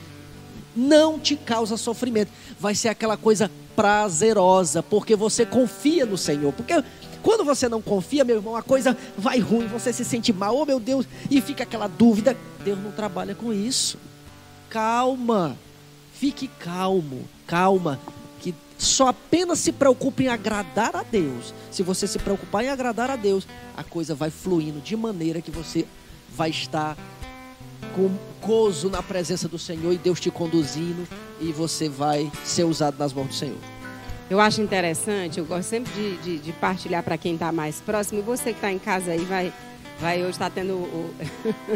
[0.78, 2.32] Não te causa sofrimento.
[2.60, 6.54] Vai ser aquela coisa prazerosa, porque você confia no Senhor.
[6.54, 6.74] Porque
[7.24, 10.66] quando você não confia, meu irmão, a coisa vai ruim, você se sente mal, oh
[10.66, 12.38] meu Deus, e fica aquela dúvida.
[12.64, 13.98] Deus não trabalha com isso.
[14.70, 15.58] Calma,
[16.14, 18.00] fique calmo, calma,
[18.40, 21.54] que só apenas se preocupe em agradar a Deus.
[21.72, 25.52] Se você se preocupar em agradar a Deus, a coisa vai fluindo de maneira que
[25.52, 25.86] você
[26.30, 26.98] vai estar
[27.96, 28.10] com
[28.46, 31.08] gozo na presença do Senhor e Deus te conduzindo
[31.40, 33.58] e você vai ser usado nas mãos do Senhor.
[34.30, 38.20] Eu acho interessante, eu gosto sempre de, de, de partilhar para quem está mais próximo.
[38.20, 39.54] E você que está em casa aí vai,
[40.00, 40.74] vai hoje está tendo.
[40.74, 41.14] O...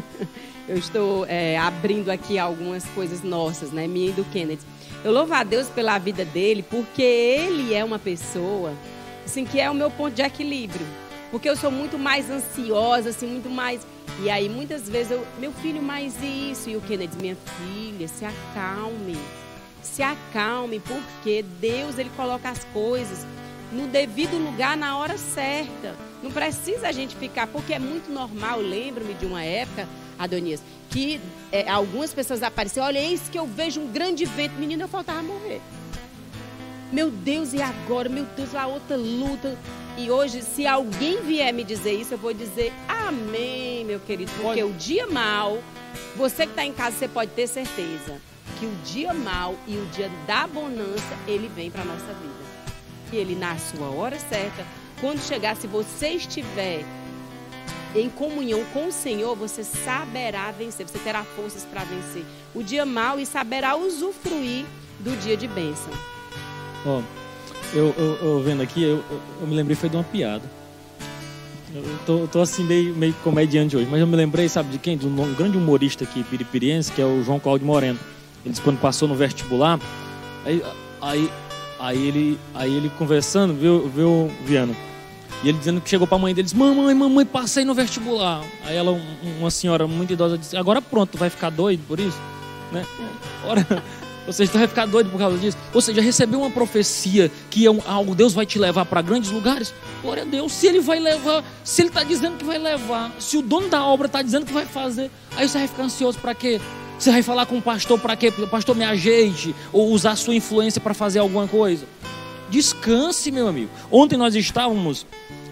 [0.68, 3.88] eu estou é, abrindo aqui algumas coisas nossas, né?
[3.88, 4.62] Minha e do Kennedy.
[5.04, 8.74] Eu louvo a Deus pela vida dele, porque ele é uma pessoa,
[9.26, 10.86] assim, que é o meu ponto de equilíbrio.
[11.32, 13.88] Porque eu sou muito mais ansiosa, assim, muito mais.
[14.22, 16.70] E aí, muitas vezes, eu, meu filho, mais isso.
[16.70, 19.18] E o Kennedy, minha filha, se acalme.
[19.82, 23.26] Se acalme, porque Deus, ele coloca as coisas
[23.72, 25.96] no devido lugar, na hora certa.
[26.22, 28.60] Não precisa a gente ficar, porque é muito normal.
[28.60, 29.88] Lembro-me de uma época,
[30.20, 31.20] Adonias, que
[31.52, 32.88] é, algumas pessoas apareceram.
[32.88, 34.54] Olha, eis que eu vejo um grande vento.
[34.56, 35.62] Menino, eu faltava morrer.
[36.92, 38.10] Meu Deus, e agora?
[38.10, 39.58] Meu Deus, a outra luta.
[39.98, 44.32] E hoje, se alguém vier me dizer isso, eu vou dizer amém, meu querido.
[44.42, 45.62] Porque o dia mal,
[46.16, 48.20] você que está em casa, você pode ter certeza
[48.60, 52.42] que o dia mal e o dia da bonança, ele vem para a nossa vida.
[53.12, 54.66] E ele, na sua hora certa,
[55.00, 56.84] quando chegar, se você estiver
[57.96, 62.24] em comunhão com o Senhor, você saberá vencer, você terá forças para vencer
[62.54, 64.66] o dia mal e saberá usufruir
[65.00, 65.92] do dia de bênção.
[66.86, 67.02] Ó,
[67.74, 69.04] eu, eu, eu, vendo aqui, eu,
[69.40, 70.44] eu, me lembrei foi de uma piada.
[71.74, 74.98] Eu tô, tô assim meio, meio comediante hoje, mas eu me lembrei, sabe de quem?
[74.98, 78.00] De um grande humorista aqui piripiriense, que é o João Cláudio Moreno.
[78.44, 79.80] Ele disse quando passou no vestibular,
[80.46, 80.62] aí,
[81.02, 81.32] aí,
[81.80, 84.76] aí, ele, aí ele conversando, viu, viu, Viana?
[85.44, 88.44] E ele dizendo que chegou para a mãe deles: Mamãe, mamãe, passei no vestibular.
[88.64, 89.00] Aí ela,
[89.40, 92.18] uma senhora muito idosa, disse: Agora pronto, vai ficar doido por isso?
[92.72, 92.86] Né?
[93.46, 93.66] Ora,
[94.28, 95.58] ou seja, tu vai ficar doido por causa disso.
[95.74, 99.32] Ou seja, recebeu uma profecia que é um, algo, Deus vai te levar para grandes
[99.32, 99.74] lugares.
[100.02, 100.52] Glória a Deus.
[100.52, 103.84] Se ele vai levar, se ele está dizendo que vai levar, se o dono da
[103.84, 106.62] obra está dizendo que vai fazer, aí você vai ficar ansioso para quê?
[106.98, 108.32] Você vai falar com o pastor para quê?
[108.50, 111.86] Pastor me ajeite ou usar sua influência para fazer alguma coisa.
[112.50, 113.72] Descanse, meu amigo.
[113.90, 115.06] Ontem nós estávamos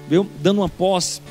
[0.10, 1.22] viu, dando uma posse.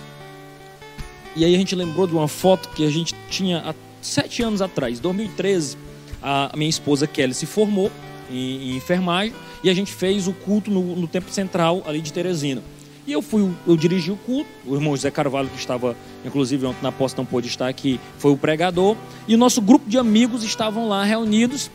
[1.35, 4.63] E aí a gente lembrou de uma foto que a gente tinha há sete anos
[4.63, 5.77] atrás, 2013.
[6.23, 7.91] A minha esposa Kelly se formou
[8.31, 12.13] em, em enfermagem e a gente fez o culto no, no Templo Central ali de
[12.13, 12.63] Teresina.
[13.07, 15.97] E eu fui, eu dirigi o culto, o irmão José Carvalho, que estava,
[16.27, 18.97] inclusive, ontem na posse não pôde estar aqui, foi o pregador.
[19.27, 21.71] E o nosso grupo de amigos estavam lá reunidos.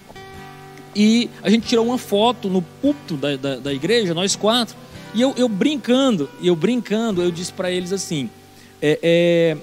[0.96, 4.76] E a gente tirou uma foto no púlpito da, da, da igreja, nós quatro.
[5.16, 8.30] E eu, eu brincando, eu brincando, eu disse para eles assim,
[8.80, 9.58] é, é,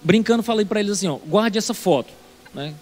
[0.00, 2.12] brincando falei para eles assim, ó, guarde essa foto,
[2.54, 2.74] né?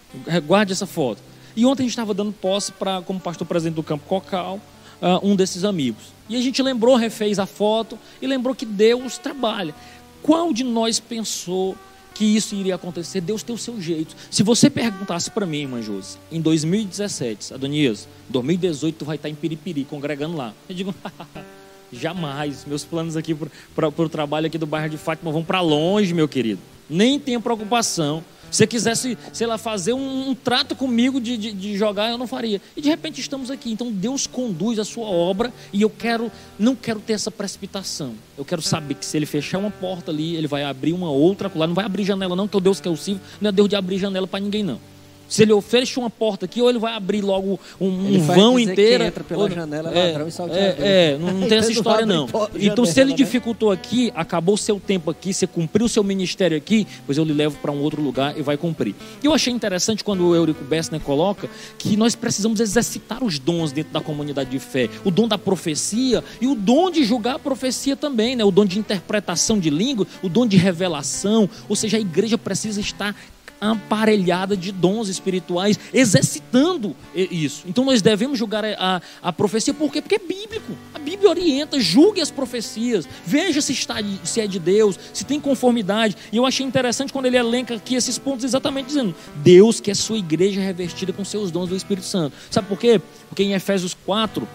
[0.47, 1.23] guarde essa foto.
[1.55, 4.61] E ontem a gente estava dando posse para, como pastor presidente do campo Cocal,
[5.01, 6.14] uh, um desses amigos.
[6.29, 9.75] E a gente lembrou, refez a foto e lembrou que Deus trabalha.
[10.23, 11.77] Qual de nós pensou
[12.14, 13.21] que isso iria acontecer?
[13.21, 14.14] Deus tem o seu jeito.
[14.31, 19.35] Se você perguntasse para mim, irmã Josi, em 2017, Adonias, 2018 tu vai estar em
[19.35, 20.53] Piripiri, congregando lá.
[20.69, 20.95] Eu digo,
[21.93, 22.64] jamais.
[22.67, 23.37] Meus planos aqui
[23.75, 26.61] para o trabalho aqui do bairro de Fátima vão para longe, meu querido.
[26.89, 28.22] Nem tenho preocupação.
[28.51, 32.18] Se você quisesse, sei lá, fazer um, um trato comigo de, de, de, jogar, eu
[32.18, 32.61] não faria.
[32.76, 33.72] E de repente estamos aqui.
[33.72, 38.14] Então Deus conduz a sua obra e eu quero, não quero ter essa precipitação.
[38.39, 41.51] Eu quero saber que se ele fechar uma porta ali, ele vai abrir uma outra
[41.55, 41.66] lá.
[41.66, 43.53] Não vai abrir janela, não, que é o Deus que é o Silvio, não é
[43.53, 44.80] Deus de abrir janela para ninguém, não.
[45.29, 49.05] Se ele fecha uma porta aqui, ou ele vai abrir logo um, um vão inteiro.
[49.05, 52.29] entra pela ou, janela, é, ladrão e É, é não, não tem essa história não.
[52.55, 53.17] Então, se ele né?
[53.17, 57.25] dificultou aqui, acabou o seu tempo aqui, você cumpriu o seu ministério aqui, pois eu
[57.25, 58.95] lhe levo para um outro lugar e vai cumprir.
[59.22, 61.49] Eu achei interessante quando o Eurico Bessner coloca
[61.79, 64.88] que nós precisamos exercitar os dons dentro da comunidade de fé.
[65.05, 68.45] O dom da profecia e o dom de julgar a profecia também, né?
[68.45, 71.49] O dom de interpretação de língua, o dom de revelação.
[71.68, 73.14] Ou seja, a igreja precisa estar
[73.61, 77.64] aparelhada de dons espirituais, exercitando isso.
[77.66, 80.00] Então nós devemos julgar a, a profecia, por quê?
[80.00, 80.76] Porque é bíblico.
[80.95, 85.41] A Bíblia orienta, julgue as profecias, veja se, está, se é de Deus, se tem
[85.41, 86.16] conformidade.
[86.33, 90.18] E eu achei interessante quando ele elenca aqui esses pontos, exatamente dizendo: Deus quer sua
[90.18, 92.37] igreja revestida com seus dons do Espírito Santo.
[92.50, 93.00] Sabe por quê?
[93.28, 94.46] Porque em Efésios 4,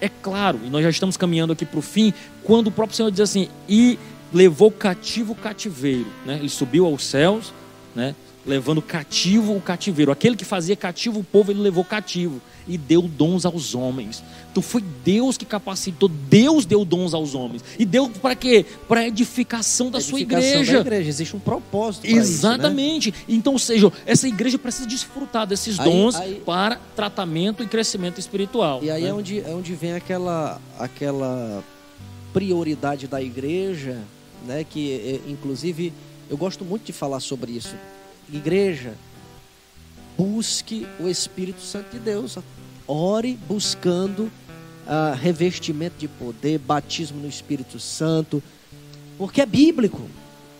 [0.00, 2.12] é claro, e nós já estamos caminhando aqui para o fim,
[2.44, 3.98] quando o próprio Senhor diz assim: e
[4.32, 6.36] levou cativo o cativeiro, né?
[6.36, 7.52] Ele subiu aos céus,
[7.94, 8.14] né?
[8.46, 10.10] Levando cativo o cativeiro.
[10.10, 14.22] Aquele que fazia cativo o povo, ele levou cativo e deu dons aos homens.
[14.50, 17.64] Então foi Deus que capacitou, Deus deu dons aos homens.
[17.78, 18.64] E deu para quê?
[18.86, 20.72] Para edificação da Edificação sua igreja.
[20.74, 21.08] Da igreja.
[21.08, 22.06] Existe um propósito.
[22.06, 23.12] Exatamente.
[23.28, 28.78] Então, ou seja, essa igreja precisa desfrutar desses dons aí- para tratamento e crescimento espiritual.
[28.78, 28.92] Isso, né?
[28.92, 29.08] E aí né?
[29.08, 31.64] é, onde, é onde vem aquela, aquela
[32.32, 33.98] prioridade da igreja,
[34.46, 34.64] né?
[34.68, 35.92] Que é, inclusive
[36.28, 37.74] eu gosto muito de falar sobre isso.
[38.32, 38.94] Igreja,
[40.16, 42.38] busque o Espírito Santo de Deus.
[42.86, 44.30] Ore buscando
[44.86, 48.42] ah, revestimento de poder, batismo no Espírito Santo,
[49.16, 50.02] porque é bíblico.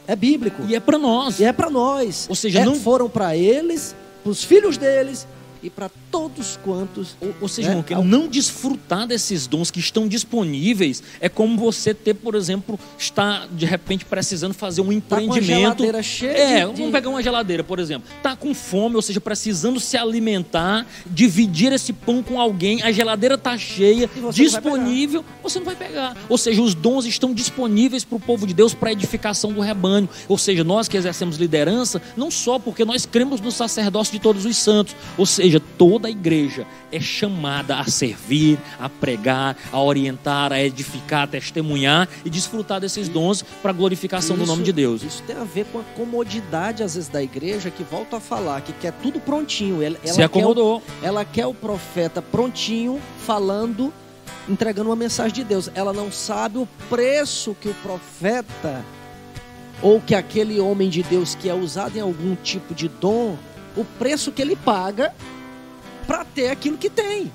[0.06, 0.62] É bíblico.
[0.66, 1.38] E é para nós.
[1.40, 2.26] E é para nós.
[2.28, 5.26] Ou seja, É, não- foram para eles, para os filhos deles
[5.62, 7.16] e para todos quantos.
[7.20, 11.92] Ou, ou seja, né, irmão, não desfrutar desses dons que estão disponíveis é como você
[11.94, 15.44] ter, por exemplo, estar de repente precisando fazer um Tá empreendimento.
[15.46, 18.08] geladeira cheia É, de- vamos pegar uma geladeira, por exemplo.
[18.22, 23.36] Tá com fome, ou seja, precisando se alimentar, dividir esse pão com alguém, a geladeira
[23.38, 26.16] tá cheia, você não disponível, você não vai pegar.
[26.28, 30.08] Ou seja, os dons estão disponíveis para o povo de Deus para edificação do rebanho.
[30.28, 34.44] Ou seja, nós que exercemos liderança, não só porque nós cremos no sacerdócio de todos
[34.44, 35.60] os santos, ou seja,
[35.98, 42.08] toda a igreja é chamada a servir, a pregar, a orientar, a edificar, a testemunhar
[42.24, 45.02] e desfrutar desses dons para a glorificação do Isso- nome de Deus.
[45.02, 48.60] Isso tem a ver com a comodidade, às vezes, da igreja, que volta a falar,
[48.60, 49.82] que quer tudo prontinho.
[49.82, 50.80] Ela, ela Se acomodou.
[50.80, 53.92] Quer o, ela quer o profeta prontinho, falando,
[54.48, 55.68] entregando uma mensagem de Deus.
[55.74, 58.84] Ela não sabe o preço que o profeta,
[59.82, 63.36] ou que aquele homem de Deus que é usado em algum tipo de dom,
[63.76, 65.12] o preço que ele paga
[66.08, 67.30] para ter aquilo que tem.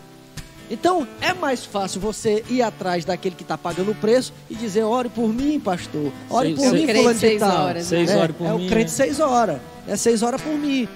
[0.71, 4.83] Então é mais fácil você ir atrás daquele que está pagando o preço e dizer:
[4.83, 6.11] ore por mim, pastor.
[6.29, 7.65] Ore Seis- por seis- mim, fulano de seis tal.
[7.65, 8.87] horas, Seis é, horas por é mim, o crente né?
[8.87, 9.61] seis horas.
[9.87, 10.87] É seis horas por mim.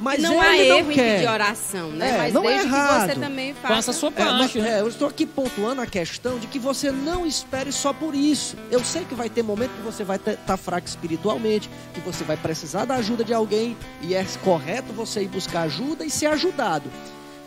[0.00, 1.14] Mas não ele há não erro em quer.
[1.16, 2.10] pedir oração, né?
[2.10, 3.08] É, Mas não é desde que errado.
[3.08, 3.74] você também faça.
[3.74, 4.58] Faça a sua É, mas- parte.
[4.60, 4.70] né?
[4.76, 8.56] é, eu estou aqui pontuando a questão de que você não espere só por isso.
[8.70, 12.36] Eu sei que vai ter momento que você vai estar fraco espiritualmente, que você vai
[12.36, 16.88] precisar da ajuda de alguém e é correto você ir buscar ajuda e ser ajudado.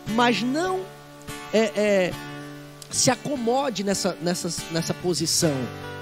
[0.09, 0.81] Mas não
[1.53, 2.13] é, é,
[2.89, 5.55] se acomode nessa, nessa, nessa posição.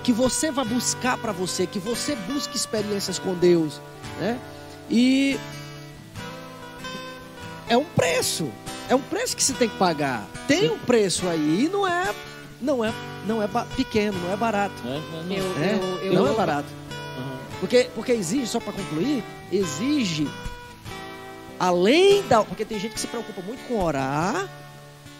[0.04, 3.80] Que você vai buscar para você, que você busque experiências com Deus.
[4.20, 4.40] Né?
[4.90, 5.38] E
[7.70, 8.52] é um preço.
[8.90, 10.28] É um preço que se tem que pagar.
[10.48, 12.14] Tem um preço aí e não é,
[12.60, 12.92] não é,
[13.26, 14.74] não é pequeno, não é barato.
[14.84, 15.36] É, não, não.
[15.36, 15.80] Eu, né?
[16.02, 16.68] eu, eu, não é barato.
[16.92, 17.38] Aham.
[17.60, 20.28] Porque, porque exige, só para concluir, exige
[21.60, 22.44] além da.
[22.44, 24.50] Porque tem gente que se preocupa muito com orar.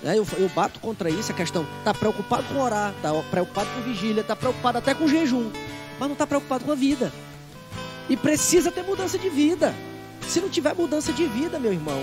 [0.02, 0.18] Né?
[0.18, 1.68] Eu, eu bato contra isso, a questão.
[1.84, 5.52] Tá preocupado com orar, tá preocupado com vigília, tá preocupado até com jejum.
[6.00, 7.14] Mas não tá preocupado com a vida.
[8.10, 9.76] E precisa ter mudança de vida.
[10.28, 12.02] Se não tiver mudança de vida, meu irmão,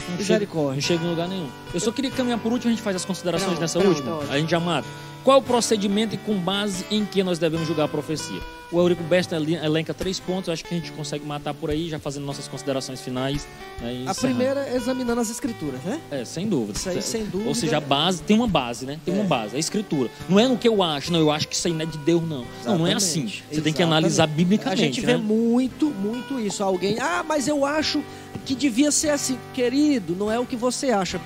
[0.00, 0.74] Não chega, misericórdia.
[0.74, 1.48] não chega em lugar nenhum.
[1.72, 4.16] Eu só queria caminhar por último, a gente faz as considerações Pronto, nessa pronto, última.
[4.16, 4.32] ótimo.
[4.32, 4.86] A gente já mata.
[5.24, 8.40] Qual é o procedimento e com base em que nós devemos julgar a profecia?
[8.72, 11.88] O Eurico Besta ele- elenca três pontos, acho que a gente consegue matar por aí,
[11.90, 13.46] já fazendo nossas considerações finais.
[13.80, 16.00] né, A primeira é examinando as escrituras, né?
[16.10, 16.78] É, sem dúvida.
[16.78, 17.48] Isso aí, sem dúvida.
[17.48, 18.98] Ou seja, a base, tem uma base, né?
[19.04, 19.18] Tem É.
[19.18, 20.08] uma base, a escritura.
[20.28, 21.98] Não é no que eu acho, não, eu acho que isso aí não é de
[21.98, 22.44] Deus, não.
[22.64, 23.20] Não, não é assim.
[23.24, 23.82] Exatamente, Você tem que exatamente.
[23.82, 25.18] analisar A biblicamente, gente vê né?
[25.18, 26.62] muito, muito isso.
[26.62, 28.02] Alguém, ah, mas eu acho
[28.46, 29.36] que devia ser assim.
[29.52, 31.20] Querido, não é o que você acha.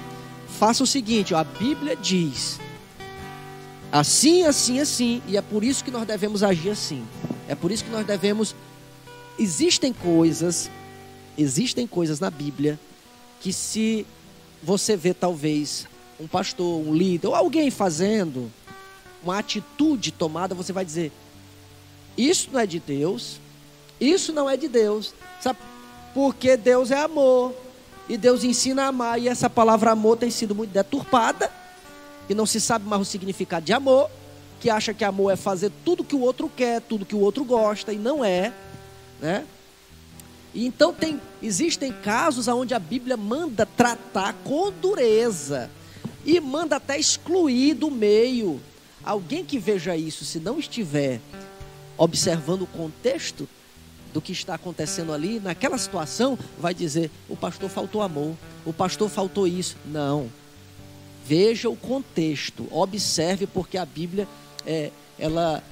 [0.58, 2.58] Faça o seguinte, ó, a Bíblia diz
[3.94, 7.06] assim, assim, assim, e é por isso que nós devemos agir assim.
[7.48, 8.56] É por isso que nós devemos.
[9.38, 10.68] Existem coisas,
[11.38, 12.78] existem coisas na Bíblia
[13.40, 14.04] que se
[14.60, 15.86] você vê talvez
[16.18, 18.50] um pastor, um líder ou alguém fazendo
[19.22, 21.12] uma atitude tomada, você vai dizer:
[22.18, 23.38] isso não é de Deus,
[24.00, 25.14] isso não é de Deus.
[25.40, 25.60] Sabe?
[26.12, 27.54] Porque Deus é amor.
[28.08, 29.20] E Deus ensina a amar.
[29.20, 31.50] E essa palavra amor tem sido muito deturpada.
[32.28, 34.10] E não se sabe mais o significado de amor.
[34.60, 37.44] Que acha que amor é fazer tudo que o outro quer, tudo que o outro
[37.44, 37.92] gosta.
[37.92, 38.52] E não é.
[39.20, 39.44] Né?
[40.54, 45.70] E então tem, existem casos onde a Bíblia manda tratar com dureza.
[46.24, 48.60] E manda até excluir do meio.
[49.04, 51.20] Alguém que veja isso, se não estiver
[51.98, 53.46] observando o contexto
[54.12, 58.34] do que está acontecendo ali, naquela situação, vai dizer: o pastor faltou amor,
[58.64, 59.76] o pastor faltou isso.
[59.84, 60.30] Não.
[61.26, 64.28] Veja o contexto, observe, porque a Bíblia
[64.66, 65.62] é, ela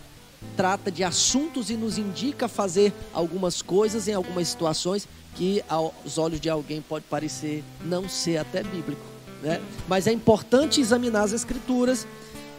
[0.57, 6.41] trata de assuntos e nos indica fazer algumas coisas em algumas situações que aos olhos
[6.41, 9.03] de alguém pode parecer não ser até bíblico.
[9.43, 9.61] Né?
[9.89, 12.07] Mas é importante examinar as escrituras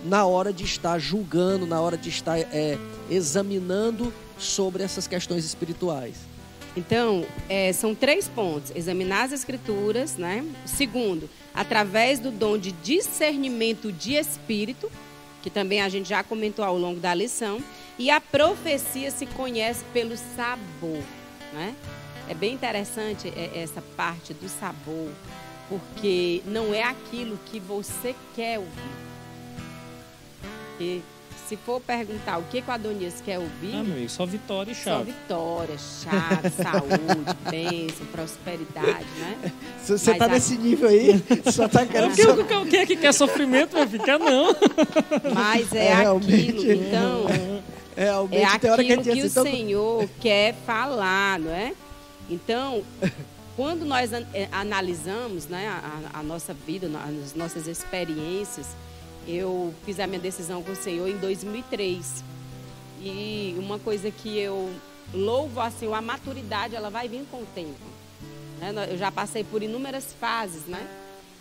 [0.06, 2.78] na hora de estar julgando, na hora de estar é,
[3.10, 6.16] examinando sobre essas questões espirituais.
[6.76, 10.44] Então, é, são três pontos: examinar as escrituras, né?
[10.66, 14.92] Segundo, através do dom de discernimento de espírito,
[15.42, 17.62] que também a gente já comentou ao longo da lição,
[17.98, 21.04] e a profecia se conhece pelo sabor,
[21.54, 21.76] né?
[22.28, 25.12] É bem interessante é, essa parte do sabor,
[25.70, 29.04] porque não é aquilo que você quer ouvir.
[30.80, 31.02] E
[31.54, 33.76] se for perguntar o que, que o Adonias quer ouvir.
[33.76, 34.98] Ah, meu amigo, só vitória e chave.
[34.98, 39.52] Só vitória, chave, saúde, bênção, prosperidade, né?
[39.84, 41.24] Se você está nesse nível aí,
[41.54, 42.16] só está querendo.
[42.16, 42.34] Só...
[42.62, 44.04] O que é que quer sofrimento, meu filho?
[44.04, 44.56] Quer não.
[45.32, 47.28] Mas é, é aquilo, então.
[47.96, 51.74] É, realmente, é aquilo que, que o Senhor quer falar, não é?
[52.28, 52.84] Então,
[53.56, 58.76] quando nós eh, analisamos né, a, a nossa vida, as nossas experiências,
[59.28, 62.24] eu fiz a minha decisão com o Senhor em 2003.
[63.02, 64.72] E uma coisa que eu
[65.14, 67.80] louvo assim, a maturidade ela vai vir com o tempo.
[68.60, 68.74] Né?
[68.90, 70.88] Eu já passei por inúmeras fases, né?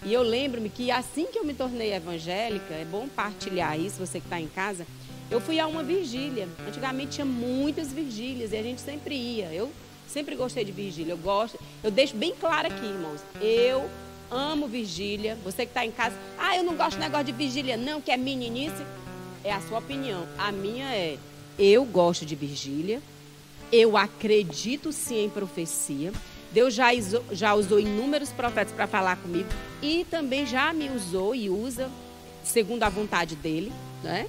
[0.05, 4.19] E eu lembro-me que assim que eu me tornei evangélica, é bom partilhar isso, você
[4.19, 4.85] que está em casa,
[5.31, 6.49] eu fui a uma vigília.
[6.67, 9.53] Antigamente tinha muitas vigílias e a gente sempre ia.
[9.53, 9.71] Eu
[10.09, 11.13] sempre gostei de vigília.
[11.13, 13.21] Eu gosto, eu deixo bem claro aqui, irmãos.
[13.41, 13.89] Eu
[14.33, 15.39] amo vigília.
[15.45, 18.11] Você que está em casa, ah, eu não gosto de negócio de vigília, não, que
[18.11, 18.83] é meninice.
[19.45, 20.27] É a sua opinião.
[20.39, 21.19] A minha é,
[21.59, 23.03] eu gosto de vigília.
[23.71, 26.13] Eu acredito sim em profecia.
[26.53, 26.89] Deus já,
[27.31, 29.49] já usou inúmeros profetas para falar comigo
[29.81, 31.91] e também já me usou e usa
[32.45, 33.73] segundo a vontade dele,
[34.03, 34.27] né?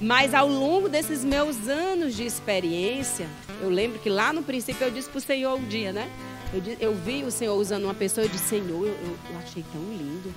[0.00, 3.26] Mas ao longo desses meus anos de experiência,
[3.60, 6.08] eu lembro que lá no princípio eu disse para o Senhor um dia, né?
[6.52, 9.82] Eu, eu vi o Senhor usando uma pessoa e disse, Senhor, eu, eu achei tão
[9.82, 10.32] lindo.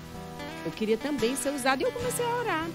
[0.66, 1.82] Eu queria também ser usado.
[1.82, 2.70] E eu comecei a orar.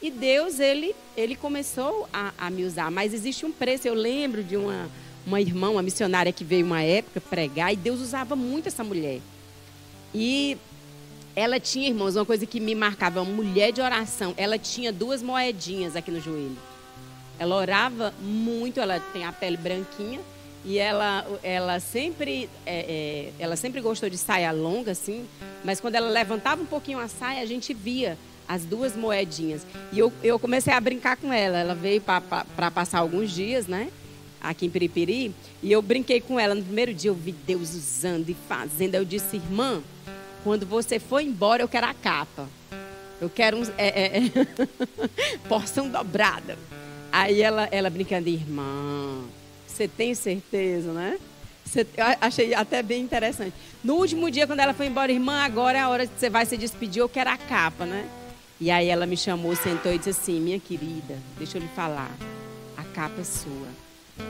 [0.00, 2.90] E Deus, ele, ele começou a, a me usar.
[2.90, 3.88] Mas existe um preço.
[3.88, 4.88] Eu lembro de uma,
[5.26, 7.72] uma irmã, uma missionária que veio uma época pregar.
[7.72, 9.20] E Deus usava muito essa mulher.
[10.14, 10.58] E
[11.34, 13.22] ela tinha, irmãos, uma coisa que me marcava.
[13.22, 14.34] Uma mulher de oração.
[14.36, 16.58] Ela tinha duas moedinhas aqui no joelho.
[17.38, 18.80] Ela orava muito.
[18.80, 20.20] Ela tem a pele branquinha.
[20.64, 25.26] E ela, ela sempre, é, é, ela sempre gostou de saia longa, assim.
[25.64, 28.16] Mas quando ela levantava um pouquinho a saia, a gente via
[28.48, 29.66] as duas moedinhas.
[29.92, 31.58] E eu, eu comecei a brincar com ela.
[31.58, 33.90] Ela veio para passar alguns dias, né?
[34.40, 35.34] Aqui em Piripiri.
[35.62, 36.54] E eu brinquei com ela.
[36.54, 38.94] No primeiro dia eu vi Deus usando e fazendo.
[38.94, 39.82] Eu disse, irmã,
[40.44, 42.48] quando você for embora, eu quero a capa.
[43.20, 44.30] Eu quero um, é, é, é
[45.48, 46.56] porção dobrada.
[47.10, 49.22] Aí ela, ela brincando, irmã
[49.72, 51.18] você tem certeza, né?
[51.74, 53.54] Eu achei até bem interessante.
[53.82, 56.44] No último dia, quando ela foi embora, irmã, agora é a hora que você vai
[56.44, 58.06] se despedir, eu quero a capa, né?
[58.60, 62.14] E aí ela me chamou, sentou e disse assim: Minha querida, deixa eu lhe falar,
[62.76, 63.68] a capa é sua.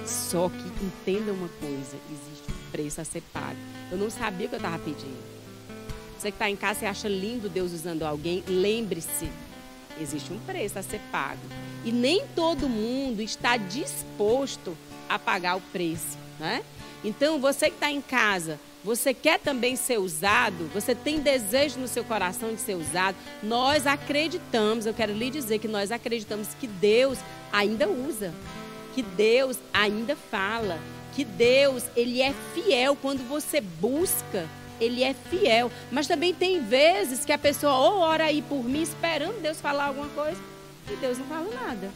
[0.06, 3.58] Só que entenda uma coisa: existe um preço a ser pago.
[3.90, 5.32] Eu não sabia o que eu estava pedindo.
[6.18, 9.28] Você que está em casa e acha lindo Deus usando alguém, lembre-se:
[10.00, 11.42] existe um preço a ser pago.
[11.84, 14.76] E nem todo mundo está disposto
[15.14, 16.62] a pagar o preço, né?
[17.04, 20.70] Então, você que está em casa, você quer também ser usado?
[20.74, 23.16] Você tem desejo no seu coração de ser usado?
[23.42, 27.18] Nós acreditamos, eu quero lhe dizer que nós acreditamos que Deus
[27.52, 28.32] ainda usa,
[28.94, 30.78] que Deus ainda fala,
[31.14, 34.48] que Deus, ele é fiel quando você busca,
[34.80, 35.70] ele é fiel.
[35.90, 39.86] Mas também tem vezes que a pessoa ou ora aí por mim esperando Deus falar
[39.86, 40.40] alguma coisa
[40.90, 41.90] e Deus não fala nada.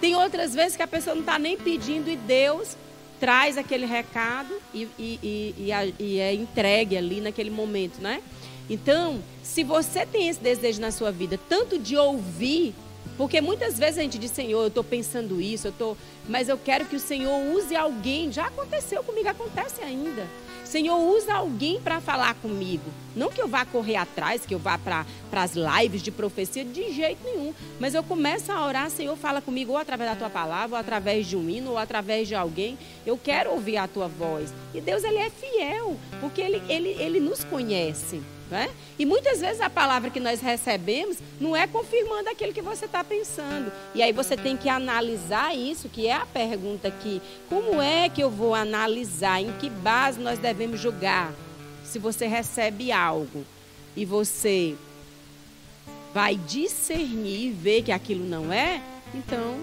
[0.00, 2.76] Tem outras vezes que a pessoa não está nem pedindo e Deus
[3.18, 8.22] traz aquele recado e, e, e, e, é entregue ali naquele momento, né?
[8.68, 12.74] Então, se você tem esse desejo na sua vida, tanto de ouvir,
[13.16, 15.96] porque muitas vezes a gente diz, Senhor, eu estou pensando isso, eu tô,
[16.28, 18.30] mas eu quero que o Senhor use alguém.
[18.30, 20.26] Já aconteceu comigo, acontece ainda.
[20.66, 22.90] Senhor, usa alguém para falar comigo.
[23.14, 26.92] Não que eu vá correr atrás, que eu vá para as lives de profecia, de
[26.92, 27.54] jeito nenhum.
[27.78, 31.26] Mas eu começo a orar, Senhor, fala comigo ou através da tua palavra, ou através
[31.26, 32.76] de um hino, ou através de alguém.
[33.06, 34.52] Eu quero ouvir a tua voz.
[34.74, 38.20] E Deus, Ele é fiel, porque Ele, ele, ele nos conhece.
[38.50, 38.70] Né?
[38.96, 43.02] E muitas vezes a palavra que nós recebemos não é confirmando aquilo que você está
[43.02, 43.72] pensando.
[43.92, 47.20] E aí você tem que analisar isso, que é a pergunta aqui.
[47.48, 49.42] Como é que eu vou analisar?
[49.42, 51.34] Em que base nós devemos julgar?
[51.84, 53.44] Se você recebe algo
[53.96, 54.76] e você
[56.14, 58.80] vai discernir e ver que aquilo não é,
[59.12, 59.58] então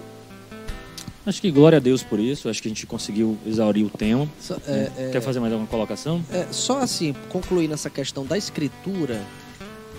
[1.25, 2.49] Acho que glória a Deus por isso.
[2.49, 4.29] Acho que a gente conseguiu exaurir o tema.
[4.39, 6.23] Só, é, é, Quer fazer mais alguma colocação?
[6.31, 9.21] É, só assim, concluindo essa questão da escritura,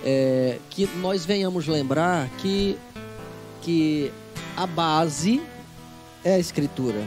[0.04, 2.76] é, que nós venhamos lembrar que,
[3.62, 4.12] que
[4.54, 5.40] a base
[6.22, 7.02] é a escritura.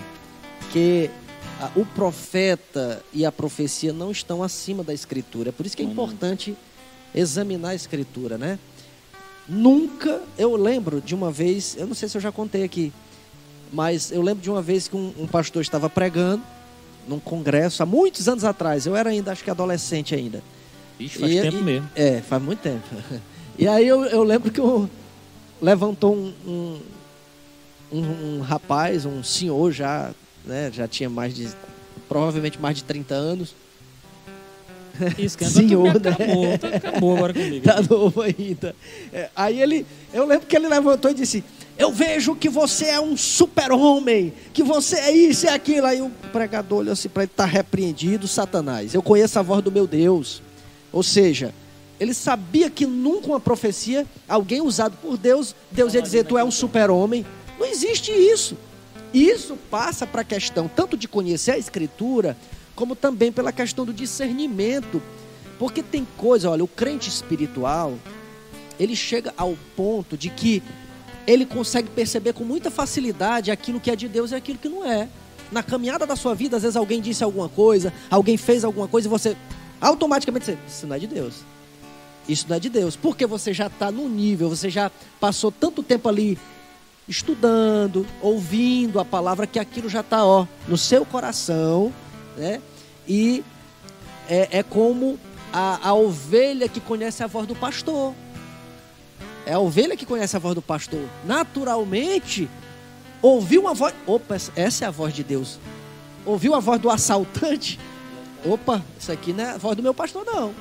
[0.73, 1.11] Que
[1.59, 5.49] a, o profeta e a profecia não estão acima da escritura.
[5.49, 6.57] É por isso que é importante
[7.13, 8.57] examinar a escritura, né?
[9.47, 12.91] Nunca, eu lembro de uma vez, eu não sei se eu já contei aqui,
[13.71, 16.43] mas eu lembro de uma vez que um, um pastor estava pregando
[17.07, 20.43] num congresso, há muitos anos atrás, eu era ainda, acho que adolescente ainda.
[20.99, 21.89] Ixi, faz e, tempo e, mesmo.
[21.95, 22.83] É, faz muito tempo.
[23.59, 24.87] E aí eu, eu lembro que eu,
[25.61, 26.79] levantou um, um,
[27.91, 30.11] um, um rapaz, um senhor já,
[30.45, 31.49] né, já tinha mais de,
[32.07, 33.55] provavelmente mais de 30 anos.
[35.17, 36.11] Esquenta Senhor, né?
[36.11, 37.65] acabou, acabou agora comigo.
[37.65, 38.75] Tá novo ainda.
[39.13, 41.43] É, aí ele, eu lembro que ele levantou e disse:
[41.77, 45.85] Eu vejo que você é um super-homem, que você é isso e aquilo.
[45.85, 48.95] Aí o pregador olhou assim para ele: Está repreendido, Satanás.
[48.95, 50.41] Eu conheço a voz do meu Deus.
[50.91, 51.53] Ou seja,
[51.99, 56.43] ele sabia que nunca uma profecia, alguém usado por Deus, Deus ia dizer: Tu é
[56.43, 57.23] um super-homem.
[57.59, 58.57] Não existe isso.
[59.13, 62.35] Isso passa para a questão tanto de conhecer a Escritura,
[62.75, 65.01] como também pela questão do discernimento.
[65.59, 67.93] Porque tem coisa, olha, o crente espiritual,
[68.79, 70.61] ele chega ao ponto de que
[71.27, 74.85] ele consegue perceber com muita facilidade aquilo que é de Deus e aquilo que não
[74.85, 75.09] é.
[75.51, 79.07] Na caminhada da sua vida, às vezes alguém disse alguma coisa, alguém fez alguma coisa
[79.07, 79.35] e você
[79.81, 81.35] automaticamente diz: Isso não é de Deus.
[82.27, 82.95] Isso não é de Deus.
[82.95, 84.89] Porque você já está no nível, você já
[85.19, 86.37] passou tanto tempo ali
[87.07, 90.19] estudando, ouvindo a palavra, que aquilo já está
[90.67, 91.93] no seu coração,
[92.37, 92.61] né?
[93.07, 93.43] E
[94.29, 95.17] é, é como
[95.53, 98.13] a, a ovelha que conhece a voz do pastor.
[99.47, 100.99] É a ovelha que conhece a voz do pastor.
[101.25, 102.49] Naturalmente,
[103.21, 103.93] ouviu uma voz.
[104.05, 105.57] Opa, essa é a voz de Deus.
[106.25, 107.79] Ouviu a voz do assaltante.
[108.45, 110.53] Opa, isso aqui não é a voz do meu pastor, não.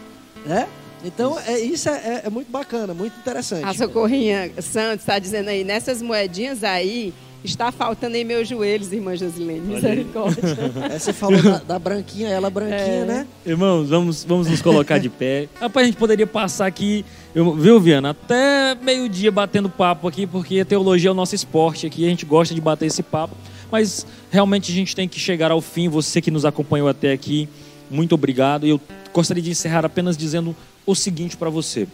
[0.44, 0.68] Né?
[1.04, 3.64] Então, isso, é, isso é, é, muito bacana, muito interessante.
[3.64, 7.12] A Socorrinha Santos está dizendo aí, nessas moedinhas aí,
[7.44, 9.60] está faltando em meus joelhos, irmã Josilene.
[9.60, 10.42] Misericórdia.
[10.90, 13.04] é, você falou da, da, branquinha, ela branquinha, é.
[13.04, 13.26] né?
[13.44, 15.48] Irmãos, vamos, vamos nos colocar de pé.
[15.60, 17.04] Rapaz, a gente poderia passar aqui,
[17.36, 18.10] eu, viu, Viana?
[18.10, 22.54] Até meio-dia batendo papo aqui, porque teologia é o nosso esporte aqui, a gente gosta
[22.54, 23.36] de bater esse papo.
[23.70, 25.86] Mas realmente a gente tem que chegar ao fim.
[25.90, 27.46] Você que nos acompanhou até aqui,
[27.90, 28.66] muito obrigado.
[28.66, 28.80] Eu
[29.12, 30.56] gostaria de encerrar apenas dizendo
[30.86, 31.86] o seguinte para você: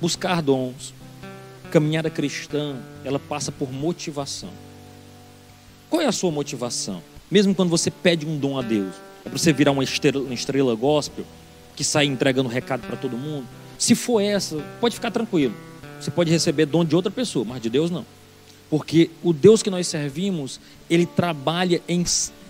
[0.00, 0.92] buscar dons,
[1.70, 2.74] caminhada cristã,
[3.04, 4.50] ela passa por motivação.
[5.88, 7.00] Qual é a sua motivação?
[7.30, 10.34] Mesmo quando você pede um dom a Deus, é para você virar uma estrela, uma
[10.34, 11.24] estrela gospel
[11.80, 13.46] que sai entregando recado para todo mundo.
[13.78, 15.54] Se for essa, pode ficar tranquilo.
[15.98, 18.04] Você pode receber dom de outra pessoa, mas de Deus não.
[18.68, 22.04] Porque o Deus que nós servimos, ele trabalha em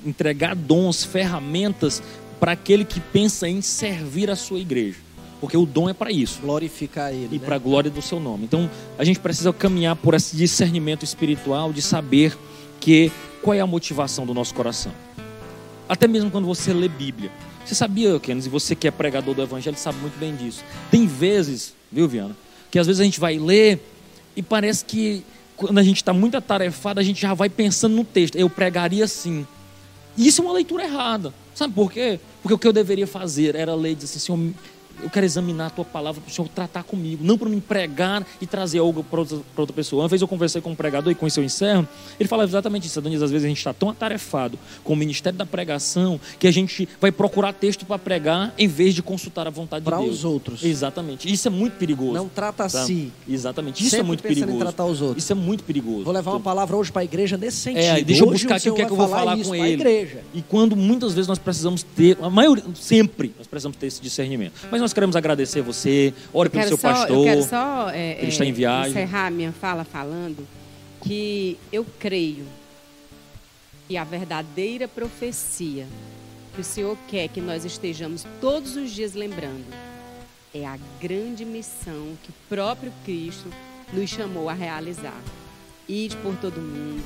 [0.05, 2.03] entregar dons, ferramentas
[2.41, 4.99] para aquele que pensa em servir a sua igreja.
[5.41, 6.41] Porque o dom é para isso.
[6.41, 7.37] Glorificar Ele.
[7.37, 7.45] E né?
[7.47, 8.47] para a glória do seu nome.
[8.47, 12.37] Então, a gente precisa caminhar por esse discernimento espiritual de saber
[12.81, 14.93] que qual é a motivação do nosso coração.
[15.89, 17.31] Até mesmo quando você lê Bíblia.
[17.71, 20.65] Você sabia, Kenneth, e você que é pregador do Evangelho sabe muito bem disso.
[20.91, 22.37] Tem vezes, viu, Viana,
[22.69, 23.81] que às vezes a gente vai ler
[24.35, 25.23] e parece que
[25.57, 28.35] quando a gente está muito atarefado, a gente já vai pensando no texto.
[28.35, 29.47] Eu pregaria assim.
[30.19, 31.33] Isso é uma leitura errada.
[31.55, 32.19] Sabe por quê?
[32.43, 34.53] Porque o que eu deveria fazer era ler e dizer assim, Senhor,
[35.03, 38.27] eu quero examinar a tua palavra para o Senhor tratar comigo, não para me pregar
[38.41, 40.03] e trazer algo para outra, outra, pessoa.
[40.03, 41.87] Uma vez eu conversei com um pregador e com eu encerro,
[42.19, 42.99] ele fala exatamente isso.
[42.99, 46.51] Adonis, às vezes a gente está tão atarefado com o ministério da pregação que a
[46.51, 50.19] gente vai procurar texto para pregar em vez de consultar a vontade pra de Deus.
[50.19, 50.65] Para os outros.
[50.65, 51.31] Exatamente.
[51.31, 52.13] Isso é muito perigoso.
[52.13, 52.85] Não trata a tá?
[52.85, 53.13] si.
[53.29, 53.85] Exatamente.
[53.85, 54.53] Isso é Sempre é muito perigoso.
[54.53, 55.23] Em tratar os outros.
[55.23, 56.05] Isso é muito perigoso.
[56.05, 57.83] Vou levar uma palavra hoje para a igreja nesse sentido.
[57.83, 59.75] É, deixa eu buscar aqui o que é que eu vou falar com ele.
[59.75, 60.25] Igreja.
[60.35, 64.53] E quando muitas vezes nós precisamos ter, a maioria, sempre nós precisamos ter esse discernimento.
[64.71, 67.17] Mas nós queremos agradecer você, ore pelo seu só, pastor.
[67.17, 68.91] Eu quero só é, ele está em viagem.
[68.91, 70.47] encerrar minha fala falando
[71.03, 72.47] que eu creio
[73.89, 75.87] que a verdadeira profecia
[76.55, 79.67] que o Senhor quer que nós estejamos todos os dias lembrando
[80.53, 83.49] é a grande missão que o próprio Cristo
[83.93, 85.21] nos chamou a realizar.
[85.89, 87.05] Ir por todo mundo,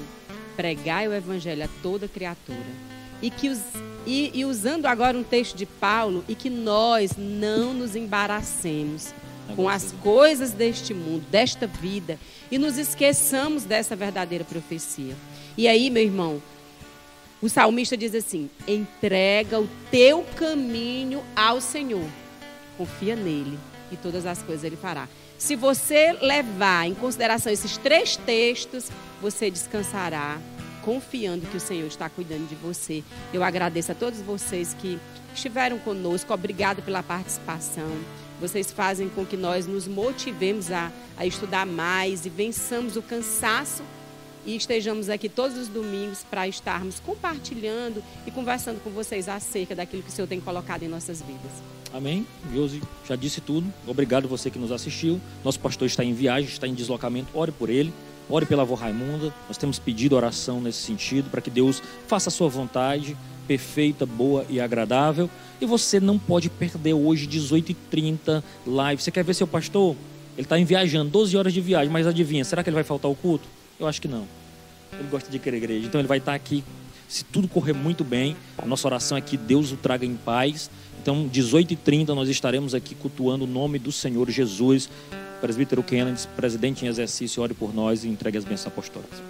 [0.56, 2.93] pregar o evangelho a toda criatura.
[3.24, 3.58] E que os
[4.06, 9.14] e, e, usando agora um texto de Paulo, e que nós não nos embaracemos
[9.56, 12.18] com as coisas deste mundo, desta vida,
[12.50, 15.14] e nos esqueçamos dessa verdadeira profecia.
[15.56, 16.42] E aí, meu irmão,
[17.40, 22.06] o salmista diz assim: entrega o teu caminho ao Senhor,
[22.76, 23.58] confia nele,
[23.90, 25.08] e todas as coisas ele fará.
[25.38, 28.90] Se você levar em consideração esses três textos,
[29.22, 30.38] você descansará
[30.84, 33.02] confiando que o Senhor está cuidando de você.
[33.32, 34.98] Eu agradeço a todos vocês que
[35.34, 36.32] estiveram conosco.
[36.32, 37.90] Obrigada pela participação.
[38.40, 43.82] Vocês fazem com que nós nos motivemos a, a estudar mais e vençamos o cansaço
[44.44, 50.02] e estejamos aqui todos os domingos para estarmos compartilhando e conversando com vocês acerca daquilo
[50.02, 51.62] que o Senhor tem colocado em nossas vidas.
[51.92, 52.26] Amém.
[52.52, 53.72] Josi já disse tudo.
[53.86, 55.20] Obrigado você que nos assistiu.
[55.44, 57.28] Nosso pastor está em viagem, está em deslocamento.
[57.32, 57.92] Ore por ele.
[58.28, 59.32] Ore pela avó Raimunda.
[59.48, 64.44] Nós temos pedido oração nesse sentido para que Deus faça a sua vontade perfeita, boa
[64.48, 65.30] e agradável.
[65.60, 69.02] E você não pode perder hoje, 18h30, live.
[69.02, 69.96] Você quer ver seu pastor?
[70.36, 73.14] Ele está viajando, 12 horas de viagem, mas adivinha, será que ele vai faltar o
[73.14, 73.46] culto?
[73.78, 74.26] Eu acho que não.
[74.92, 75.86] Ele gosta de querer igreja.
[75.86, 76.64] Então ele vai estar aqui.
[77.08, 80.70] Se tudo correr muito bem, a nossa oração é que Deus o traga em paz.
[81.00, 84.88] Então, 18h30, nós estaremos aqui cultuando o nome do Senhor Jesus.
[85.44, 89.22] Presbítero Kennedy, presidente em exercício, ore por nós e entregue as bênçãos apostólicas.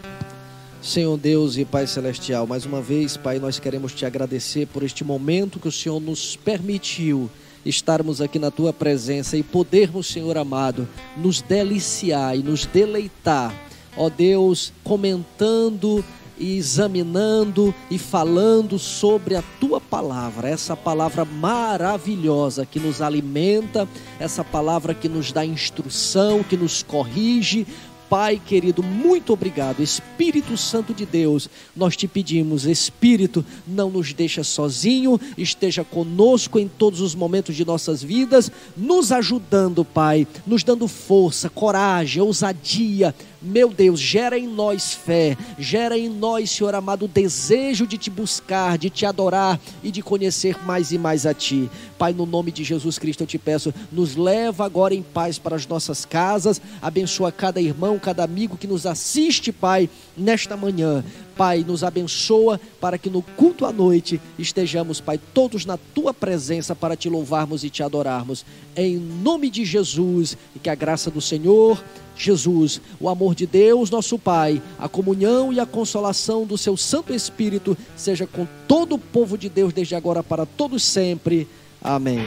[0.80, 5.02] Senhor Deus e Pai Celestial, mais uma vez, Pai, nós queremos te agradecer por este
[5.02, 7.28] momento que o Senhor nos permitiu
[7.66, 13.52] estarmos aqui na tua presença e podermos, Senhor amado, nos deliciar e nos deleitar
[13.96, 16.04] ó Deus, comentando
[16.39, 23.89] e examinando e falando sobre a tua palavra, essa palavra maravilhosa que nos alimenta,
[24.19, 27.66] essa palavra que nos dá instrução, que nos corrige,
[28.09, 29.82] Pai querido, muito obrigado.
[29.82, 36.69] Espírito Santo de Deus, nós te pedimos, Espírito, não nos deixa sozinho, esteja conosco em
[36.69, 43.68] todos os momentos de nossas vidas, nos ajudando, Pai, nos dando força, coragem, ousadia, meu
[43.68, 48.78] Deus, gera em nós fé, gera em nós, Senhor amado, o desejo de te buscar,
[48.78, 51.70] de te adorar e de conhecer mais e mais a Ti.
[51.98, 55.56] Pai, no nome de Jesus Cristo eu te peço, nos leva agora em paz para
[55.56, 61.04] as nossas casas, abençoa cada irmão, cada amigo que nos assiste, Pai, nesta manhã.
[61.36, 66.74] Pai, nos abençoa para que no culto à noite estejamos, Pai, todos na tua presença
[66.76, 68.44] para te louvarmos e te adorarmos.
[68.76, 71.82] Em nome de Jesus, e que a graça do Senhor
[72.16, 77.12] Jesus, o amor de Deus, nosso Pai, a comunhão e a consolação do seu Santo
[77.12, 81.48] Espírito seja com todo o povo de Deus desde agora para todos sempre.
[81.82, 82.20] Amém.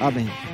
[0.00, 0.51] Amém.